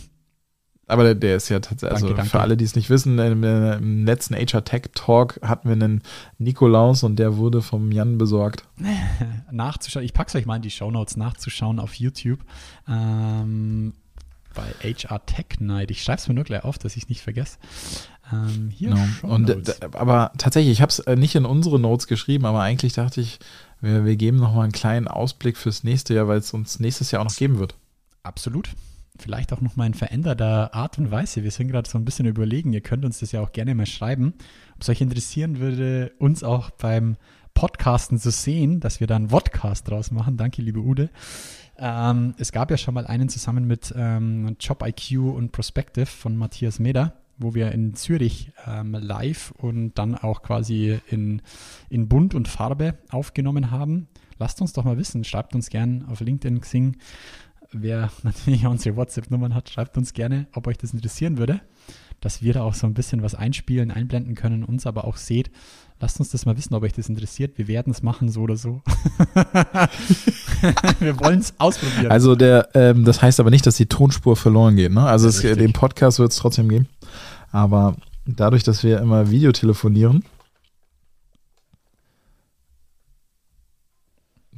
Aber 0.89 1.03
der, 1.03 1.15
der 1.15 1.35
ist 1.35 1.49
ja 1.49 1.59
tatsächlich, 1.59 1.93
also 1.93 2.07
Danke, 2.07 2.17
danke. 2.17 2.31
für 2.31 2.39
alle, 2.39 2.57
die 2.57 2.65
es 2.65 2.75
nicht 2.75 2.89
wissen, 2.89 3.19
im, 3.19 3.43
äh, 3.43 3.75
im 3.75 4.05
letzten 4.05 4.35
HR 4.35 4.63
Tech 4.63 4.89
Talk 4.95 5.39
hatten 5.43 5.69
wir 5.69 5.73
einen 5.73 6.01
Nikolaus 6.39 7.03
und 7.03 7.17
der 7.17 7.37
wurde 7.37 7.61
vom 7.61 7.91
Jan 7.91 8.17
besorgt. 8.17 8.63
Nachzuschauen, 9.51 10.03
ich 10.03 10.13
pack's 10.13 10.35
euch 10.35 10.45
mal 10.45 10.55
in 10.55 10.61
die 10.63 10.71
Shownotes 10.71 11.15
nachzuschauen 11.15 11.79
auf 11.79 11.93
YouTube. 11.93 12.39
Ähm, 12.87 13.93
bei 14.55 14.93
HR 14.93 15.25
Tech 15.25 15.59
Night. 15.59 15.91
Ich 15.91 16.01
schreibe 16.01 16.19
es 16.19 16.27
mir 16.27 16.33
nur 16.33 16.43
gleich 16.43 16.63
auf, 16.63 16.79
dass 16.79 16.97
ich 16.97 17.03
es 17.03 17.09
nicht 17.09 17.21
vergesse. 17.21 17.57
Ähm, 18.33 18.71
hier 18.75 18.89
Genau. 18.89 19.33
Und, 19.33 19.49
äh, 19.49 19.63
aber 19.93 20.31
tatsächlich, 20.37 20.73
ich 20.73 20.81
habe 20.81 20.89
es 20.89 21.05
nicht 21.19 21.35
in 21.35 21.45
unsere 21.45 21.79
Notes 21.79 22.07
geschrieben, 22.07 22.45
aber 22.45 22.61
eigentlich 22.61 22.93
dachte 22.93 23.21
ich, 23.21 23.39
wir, 23.79 24.05
wir 24.05 24.15
geben 24.15 24.37
noch 24.37 24.53
mal 24.53 24.63
einen 24.63 24.71
kleinen 24.71 25.07
Ausblick 25.07 25.55
fürs 25.55 25.83
nächste 25.83 26.13
Jahr, 26.13 26.27
weil 26.27 26.39
es 26.39 26.53
uns 26.53 26.79
nächstes 26.79 27.11
Jahr 27.11 27.21
auch 27.21 27.29
noch 27.29 27.35
geben 27.35 27.59
wird. 27.59 27.75
Absolut. 28.23 28.69
Vielleicht 29.19 29.51
auch 29.51 29.61
nochmal 29.61 29.87
in 29.87 29.93
veränderter 29.93 30.73
Art 30.73 30.97
und 30.97 31.11
Weise. 31.11 31.43
Wir 31.43 31.51
sind 31.51 31.67
gerade 31.67 31.89
so 31.89 31.97
ein 31.97 32.05
bisschen 32.05 32.25
überlegen. 32.25 32.71
Ihr 32.71 32.81
könnt 32.81 33.03
uns 33.03 33.19
das 33.19 33.31
ja 33.33 33.41
auch 33.41 33.51
gerne 33.51 33.75
mal 33.75 33.85
schreiben. 33.85 34.33
Ob 34.75 34.81
es 34.81 34.89
euch 34.89 35.01
interessieren 35.01 35.59
würde, 35.59 36.13
uns 36.19 36.43
auch 36.43 36.69
beim 36.71 37.17
Podcasten 37.53 38.17
zu 38.17 38.31
sehen, 38.31 38.79
dass 38.79 39.01
wir 39.01 39.07
da 39.07 39.17
einen 39.17 39.29
Vodcast 39.29 39.89
draus 39.89 40.11
machen. 40.11 40.37
Danke, 40.37 40.61
liebe 40.61 40.79
Ude. 40.79 41.09
Ähm, 41.77 42.33
es 42.37 42.53
gab 42.53 42.71
ja 42.71 42.77
schon 42.77 42.93
mal 42.93 43.05
einen 43.05 43.27
zusammen 43.27 43.67
mit 43.67 43.93
ähm, 43.97 44.55
Job 44.59 44.85
IQ 44.85 45.35
und 45.35 45.51
Prospective 45.51 46.05
von 46.05 46.37
Matthias 46.37 46.79
Meder, 46.79 47.15
wo 47.37 47.53
wir 47.53 47.73
in 47.73 47.95
Zürich 47.95 48.53
ähm, 48.65 48.93
live 48.93 49.51
und 49.57 49.95
dann 49.95 50.15
auch 50.15 50.41
quasi 50.41 50.99
in, 51.07 51.41
in 51.89 52.07
Bunt 52.07 52.35
und 52.35 52.47
Farbe 52.47 52.97
aufgenommen 53.09 53.71
haben. 53.71 54.07
Lasst 54.39 54.61
uns 54.61 54.71
doch 54.71 54.85
mal 54.85 54.97
wissen. 54.97 55.25
Schreibt 55.25 55.53
uns 55.53 55.69
gern 55.69 56.05
auf 56.09 56.21
LinkedIn, 56.21 56.61
Xing, 56.61 56.95
wer 57.71 58.11
natürlich 58.23 58.65
auch 58.65 58.71
unsere 58.71 58.95
WhatsApp-Nummern 58.95 59.55
hat, 59.55 59.69
schreibt 59.69 59.97
uns 59.97 60.13
gerne, 60.13 60.47
ob 60.53 60.67
euch 60.67 60.77
das 60.77 60.93
interessieren 60.93 61.37
würde, 61.37 61.61
dass 62.21 62.41
wir 62.41 62.53
da 62.53 62.63
auch 62.63 62.73
so 62.73 62.87
ein 62.87 62.93
bisschen 62.93 63.21
was 63.21 63.35
einspielen, 63.35 63.91
einblenden 63.91 64.35
können, 64.35 64.63
uns 64.63 64.85
aber 64.85 65.05
auch 65.05 65.17
seht. 65.17 65.51
Lasst 66.01 66.19
uns 66.19 66.29
das 66.29 66.45
mal 66.45 66.57
wissen, 66.57 66.73
ob 66.75 66.83
euch 66.83 66.93
das 66.93 67.09
interessiert. 67.09 67.57
Wir 67.57 67.67
werden 67.67 67.91
es 67.91 68.03
machen, 68.03 68.29
so 68.29 68.41
oder 68.41 68.55
so. 68.55 68.81
wir 70.99 71.19
wollen 71.19 71.39
es 71.39 71.53
ausprobieren. 71.57 72.11
Also 72.11 72.35
der, 72.35 72.69
ähm, 72.73 73.03
das 73.03 73.21
heißt 73.21 73.39
aber 73.41 73.49
nicht, 73.49 73.65
dass 73.65 73.75
die 73.75 73.87
Tonspur 73.87 74.37
verloren 74.37 74.77
geht. 74.77 74.93
Ne? 74.93 75.01
Also 75.01 75.27
es, 75.27 75.41
den 75.41 75.73
Podcast 75.73 76.19
wird 76.19 76.31
es 76.31 76.37
trotzdem 76.37 76.69
geben. 76.69 76.87
Aber 77.51 77.97
dadurch, 78.25 78.63
dass 78.63 78.83
wir 78.83 78.99
immer 78.99 79.29
Videotelefonieren, 79.29 80.23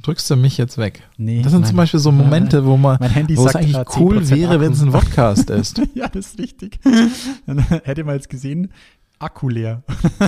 drückst 0.02 0.28
du 0.30 0.36
mich 0.36 0.58
jetzt 0.58 0.78
weg. 0.78 1.02
nee, 1.16 1.42
Das 1.42 1.52
sind 1.52 1.62
mein- 1.62 1.68
zum 1.68 1.76
Beispiel 1.76 2.00
so 2.00 2.12
Momente, 2.12 2.64
wo 2.66 2.76
man, 2.76 2.96
Mein 3.00 3.10
Handy 3.10 3.36
wo 3.36 3.46
es 3.46 3.52
sagt 3.52 3.64
eigentlich 3.64 3.96
cool 3.96 4.18
10% 4.18 4.30
wäre, 4.36 4.60
wenn 4.60 4.72
es 4.72 4.82
ein 4.82 4.90
Podcast 4.92 5.48
ist. 5.50 5.80
ja, 5.94 6.08
das 6.08 6.26
ist 6.28 6.38
richtig. 6.38 6.80
Dann 7.46 7.58
hätte 7.60 8.04
man 8.04 8.14
jetzt 8.16 8.28
gesehen, 8.28 8.72
Akku 9.18 9.48
leer. 9.48 9.82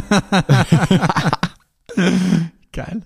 Geil. 2.72 3.02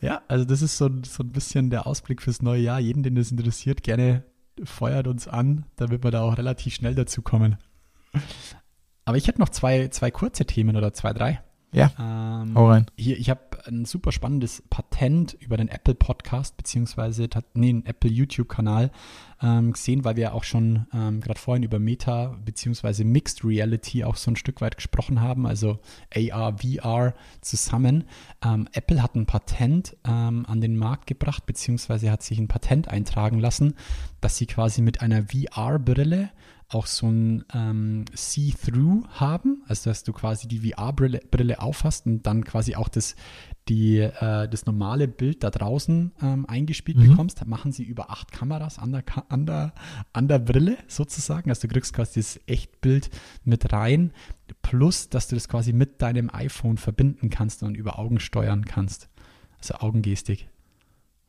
Ja, 0.00 0.22
also 0.28 0.44
das 0.44 0.62
ist 0.62 0.76
so, 0.78 0.88
so 1.04 1.22
ein 1.24 1.30
bisschen 1.32 1.70
der 1.70 1.86
Ausblick 1.86 2.22
fürs 2.22 2.42
neue 2.42 2.60
Jahr. 2.62 2.78
Jeden, 2.80 3.02
den 3.02 3.16
das 3.16 3.30
interessiert, 3.30 3.82
gerne 3.82 4.22
feuert 4.64 5.06
uns 5.08 5.26
an, 5.28 5.64
damit 5.76 6.02
wir 6.04 6.10
da 6.10 6.22
auch 6.22 6.36
relativ 6.38 6.74
schnell 6.74 6.94
dazu 6.94 7.22
kommen. 7.22 7.56
Aber 9.04 9.16
ich 9.16 9.26
hätte 9.26 9.40
noch 9.40 9.48
zwei, 9.48 9.88
zwei 9.88 10.10
kurze 10.10 10.44
Themen 10.46 10.76
oder 10.76 10.92
zwei, 10.92 11.12
drei. 11.12 11.40
Ja, 11.70 11.90
Ähm, 11.98 12.54
hau 12.54 12.68
rein. 12.68 12.86
hier, 12.96 13.18
ich 13.18 13.28
habe 13.28 13.40
ein 13.66 13.84
super 13.84 14.10
spannendes 14.12 14.62
Patent 14.70 15.34
über 15.40 15.58
den 15.58 15.68
Apple 15.68 15.94
Podcast, 15.94 16.56
beziehungsweise, 16.56 17.28
nee, 17.52 17.68
einen 17.68 17.84
Apple 17.84 18.10
YouTube-Kanal 18.10 18.90
ähm, 19.42 19.72
gesehen, 19.72 20.02
weil 20.04 20.16
wir 20.16 20.22
ja 20.22 20.32
auch 20.32 20.44
schon 20.44 20.86
ähm, 20.94 21.20
gerade 21.20 21.38
vorhin 21.38 21.62
über 21.62 21.78
Meta, 21.78 22.36
beziehungsweise 22.44 23.04
Mixed 23.04 23.44
Reality 23.44 24.04
auch 24.04 24.16
so 24.16 24.30
ein 24.30 24.36
Stück 24.36 24.62
weit 24.62 24.76
gesprochen 24.76 25.20
haben, 25.20 25.46
also 25.46 25.78
AR, 26.14 26.56
VR 26.58 27.14
zusammen. 27.42 28.04
Ähm, 28.42 28.66
Apple 28.72 29.02
hat 29.02 29.14
ein 29.14 29.26
Patent 29.26 29.94
ähm, 30.06 30.46
an 30.48 30.60
den 30.62 30.76
Markt 30.76 31.06
gebracht, 31.06 31.44
beziehungsweise 31.44 32.10
hat 32.10 32.22
sich 32.22 32.38
ein 32.38 32.48
Patent 32.48 32.88
eintragen 32.88 33.38
lassen, 33.40 33.74
dass 34.22 34.38
sie 34.38 34.46
quasi 34.46 34.80
mit 34.80 35.02
einer 35.02 35.24
VR-Brille 35.24 36.30
auch 36.70 36.86
so 36.86 37.08
ein 37.08 37.44
ähm, 37.54 38.04
See-Through 38.14 39.06
haben, 39.08 39.62
also 39.66 39.88
dass 39.88 40.04
du 40.04 40.12
quasi 40.12 40.46
die 40.48 40.70
VR-Brille 40.70 41.22
Brille 41.30 41.60
aufhast 41.62 42.04
und 42.06 42.24
dann 42.26 42.44
quasi 42.44 42.74
auch 42.74 42.88
das, 42.88 43.16
die, 43.68 43.98
äh, 43.98 44.48
das 44.48 44.66
normale 44.66 45.08
Bild 45.08 45.42
da 45.42 45.50
draußen 45.50 46.12
ähm, 46.20 46.44
eingespielt 46.46 46.98
Mhm. 46.98 47.08
bekommst. 47.10 47.40
Da 47.40 47.46
machen 47.46 47.72
sie 47.72 47.84
über 47.84 48.10
acht 48.10 48.32
Kameras 48.32 48.78
an 48.78 48.92
der, 48.92 49.02
an, 49.30 49.46
der, 49.46 49.72
an 50.12 50.28
der 50.28 50.38
Brille 50.40 50.76
sozusagen. 50.88 51.48
Also 51.50 51.66
du 51.66 51.72
kriegst 51.72 51.94
quasi 51.94 52.20
das 52.20 52.38
Echtbild 52.46 53.08
mit 53.44 53.72
rein, 53.72 54.12
plus 54.60 55.08
dass 55.08 55.26
du 55.28 55.36
das 55.36 55.48
quasi 55.48 55.72
mit 55.72 56.02
deinem 56.02 56.28
iPhone 56.30 56.76
verbinden 56.76 57.30
kannst 57.30 57.62
und 57.62 57.76
über 57.76 57.98
Augen 57.98 58.20
steuern 58.20 58.66
kannst. 58.66 59.08
Also 59.58 59.74
Augengestik. 59.76 60.48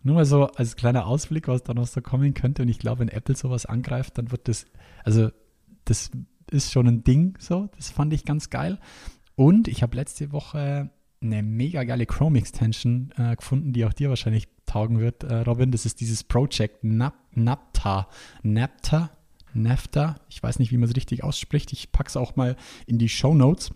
Nur 0.03 0.15
mal 0.15 0.25
so 0.25 0.47
als 0.47 0.75
kleiner 0.75 1.05
Ausblick, 1.07 1.47
was 1.47 1.63
da 1.63 1.73
noch 1.73 1.87
so 1.87 2.01
kommen 2.01 2.33
könnte. 2.33 2.61
Und 2.61 2.69
ich 2.69 2.79
glaube, 2.79 2.99
wenn 2.99 3.09
Apple 3.09 3.35
sowas 3.35 3.65
angreift, 3.65 4.17
dann 4.17 4.31
wird 4.31 4.47
das, 4.47 4.65
also 5.10 5.32
das 5.86 6.12
ist 6.51 6.72
schon 6.72 6.88
ein 6.88 7.03
Ding 7.03 7.36
so. 7.39 7.68
Das 7.76 7.89
fand 7.89 8.14
ich 8.14 8.26
ganz 8.26 8.51
geil. 8.51 8.80
Und 9.36 9.68
ich 9.68 9.82
habe 9.82 9.95
letzte 9.95 10.32
Woche 10.32 10.91
eine 11.22 11.41
mega 11.41 11.84
geile 11.84 12.05
Chrome-Extension 12.05 13.12
äh, 13.18 13.36
gefunden, 13.36 13.74
die 13.74 13.86
auch 13.86 13.93
dir 13.93 14.10
wahrscheinlich 14.10 14.47
taugen 14.68 14.99
wird, 14.99 15.24
äh, 15.24 15.38
Robin. 15.39 15.72
Das 15.72 15.88
ist 15.88 15.99
dieses 15.99 16.24
Project 16.24 16.84
Nap 16.84 17.16
Napta. 17.34 18.07
Napta? 18.43 19.10
Nafta? 19.53 20.16
Ich 20.30 20.43
weiß 20.43 20.60
nicht, 20.60 20.72
wie 20.72 20.78
man 20.78 20.88
es 20.88 20.95
richtig 20.95 21.24
ausspricht. 21.24 21.74
Ich 21.74 21.91
packe 21.91 22.10
es 22.10 22.18
auch 22.18 22.36
mal 22.36 22.55
in 22.86 22.99
die 22.99 23.10
Show 23.10 23.34
Notes. 23.34 23.72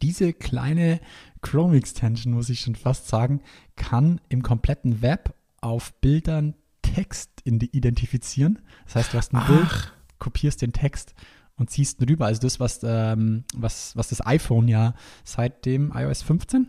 Diese 0.00 0.32
kleine 0.32 0.98
Chrome-Extension, 1.42 2.32
muss 2.32 2.48
ich 2.48 2.60
schon 2.60 2.74
fast 2.74 3.06
sagen, 3.06 3.42
kann 3.76 4.18
im 4.30 4.42
kompletten 4.42 5.02
Web 5.02 5.34
auf 5.60 5.92
Bildern 6.00 6.54
Text 6.80 7.30
identifizieren. 7.44 8.60
Das 8.86 8.96
heißt, 8.96 9.12
du 9.12 9.18
hast 9.18 9.34
ein 9.34 9.42
Ach. 9.42 9.48
Bild, 9.48 9.92
kopierst 10.22 10.62
den 10.62 10.72
Text 10.72 11.14
und 11.56 11.68
ziehst 11.68 12.00
ihn 12.00 12.08
rüber. 12.08 12.26
Also 12.26 12.40
das, 12.40 12.60
was, 12.60 12.80
ähm, 12.84 13.44
was, 13.54 13.96
was 13.96 14.08
das 14.08 14.24
iPhone 14.24 14.68
ja 14.68 14.94
seit 15.24 15.66
dem 15.66 15.92
iOS 15.94 16.22
15, 16.22 16.66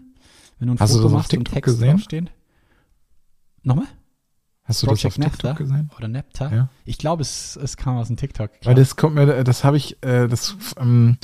wenn 0.60 0.68
du 0.68 0.74
ein 0.74 0.80
Hast 0.80 0.92
Foto 0.92 1.08
du 1.08 1.14
machst 1.14 1.26
auf 1.26 1.30
TikTok 1.30 1.48
und 1.48 1.54
Text 1.54 1.66
gesehen? 1.66 1.90
draufstehen. 1.92 2.30
Nochmal? 3.62 3.88
Hast 4.66 4.82
du 4.82 4.88
Project 4.88 5.06
das 5.06 5.12
auf 5.12 5.14
TikTok 5.16 5.44
Napta 5.44 5.64
gesehen? 5.64 5.92
Oder 5.98 6.08
Napta? 6.08 6.52
Ja. 6.54 6.70
Ich 6.86 6.98
glaube, 6.98 7.22
es, 7.22 7.56
es 7.58 7.78
kam 7.78 7.98
aus 7.98 8.08
dem 8.08 8.18
TikTok. 8.18 8.52
Klar. 8.54 8.70
Weil 8.70 8.76
das 8.76 8.96
kommt 8.96 9.16
mir, 9.16 9.44
das 9.44 9.64
habe 9.64 9.78
ich, 9.78 10.02
äh, 10.04 10.28
das, 10.28 10.56
ähm, 10.78 11.18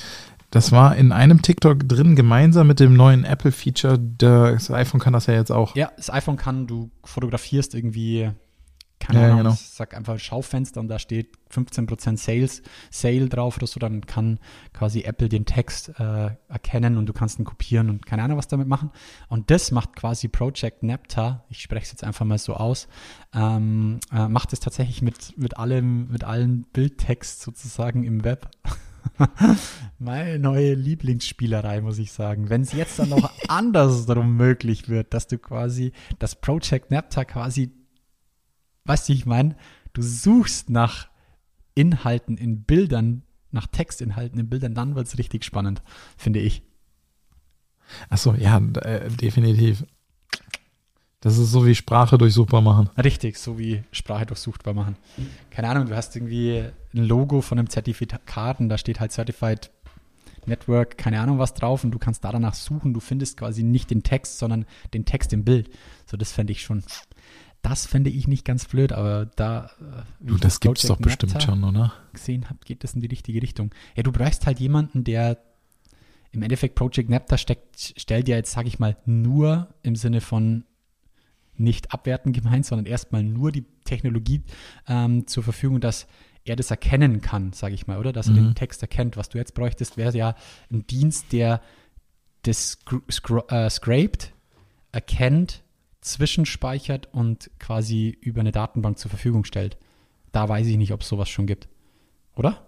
das 0.52 0.72
war 0.72 0.96
in 0.96 1.12
einem 1.12 1.42
TikTok 1.42 1.88
drin, 1.88 2.16
gemeinsam 2.16 2.68
mit 2.68 2.80
dem 2.80 2.94
neuen 2.94 3.24
Apple-Feature. 3.24 3.98
Das 3.98 4.72
iPhone 4.72 5.00
kann 5.00 5.14
das 5.14 5.28
ja 5.28 5.34
jetzt 5.34 5.52
auch. 5.52 5.76
Ja, 5.76 5.92
das 5.96 6.10
iPhone 6.10 6.38
kann, 6.38 6.68
du 6.68 6.92
fotografierst 7.04 7.76
irgendwie 7.76 8.32
keine 9.00 9.22
ja, 9.22 9.26
Ahnung, 9.28 9.38
genau. 9.38 9.56
sag 9.58 9.96
einfach 9.96 10.20
Schaufenster 10.20 10.80
und 10.80 10.88
da 10.88 11.00
steht 11.00 11.38
15% 11.52 12.18
Sales, 12.18 12.62
Sale 12.92 13.30
drauf 13.30 13.58
oder 13.58 13.68
so, 13.68 13.80
dann 13.80 14.06
kann 14.06 14.40
quasi 14.74 15.02
Apple 15.02 15.30
den 15.30 15.46
Text 15.46 15.90
äh, 16.00 16.32
erkennen 16.48 16.98
und 16.98 17.08
du 17.08 17.14
kannst 17.14 17.40
ihn 17.40 17.46
kopieren 17.46 17.90
und 17.90 18.06
keine 18.06 18.24
Ahnung, 18.24 18.38
was 18.38 18.48
damit 18.48 18.68
machen. 18.68 18.92
Und 19.30 19.50
das 19.52 19.72
macht 19.72 19.96
quasi 19.96 20.28
Project 20.28 20.84
Napta, 20.84 21.46
ich 21.50 21.62
spreche 21.62 21.86
es 21.86 21.92
jetzt 21.92 22.04
einfach 22.04 22.26
mal 22.26 22.38
so 22.38 22.56
aus, 22.56 22.88
ähm, 23.34 24.00
äh, 24.12 24.28
macht 24.28 24.54
es 24.54 24.60
tatsächlich 24.60 25.02
mit, 25.02 25.38
mit 25.38 25.58
allem, 25.58 26.10
mit 26.10 26.24
allen 26.24 26.64
Bildtext 26.74 27.42
sozusagen 27.42 28.04
im 28.04 28.24
Web. 28.24 28.50
Meine 30.00 30.40
neue 30.40 30.74
Lieblingsspielerei, 30.74 31.82
muss 31.82 32.00
ich 32.00 32.12
sagen. 32.12 32.50
Wenn 32.50 32.62
es 32.62 32.74
jetzt 32.74 33.00
dann 33.00 33.10
noch 33.10 33.32
andersrum 33.48 34.36
möglich 34.36 34.90
wird, 34.90 35.14
dass 35.14 35.28
du 35.28 35.38
quasi 35.38 35.94
das 36.20 36.36
Project 36.36 36.92
Napta 36.92 37.26
quasi 37.26 37.72
Weißt 38.86 39.10
du, 39.10 39.14
ich 39.14 39.26
meine, 39.26 39.56
du 39.94 40.02
suchst 40.02 40.70
nach 40.70 41.10
Inhalten 41.76 42.38
in 42.38 42.64
Bildern, 42.64 43.24
nach 43.52 43.68
Textinhalten 43.68 44.40
in 44.40 44.50
Bildern, 44.50 44.76
dann 44.76 44.96
wird 44.96 45.08
es 45.08 45.18
richtig 45.18 45.44
spannend, 45.44 45.82
finde 46.18 46.40
ich. 46.40 46.64
Achso, 48.10 48.34
ja, 48.34 48.58
äh, 48.58 49.10
definitiv. 49.10 49.84
Das 51.22 51.38
ist 51.38 51.52
so 51.52 51.66
wie 51.66 51.76
Sprache 51.76 52.18
durchsuchbar 52.18 52.62
machen. 52.62 52.90
Richtig, 52.98 53.38
so 53.38 53.60
wie 53.60 53.84
Sprache 53.92 54.26
durchsuchbar 54.26 54.74
machen. 54.74 54.96
Keine 55.50 55.68
Ahnung, 55.68 55.88
du 55.88 55.96
hast 55.96 56.16
irgendwie 56.16 56.64
ein 56.94 57.04
Logo 57.04 57.42
von 57.42 57.60
einem 57.60 57.70
Zertifikat 57.70 58.60
und 58.60 58.70
da 58.70 58.78
steht 58.78 59.00
halt 59.02 59.12
Certified 59.12 59.70
Network, 60.46 60.98
keine 60.98 61.20
Ahnung 61.20 61.38
was 61.38 61.54
drauf 61.54 61.84
und 61.84 61.92
du 61.92 62.00
kannst 62.00 62.24
da 62.24 62.32
danach 62.32 62.54
suchen. 62.54 62.94
Du 62.94 63.02
findest 63.02 63.38
quasi 63.38 63.64
nicht 63.64 63.92
den 63.92 64.04
Text, 64.04 64.40
sondern 64.40 64.66
den 64.94 65.04
Text 65.04 65.34
im 65.34 65.44
Bild. 65.44 65.70
So, 66.06 66.16
das 66.16 66.32
fände 66.32 66.52
ich 66.52 66.62
schon 66.62 66.84
das 67.62 67.86
fände 67.86 68.10
ich 68.10 68.28
nicht 68.28 68.46
ganz 68.46 68.66
blöd, 68.66 68.92
aber 68.92 69.26
da. 69.26 69.66
Äh, 69.80 70.04
du, 70.22 70.38
das, 70.38 70.60
gibt 70.60 70.80
es 70.80 70.88
doch 70.88 70.98
bestimmt 70.98 71.34
Napta 71.34 71.46
schon, 71.46 71.64
oder? 71.64 71.94
Gesehen 72.14 72.50
habt, 72.50 72.66
geht 72.66 72.84
das 72.84 72.94
in 72.94 73.02
die 73.02 73.08
richtige 73.08 73.42
Richtung. 73.42 73.72
Ja, 73.96 74.04
du 74.04 74.12
brauchst 74.12 74.46
halt 74.46 74.60
jemanden, 74.60 75.04
der 75.04 75.38
im 76.32 76.42
Endeffekt 76.42 76.76
Project 76.76 77.10
Napta 77.10 77.38
steckt, 77.38 77.94
stellt 77.98 78.28
ja 78.28 78.36
jetzt, 78.36 78.52
sage 78.52 78.68
ich 78.68 78.80
mal, 78.80 78.98
nur 79.06 79.68
im 79.84 79.96
Sinne 79.96 80.22
von 80.22 80.64
nicht 81.56 81.92
abwerten 81.92 82.32
gemeint, 82.32 82.66
sondern 82.66 82.86
erstmal 82.86 83.24
nur 83.24 83.52
die 83.52 83.66
Technologie 83.84 84.44
ähm, 84.88 85.28
zur 85.28 85.44
Verfügung, 85.44 85.82
dass 85.82 86.08
er 86.46 86.56
das 86.56 86.72
erkennen 86.72 87.22
kann, 87.22 87.52
sage 87.52 87.74
ich 87.74 87.88
mal, 87.88 87.98
oder? 87.98 88.14
Dass 88.14 88.28
mhm. 88.28 88.38
er 88.38 88.44
den 88.44 88.56
Text 88.56 88.82
erkennt. 88.82 89.18
Was 89.18 89.30
du 89.30 89.38
jetzt 89.38 89.54
bräuchtest, 89.56 89.98
wäre 89.98 90.16
ja 90.18 90.36
ein 90.72 90.88
Dienst, 90.88 91.34
der 91.34 91.62
das 92.44 92.80
äh, 93.50 93.70
scraped, 93.70 94.34
erkennt, 94.92 95.64
zwischenspeichert 96.02 97.10
und 97.14 97.52
quasi 97.60 98.18
über 98.22 98.42
eine 98.42 98.52
Datenbank 98.52 98.98
zur 98.98 99.10
Verfügung 99.10 99.44
stellt. 99.44 99.78
Da 100.32 100.48
weiß 100.48 100.68
ich 100.68 100.78
nicht, 100.78 100.94
ob 100.94 101.02
es 101.02 101.08
sowas 101.08 101.30
schon 101.30 101.48
gibt. 101.48 101.68
Oder? 102.36 102.68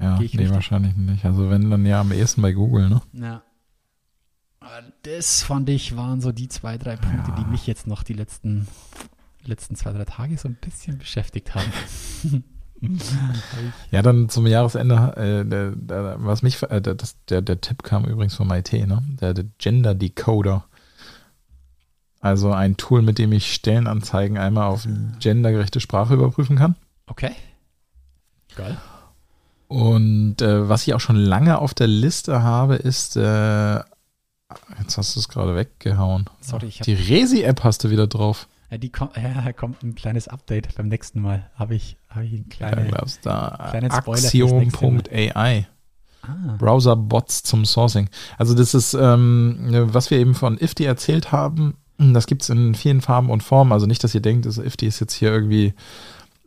Ja, 0.00 0.14
nee, 0.14 0.24
richtig? 0.24 0.50
wahrscheinlich 0.50 0.96
nicht. 0.96 1.24
Also 1.24 1.50
wenn, 1.50 1.70
dann 1.70 1.84
ja 1.84 2.00
am 2.00 2.12
ehesten 2.12 2.42
bei 2.42 2.52
Google, 2.52 2.88
ne? 2.88 3.02
Ja. 3.12 3.42
Das 5.02 5.42
fand 5.42 5.68
ich, 5.70 5.96
waren 5.96 6.20
so 6.20 6.32
die 6.32 6.48
zwei, 6.48 6.78
drei 6.78 6.96
Punkte, 6.96 7.30
ja. 7.30 7.36
die 7.36 7.50
mich 7.50 7.66
jetzt 7.66 7.86
noch 7.86 8.02
die 8.02 8.12
letzten, 8.12 8.68
letzten 9.44 9.76
zwei, 9.76 9.92
drei 9.92 10.04
Tage 10.04 10.36
so 10.36 10.48
ein 10.48 10.56
bisschen 10.60 10.98
beschäftigt 10.98 11.54
haben. 11.54 12.44
ja, 13.90 14.02
dann 14.02 14.28
zum 14.28 14.46
Jahresende, 14.46 15.14
äh, 15.16 15.48
der, 15.48 15.70
der, 15.74 16.16
was 16.24 16.42
mich, 16.42 16.62
äh, 16.64 16.80
das, 16.80 17.16
der, 17.26 17.40
der 17.40 17.60
Tipp 17.60 17.82
kam 17.82 18.04
übrigens 18.04 18.34
vom 18.34 18.50
IT, 18.52 18.72
ne? 18.72 19.02
Der, 19.20 19.32
der 19.32 19.44
Gender 19.58 19.94
Decoder. 19.94 20.66
Also 22.20 22.52
ein 22.52 22.76
Tool, 22.76 23.02
mit 23.02 23.18
dem 23.18 23.32
ich 23.32 23.52
Stellenanzeigen 23.52 24.38
einmal 24.38 24.68
auf 24.68 24.86
gendergerechte 25.20 25.80
Sprache 25.80 26.14
überprüfen 26.14 26.56
kann. 26.56 26.74
Okay. 27.06 27.30
Geil. 28.56 28.76
Und 29.68 30.40
äh, 30.42 30.68
was 30.68 30.86
ich 30.86 30.94
auch 30.94 31.00
schon 31.00 31.16
lange 31.16 31.58
auf 31.58 31.74
der 31.74 31.86
Liste 31.86 32.42
habe, 32.42 32.76
ist, 32.76 33.16
äh, 33.16 33.76
jetzt 33.76 34.96
hast 34.96 35.14
du 35.14 35.20
es 35.20 35.28
gerade 35.28 35.54
weggehauen. 35.54 36.28
Sorry, 36.40 36.66
ich 36.66 36.80
Die 36.80 36.94
Resi-App 36.94 37.62
hast 37.62 37.84
du 37.84 37.90
wieder 37.90 38.06
drauf. 38.06 38.48
Ja, 38.70 38.78
die 38.78 38.90
kommt, 38.90 39.16
ja, 39.16 39.52
kommt 39.52 39.82
ein 39.82 39.94
kleines 39.94 40.26
Update 40.26 40.74
beim 40.74 40.88
nächsten 40.88 41.20
Mal. 41.20 41.50
Habe 41.54 41.74
ich, 41.74 41.98
hab 42.08 42.22
ich 42.22 42.32
ein 42.32 42.48
kleine, 42.48 42.90
ja, 42.90 43.04
da 43.22 43.72
Axiom.ai. 43.90 45.66
Ah. 46.22 46.56
Browser-Bots 46.58 47.44
zum 47.44 47.64
Sourcing. 47.64 48.08
Also 48.38 48.54
das 48.54 48.74
ist, 48.74 48.94
ähm, 48.94 49.58
was 49.92 50.10
wir 50.10 50.18
eben 50.18 50.34
von 50.34 50.58
Ifty 50.58 50.84
erzählt 50.84 51.30
haben, 51.30 51.76
das 51.98 52.26
gibt 52.26 52.42
es 52.42 52.50
in 52.50 52.74
vielen 52.74 53.00
Farben 53.00 53.30
und 53.30 53.42
Formen. 53.42 53.72
Also 53.72 53.86
nicht, 53.86 54.02
dass 54.04 54.14
ihr 54.14 54.22
denkt, 54.22 54.46
das 54.46 54.58
Ifty 54.58 54.86
ist 54.86 55.00
jetzt 55.00 55.14
hier 55.14 55.32
irgendwie 55.32 55.74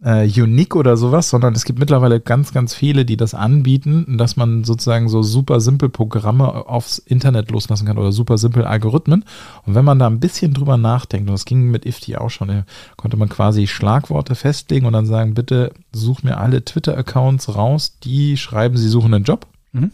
äh, 0.04 0.28
unique 0.42 0.76
oder 0.76 0.98
sowas, 0.98 1.30
sondern 1.30 1.54
es 1.54 1.66
gibt 1.66 1.78
mittlerweile 1.78 2.20
ganz, 2.20 2.54
ganz 2.54 2.74
viele, 2.74 3.06
die 3.06 3.18
das 3.18 3.34
anbieten, 3.34 4.18
dass 4.18 4.36
man 4.36 4.64
sozusagen 4.64 5.10
so 5.10 5.22
super 5.22 5.60
simpel 5.60 5.90
Programme 5.90 6.68
aufs 6.68 6.98
Internet 6.98 7.52
loslassen 7.52 7.86
kann 7.86 7.98
oder 7.98 8.12
super 8.12 8.38
simpel 8.38 8.66
Algorithmen. 8.66 9.26
Und 9.66 9.76
wenn 9.76 9.86
man 9.86 10.00
da 10.00 10.08
ein 10.08 10.20
bisschen 10.20 10.54
drüber 10.54 10.78
nachdenkt, 10.78 11.30
und 11.30 11.34
das 11.34 11.46
ging 11.46 11.70
mit 11.70 11.86
Ifty 11.86 12.16
auch 12.16 12.30
schon, 12.30 12.64
konnte 12.98 13.18
man 13.18 13.30
quasi 13.30 13.68
Schlagworte 13.68 14.36
festlegen 14.36 14.86
und 14.86 14.94
dann 14.94 15.06
sagen, 15.06 15.34
bitte 15.34 15.74
such 15.92 16.24
mir 16.24 16.38
alle 16.38 16.66
Twitter-Accounts 16.66 17.56
raus, 17.56 17.98
die 18.04 18.38
schreiben, 18.38 18.78
sie 18.78 18.90
suchen 18.90 19.14
einen 19.14 19.26
Job. 19.26 19.48
Mhm 19.72 19.92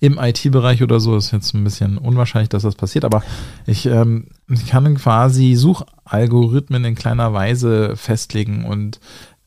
im 0.00 0.18
IT-Bereich 0.18 0.82
oder 0.82 1.00
so. 1.00 1.16
Ist 1.16 1.32
jetzt 1.32 1.54
ein 1.54 1.64
bisschen 1.64 1.98
unwahrscheinlich, 1.98 2.48
dass 2.48 2.62
das 2.62 2.74
passiert, 2.74 3.04
aber 3.04 3.22
ich, 3.66 3.86
ähm, 3.86 4.28
ich 4.48 4.66
kann 4.66 4.96
quasi 4.96 5.54
Suchalgorithmen 5.54 6.84
in 6.84 6.94
kleiner 6.94 7.32
Weise 7.32 7.96
festlegen 7.96 8.64
und 8.64 9.00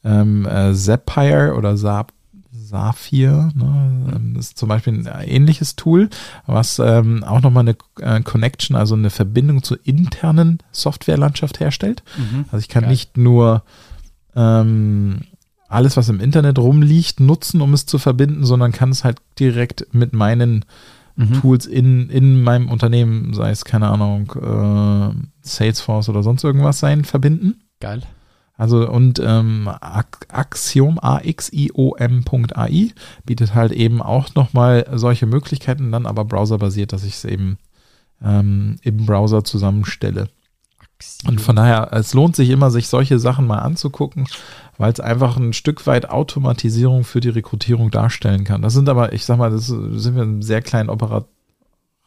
ähm, 0.04 0.46
äh, 0.46 0.74
Zapier 0.74 1.56
oder 1.58 1.76
Zap 1.76 2.14
Saphir, 2.70 3.52
ne? 3.56 4.14
Ähm, 4.16 4.36
ist 4.38 4.58
zum 4.58 4.70
Beispiel 4.70 4.94
ein 4.94 5.28
ähnliches 5.28 5.76
Tool, 5.76 6.10
was 6.46 6.80
ähm, 6.80 7.24
auch 7.24 7.42
nochmal 7.42 7.64
eine 7.68 7.76
äh, 8.00 8.22
Connection, 8.22 8.76
also 8.76 8.96
eine 8.96 9.10
Verbindung 9.10 9.64
zur 9.64 9.80
internen 9.84 10.60
Softwarelandschaft 10.72 11.60
herstellt. 11.60 12.04
Mhm, 12.18 12.46
also 12.52 12.58
ich 12.58 12.70
kann 12.70 12.84
geil. 12.84 12.92
nicht 12.92 13.18
nur 13.18 13.64
ähm, 14.36 15.22
alles, 15.70 15.96
was 15.96 16.10
im 16.10 16.20
Internet 16.20 16.60
rumliegt, 16.60 17.20
nutzen, 17.20 17.62
um 17.62 17.74
es 17.74 17.86
zu 17.86 18.00
verbinden, 18.00 18.44
sondern 18.44 18.72
kann 18.72 18.90
es 18.90 19.04
halt 19.04 19.20
direkt 19.40 19.94
mit 19.94 20.14
meinen 20.14 20.66
mhm. 21.16 21.40
Tools 21.40 21.66
in, 21.66 22.10
in 22.10 22.42
meinem 22.42 22.70
Unternehmen, 22.70 23.34
sei 23.34 23.52
es, 23.52 23.64
keine 23.64 23.88
Ahnung, 23.88 24.32
äh, 24.36 25.14
Salesforce 25.42 26.10
oder 26.10 26.24
sonst 26.24 26.44
irgendwas 26.44 26.80
sein, 26.80 27.06
verbinden. 27.06 27.62
Geil. 27.80 28.02
Also 28.58 28.90
und 28.90 29.20
ähm, 29.24 29.70
Axiom, 29.80 31.00
A-X-I-O-M.ai 31.02 32.92
bietet 33.24 33.56
halt 33.56 33.72
eben 33.72 34.02
auch 34.02 34.36
nochmal 34.36 34.86
solche 34.96 35.28
Möglichkeiten, 35.28 35.94
dann 35.94 36.06
aber 36.06 36.26
browserbasiert, 36.26 36.92
dass 36.92 37.06
ich 37.06 37.14
es 37.14 37.24
eben 37.24 37.58
ähm, 38.22 38.76
im 38.82 39.06
Browser 39.06 39.46
zusammenstelle. 39.46 40.28
Und 41.28 41.40
von 41.40 41.56
daher, 41.56 41.90
es 41.94 42.14
lohnt 42.14 42.36
sich 42.36 42.50
immer, 42.50 42.72
sich 42.72 42.88
solche 42.88 43.20
Sachen 43.20 43.48
mal 43.48 43.60
anzugucken, 43.60 44.28
weil 44.78 44.92
es 44.92 45.00
einfach 45.00 45.38
ein 45.38 45.54
Stück 45.54 45.88
weit 45.88 46.10
Automatisierung 46.10 47.04
für 47.04 47.20
die 47.22 47.30
Rekrutierung 47.30 47.90
darstellen 47.92 48.44
kann. 48.44 48.62
Das 48.62 48.74
sind 48.74 48.90
aber, 48.90 49.14
ich 49.14 49.26
sag 49.26 49.38
mal, 49.38 49.50
das 49.52 49.68
sind 49.68 50.16
wir 50.16 50.24
in 50.24 50.30
einem 50.30 50.42
sehr 50.42 50.62
kleinen 50.62 50.90
Opera 50.90 51.26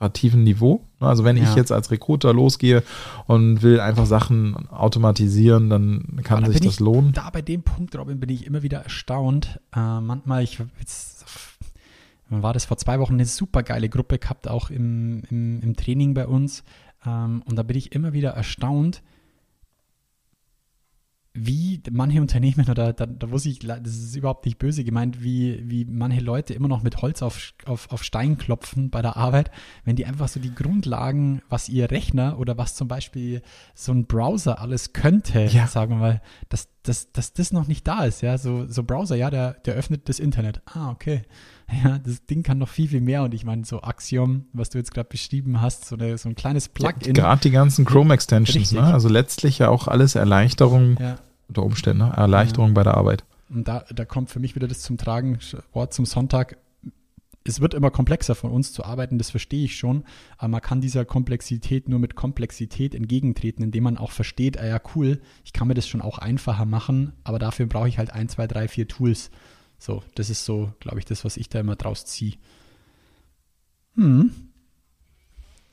operativen 0.02 0.42
Niveau. 0.42 0.82
Also 0.98 1.22
wenn 1.24 1.36
Ja. 1.36 1.44
ich 1.44 1.54
jetzt 1.54 1.70
als 1.70 1.92
Recruiter 1.92 2.32
losgehe 2.32 2.82
und 3.26 3.62
will 3.62 3.78
einfach 3.78 4.04
Sachen 4.06 4.68
automatisieren, 4.68 5.70
dann 5.70 6.20
kann 6.24 6.42
da 6.42 6.50
sich 6.50 6.60
das 6.60 6.74
ich, 6.74 6.80
lohnen. 6.80 7.12
Da 7.12 7.30
bei 7.30 7.40
dem 7.40 7.62
Punkt, 7.62 7.96
Robin, 7.96 8.18
bin 8.18 8.28
ich 8.28 8.44
immer 8.46 8.62
wieder 8.62 8.80
erstaunt. 8.80 9.60
Äh, 9.74 10.00
manchmal, 10.00 10.42
ich 10.42 10.58
jetzt, 10.80 11.24
war 12.30 12.52
das 12.52 12.64
vor 12.64 12.78
zwei 12.78 12.98
Wochen, 12.98 13.14
eine 13.14 13.26
super 13.26 13.62
geile 13.62 13.88
Gruppe 13.88 14.18
gehabt, 14.18 14.48
auch 14.48 14.70
im, 14.70 15.22
im, 15.30 15.60
im 15.60 15.76
Training 15.76 16.14
bei 16.14 16.26
uns. 16.26 16.64
Ähm, 17.06 17.42
und 17.46 17.56
da 17.56 17.62
bin 17.62 17.76
ich 17.76 17.92
immer 17.92 18.12
wieder 18.12 18.30
erstaunt, 18.30 19.02
wie 21.34 21.82
manche 21.90 22.20
Unternehmen, 22.20 22.68
oder 22.68 22.92
da, 22.92 23.06
da 23.06 23.26
muss 23.26 23.46
ich, 23.46 23.60
das 23.60 23.80
ist 23.86 24.16
überhaupt 24.16 24.44
nicht 24.44 24.58
böse 24.58 24.84
gemeint, 24.84 25.22
wie, 25.22 25.62
wie 25.68 25.86
manche 25.86 26.20
Leute 26.20 26.52
immer 26.52 26.68
noch 26.68 26.82
mit 26.82 27.00
Holz 27.00 27.22
auf, 27.22 27.54
auf, 27.64 27.90
auf 27.90 28.04
Stein 28.04 28.36
klopfen 28.36 28.90
bei 28.90 29.00
der 29.00 29.16
Arbeit, 29.16 29.50
wenn 29.84 29.96
die 29.96 30.04
einfach 30.04 30.28
so 30.28 30.40
die 30.40 30.54
Grundlagen, 30.54 31.40
was 31.48 31.70
ihr 31.70 31.90
Rechner 31.90 32.38
oder 32.38 32.58
was 32.58 32.74
zum 32.74 32.86
Beispiel 32.86 33.40
so 33.74 33.92
ein 33.92 34.06
Browser 34.06 34.60
alles 34.60 34.92
könnte, 34.92 35.44
Ja. 35.46 35.66
sagen 35.66 35.92
wir 35.92 35.98
mal, 35.98 36.22
dass, 36.50 36.68
dass, 36.82 37.12
dass 37.12 37.32
das 37.32 37.50
noch 37.52 37.66
nicht 37.66 37.88
da 37.88 38.04
ist, 38.04 38.20
ja, 38.20 38.36
so, 38.36 38.66
so 38.66 38.82
Browser, 38.82 39.16
ja, 39.16 39.30
der, 39.30 39.54
der 39.54 39.74
öffnet 39.74 40.10
das 40.10 40.18
Internet. 40.18 40.60
Ah, 40.66 40.90
okay. 40.90 41.22
Ja, 41.84 41.98
das 41.98 42.26
Ding 42.26 42.42
kann 42.42 42.58
noch 42.58 42.68
viel, 42.68 42.88
viel 42.88 43.00
mehr 43.00 43.22
und 43.22 43.32
ich 43.34 43.44
meine, 43.44 43.64
so 43.64 43.82
Axiom, 43.82 44.46
was 44.52 44.70
du 44.70 44.78
jetzt 44.78 44.92
gerade 44.92 45.08
beschrieben 45.08 45.60
hast, 45.60 45.86
so, 45.86 45.96
eine, 45.96 46.18
so 46.18 46.28
ein 46.28 46.34
kleines 46.34 46.68
Plugin. 46.68 47.14
Gerade 47.14 47.40
die 47.40 47.50
ganzen 47.50 47.84
Chrome-Extensions, 47.84 48.72
ne? 48.72 48.82
also 48.82 49.08
letztlich 49.08 49.58
ja 49.58 49.68
auch 49.68 49.88
alles 49.88 50.14
Erleichterung 50.14 50.96
Ja. 51.00 51.16
unter 51.48 51.62
Umständen, 51.62 52.06
ne? 52.06 52.12
Erleichterung 52.16 52.74
bei 52.74 52.82
der 52.82 52.94
Arbeit. 52.96 53.24
Und 53.48 53.68
da, 53.68 53.84
da 53.94 54.04
kommt 54.04 54.30
für 54.30 54.40
mich 54.40 54.54
wieder 54.54 54.68
das 54.68 54.80
zum 54.80 54.96
Tragen, 54.98 55.38
Wort 55.72 55.92
zum 55.94 56.04
Sonntag. 56.04 56.56
Es 57.44 57.60
wird 57.60 57.74
immer 57.74 57.90
komplexer 57.90 58.36
von 58.36 58.52
uns 58.52 58.72
zu 58.72 58.84
arbeiten, 58.84 59.18
das 59.18 59.30
verstehe 59.30 59.64
ich 59.64 59.76
schon, 59.76 60.04
aber 60.38 60.48
man 60.48 60.60
kann 60.60 60.80
dieser 60.80 61.04
Komplexität 61.04 61.88
nur 61.88 61.98
mit 61.98 62.14
Komplexität 62.14 62.94
entgegentreten, 62.94 63.64
indem 63.64 63.82
man 63.84 63.98
auch 63.98 64.12
versteht, 64.12 64.60
ah 64.60 64.66
ja, 64.66 64.80
cool, 64.94 65.20
ich 65.44 65.52
kann 65.52 65.66
mir 65.66 65.74
das 65.74 65.88
schon 65.88 66.02
auch 66.02 66.18
einfacher 66.18 66.66
machen, 66.66 67.14
aber 67.24 67.40
dafür 67.40 67.66
brauche 67.66 67.88
ich 67.88 67.98
halt 67.98 68.12
ein, 68.12 68.28
zwei, 68.28 68.46
drei, 68.46 68.68
vier 68.68 68.86
Tools. 68.86 69.30
So, 69.82 70.00
das 70.14 70.30
ist 70.30 70.44
so, 70.44 70.72
glaube 70.78 71.00
ich, 71.00 71.06
das, 71.06 71.24
was 71.24 71.36
ich 71.36 71.48
da 71.48 71.58
immer 71.58 71.74
draus 71.74 72.06
ziehe. 72.06 72.34
Hm. 73.96 74.30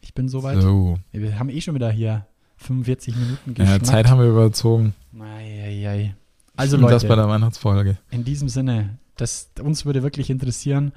Ich 0.01 0.15
bin 0.15 0.27
soweit. 0.27 0.59
So. 0.59 0.97
Wir 1.11 1.37
haben 1.37 1.49
eh 1.49 1.61
schon 1.61 1.75
wieder 1.75 1.91
hier 1.91 2.25
45 2.57 3.15
Minuten 3.15 3.49
Ja, 3.51 3.53
geschnackt. 3.53 3.85
Zeit 3.85 4.07
haben 4.09 4.19
wir 4.19 4.27
überzogen. 4.27 4.95
Eieiei. 5.13 6.15
Also 6.55 6.77
Leute, 6.77 6.93
das 6.93 7.07
bei 7.07 7.15
der 7.15 7.27
Weihnachtsfolge. 7.27 7.99
in 8.09 8.23
diesem 8.23 8.49
Sinne, 8.49 8.97
das, 9.15 9.51
uns 9.61 9.85
würde 9.85 10.01
wirklich 10.01 10.31
interessieren, 10.31 10.91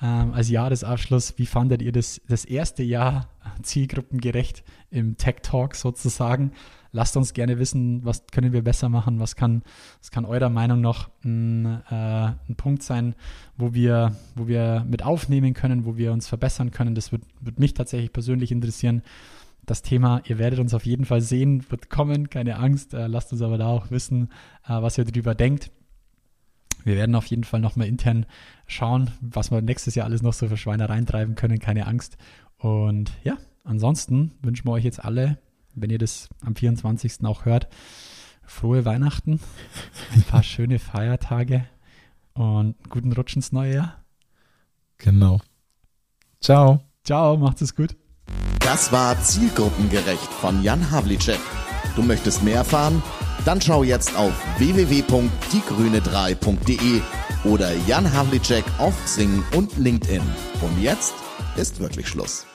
ähm, 0.00 0.32
als 0.32 0.48
Jahresabschluss, 0.48 1.34
wie 1.36 1.44
fandet 1.44 1.82
ihr 1.82 1.92
das, 1.92 2.22
das 2.28 2.46
erste 2.46 2.82
Jahr 2.82 3.28
zielgruppengerecht 3.62 4.64
im 4.88 5.18
Tech 5.18 5.42
Talk 5.42 5.74
sozusagen? 5.74 6.52
Lasst 6.96 7.16
uns 7.16 7.34
gerne 7.34 7.58
wissen, 7.58 8.04
was 8.04 8.24
können 8.30 8.52
wir 8.52 8.62
besser 8.62 8.88
machen, 8.88 9.18
was 9.18 9.34
kann, 9.34 9.64
was 9.98 10.12
kann 10.12 10.24
eurer 10.24 10.48
Meinung 10.48 10.80
noch 10.80 11.10
ein, 11.24 11.82
äh, 11.90 12.26
ein 12.48 12.54
Punkt 12.56 12.84
sein, 12.84 13.16
wo 13.56 13.74
wir, 13.74 14.14
wo 14.36 14.46
wir 14.46 14.86
mit 14.88 15.04
aufnehmen 15.04 15.54
können, 15.54 15.86
wo 15.86 15.96
wir 15.96 16.12
uns 16.12 16.28
verbessern 16.28 16.70
können. 16.70 16.94
Das 16.94 17.10
wird, 17.10 17.24
wird 17.40 17.58
mich 17.58 17.74
tatsächlich 17.74 18.12
persönlich 18.12 18.52
interessieren. 18.52 19.02
Das 19.66 19.82
Thema, 19.82 20.22
ihr 20.26 20.38
werdet 20.38 20.60
uns 20.60 20.72
auf 20.72 20.86
jeden 20.86 21.04
Fall 21.04 21.20
sehen, 21.20 21.68
wird 21.68 21.90
kommen, 21.90 22.30
keine 22.30 22.58
Angst. 22.58 22.94
Äh, 22.94 23.08
lasst 23.08 23.32
uns 23.32 23.42
aber 23.42 23.58
da 23.58 23.66
auch 23.66 23.90
wissen, 23.90 24.30
äh, 24.64 24.80
was 24.80 24.96
ihr 24.96 25.04
darüber 25.04 25.34
denkt. 25.34 25.72
Wir 26.84 26.94
werden 26.94 27.16
auf 27.16 27.26
jeden 27.26 27.42
Fall 27.42 27.58
nochmal 27.58 27.88
intern 27.88 28.24
schauen, 28.68 29.10
was 29.20 29.50
wir 29.50 29.62
nächstes 29.62 29.96
Jahr 29.96 30.06
alles 30.06 30.22
noch 30.22 30.32
so 30.32 30.46
für 30.46 30.56
Schweinereien 30.56 31.06
treiben 31.06 31.34
können, 31.34 31.58
keine 31.58 31.88
Angst. 31.88 32.18
Und 32.56 33.10
ja, 33.24 33.36
ansonsten 33.64 34.30
wünschen 34.42 34.68
wir 34.68 34.72
euch 34.72 34.84
jetzt 34.84 35.04
alle, 35.04 35.38
wenn 35.74 35.90
ihr 35.90 35.98
das 35.98 36.28
am 36.44 36.56
24. 36.56 37.24
auch 37.24 37.44
hört, 37.44 37.68
frohe 38.42 38.84
Weihnachten, 38.84 39.40
ein 40.12 40.22
paar 40.22 40.42
schöne 40.54 40.78
Feiertage 40.78 41.66
und 42.34 42.76
guten 42.88 43.12
Rutsch 43.12 43.36
ins 43.36 43.52
neue 43.52 43.74
Jahr. 43.74 44.02
Genau. 44.98 45.40
Ciao. 46.40 46.80
Ciao, 47.04 47.36
macht's 47.36 47.60
es 47.60 47.74
gut. 47.74 47.96
Das 48.60 48.92
war 48.92 49.20
Zielgruppengerecht 49.22 50.32
von 50.40 50.62
Jan 50.62 50.90
Havlicek. 50.90 51.40
Du 51.96 52.02
möchtest 52.02 52.42
mehr 52.42 52.56
erfahren? 52.56 53.02
Dann 53.44 53.60
schau 53.60 53.84
jetzt 53.84 54.16
auf 54.16 54.32
www.diegrüne3.de 54.58 57.02
oder 57.44 57.74
Jan 57.86 58.10
Havlicek 58.10 58.64
auf 58.78 58.94
Xing 59.04 59.44
und 59.54 59.76
LinkedIn. 59.76 60.22
Und 60.62 60.80
jetzt 60.80 61.12
ist 61.56 61.78
wirklich 61.78 62.08
Schluss. 62.08 62.46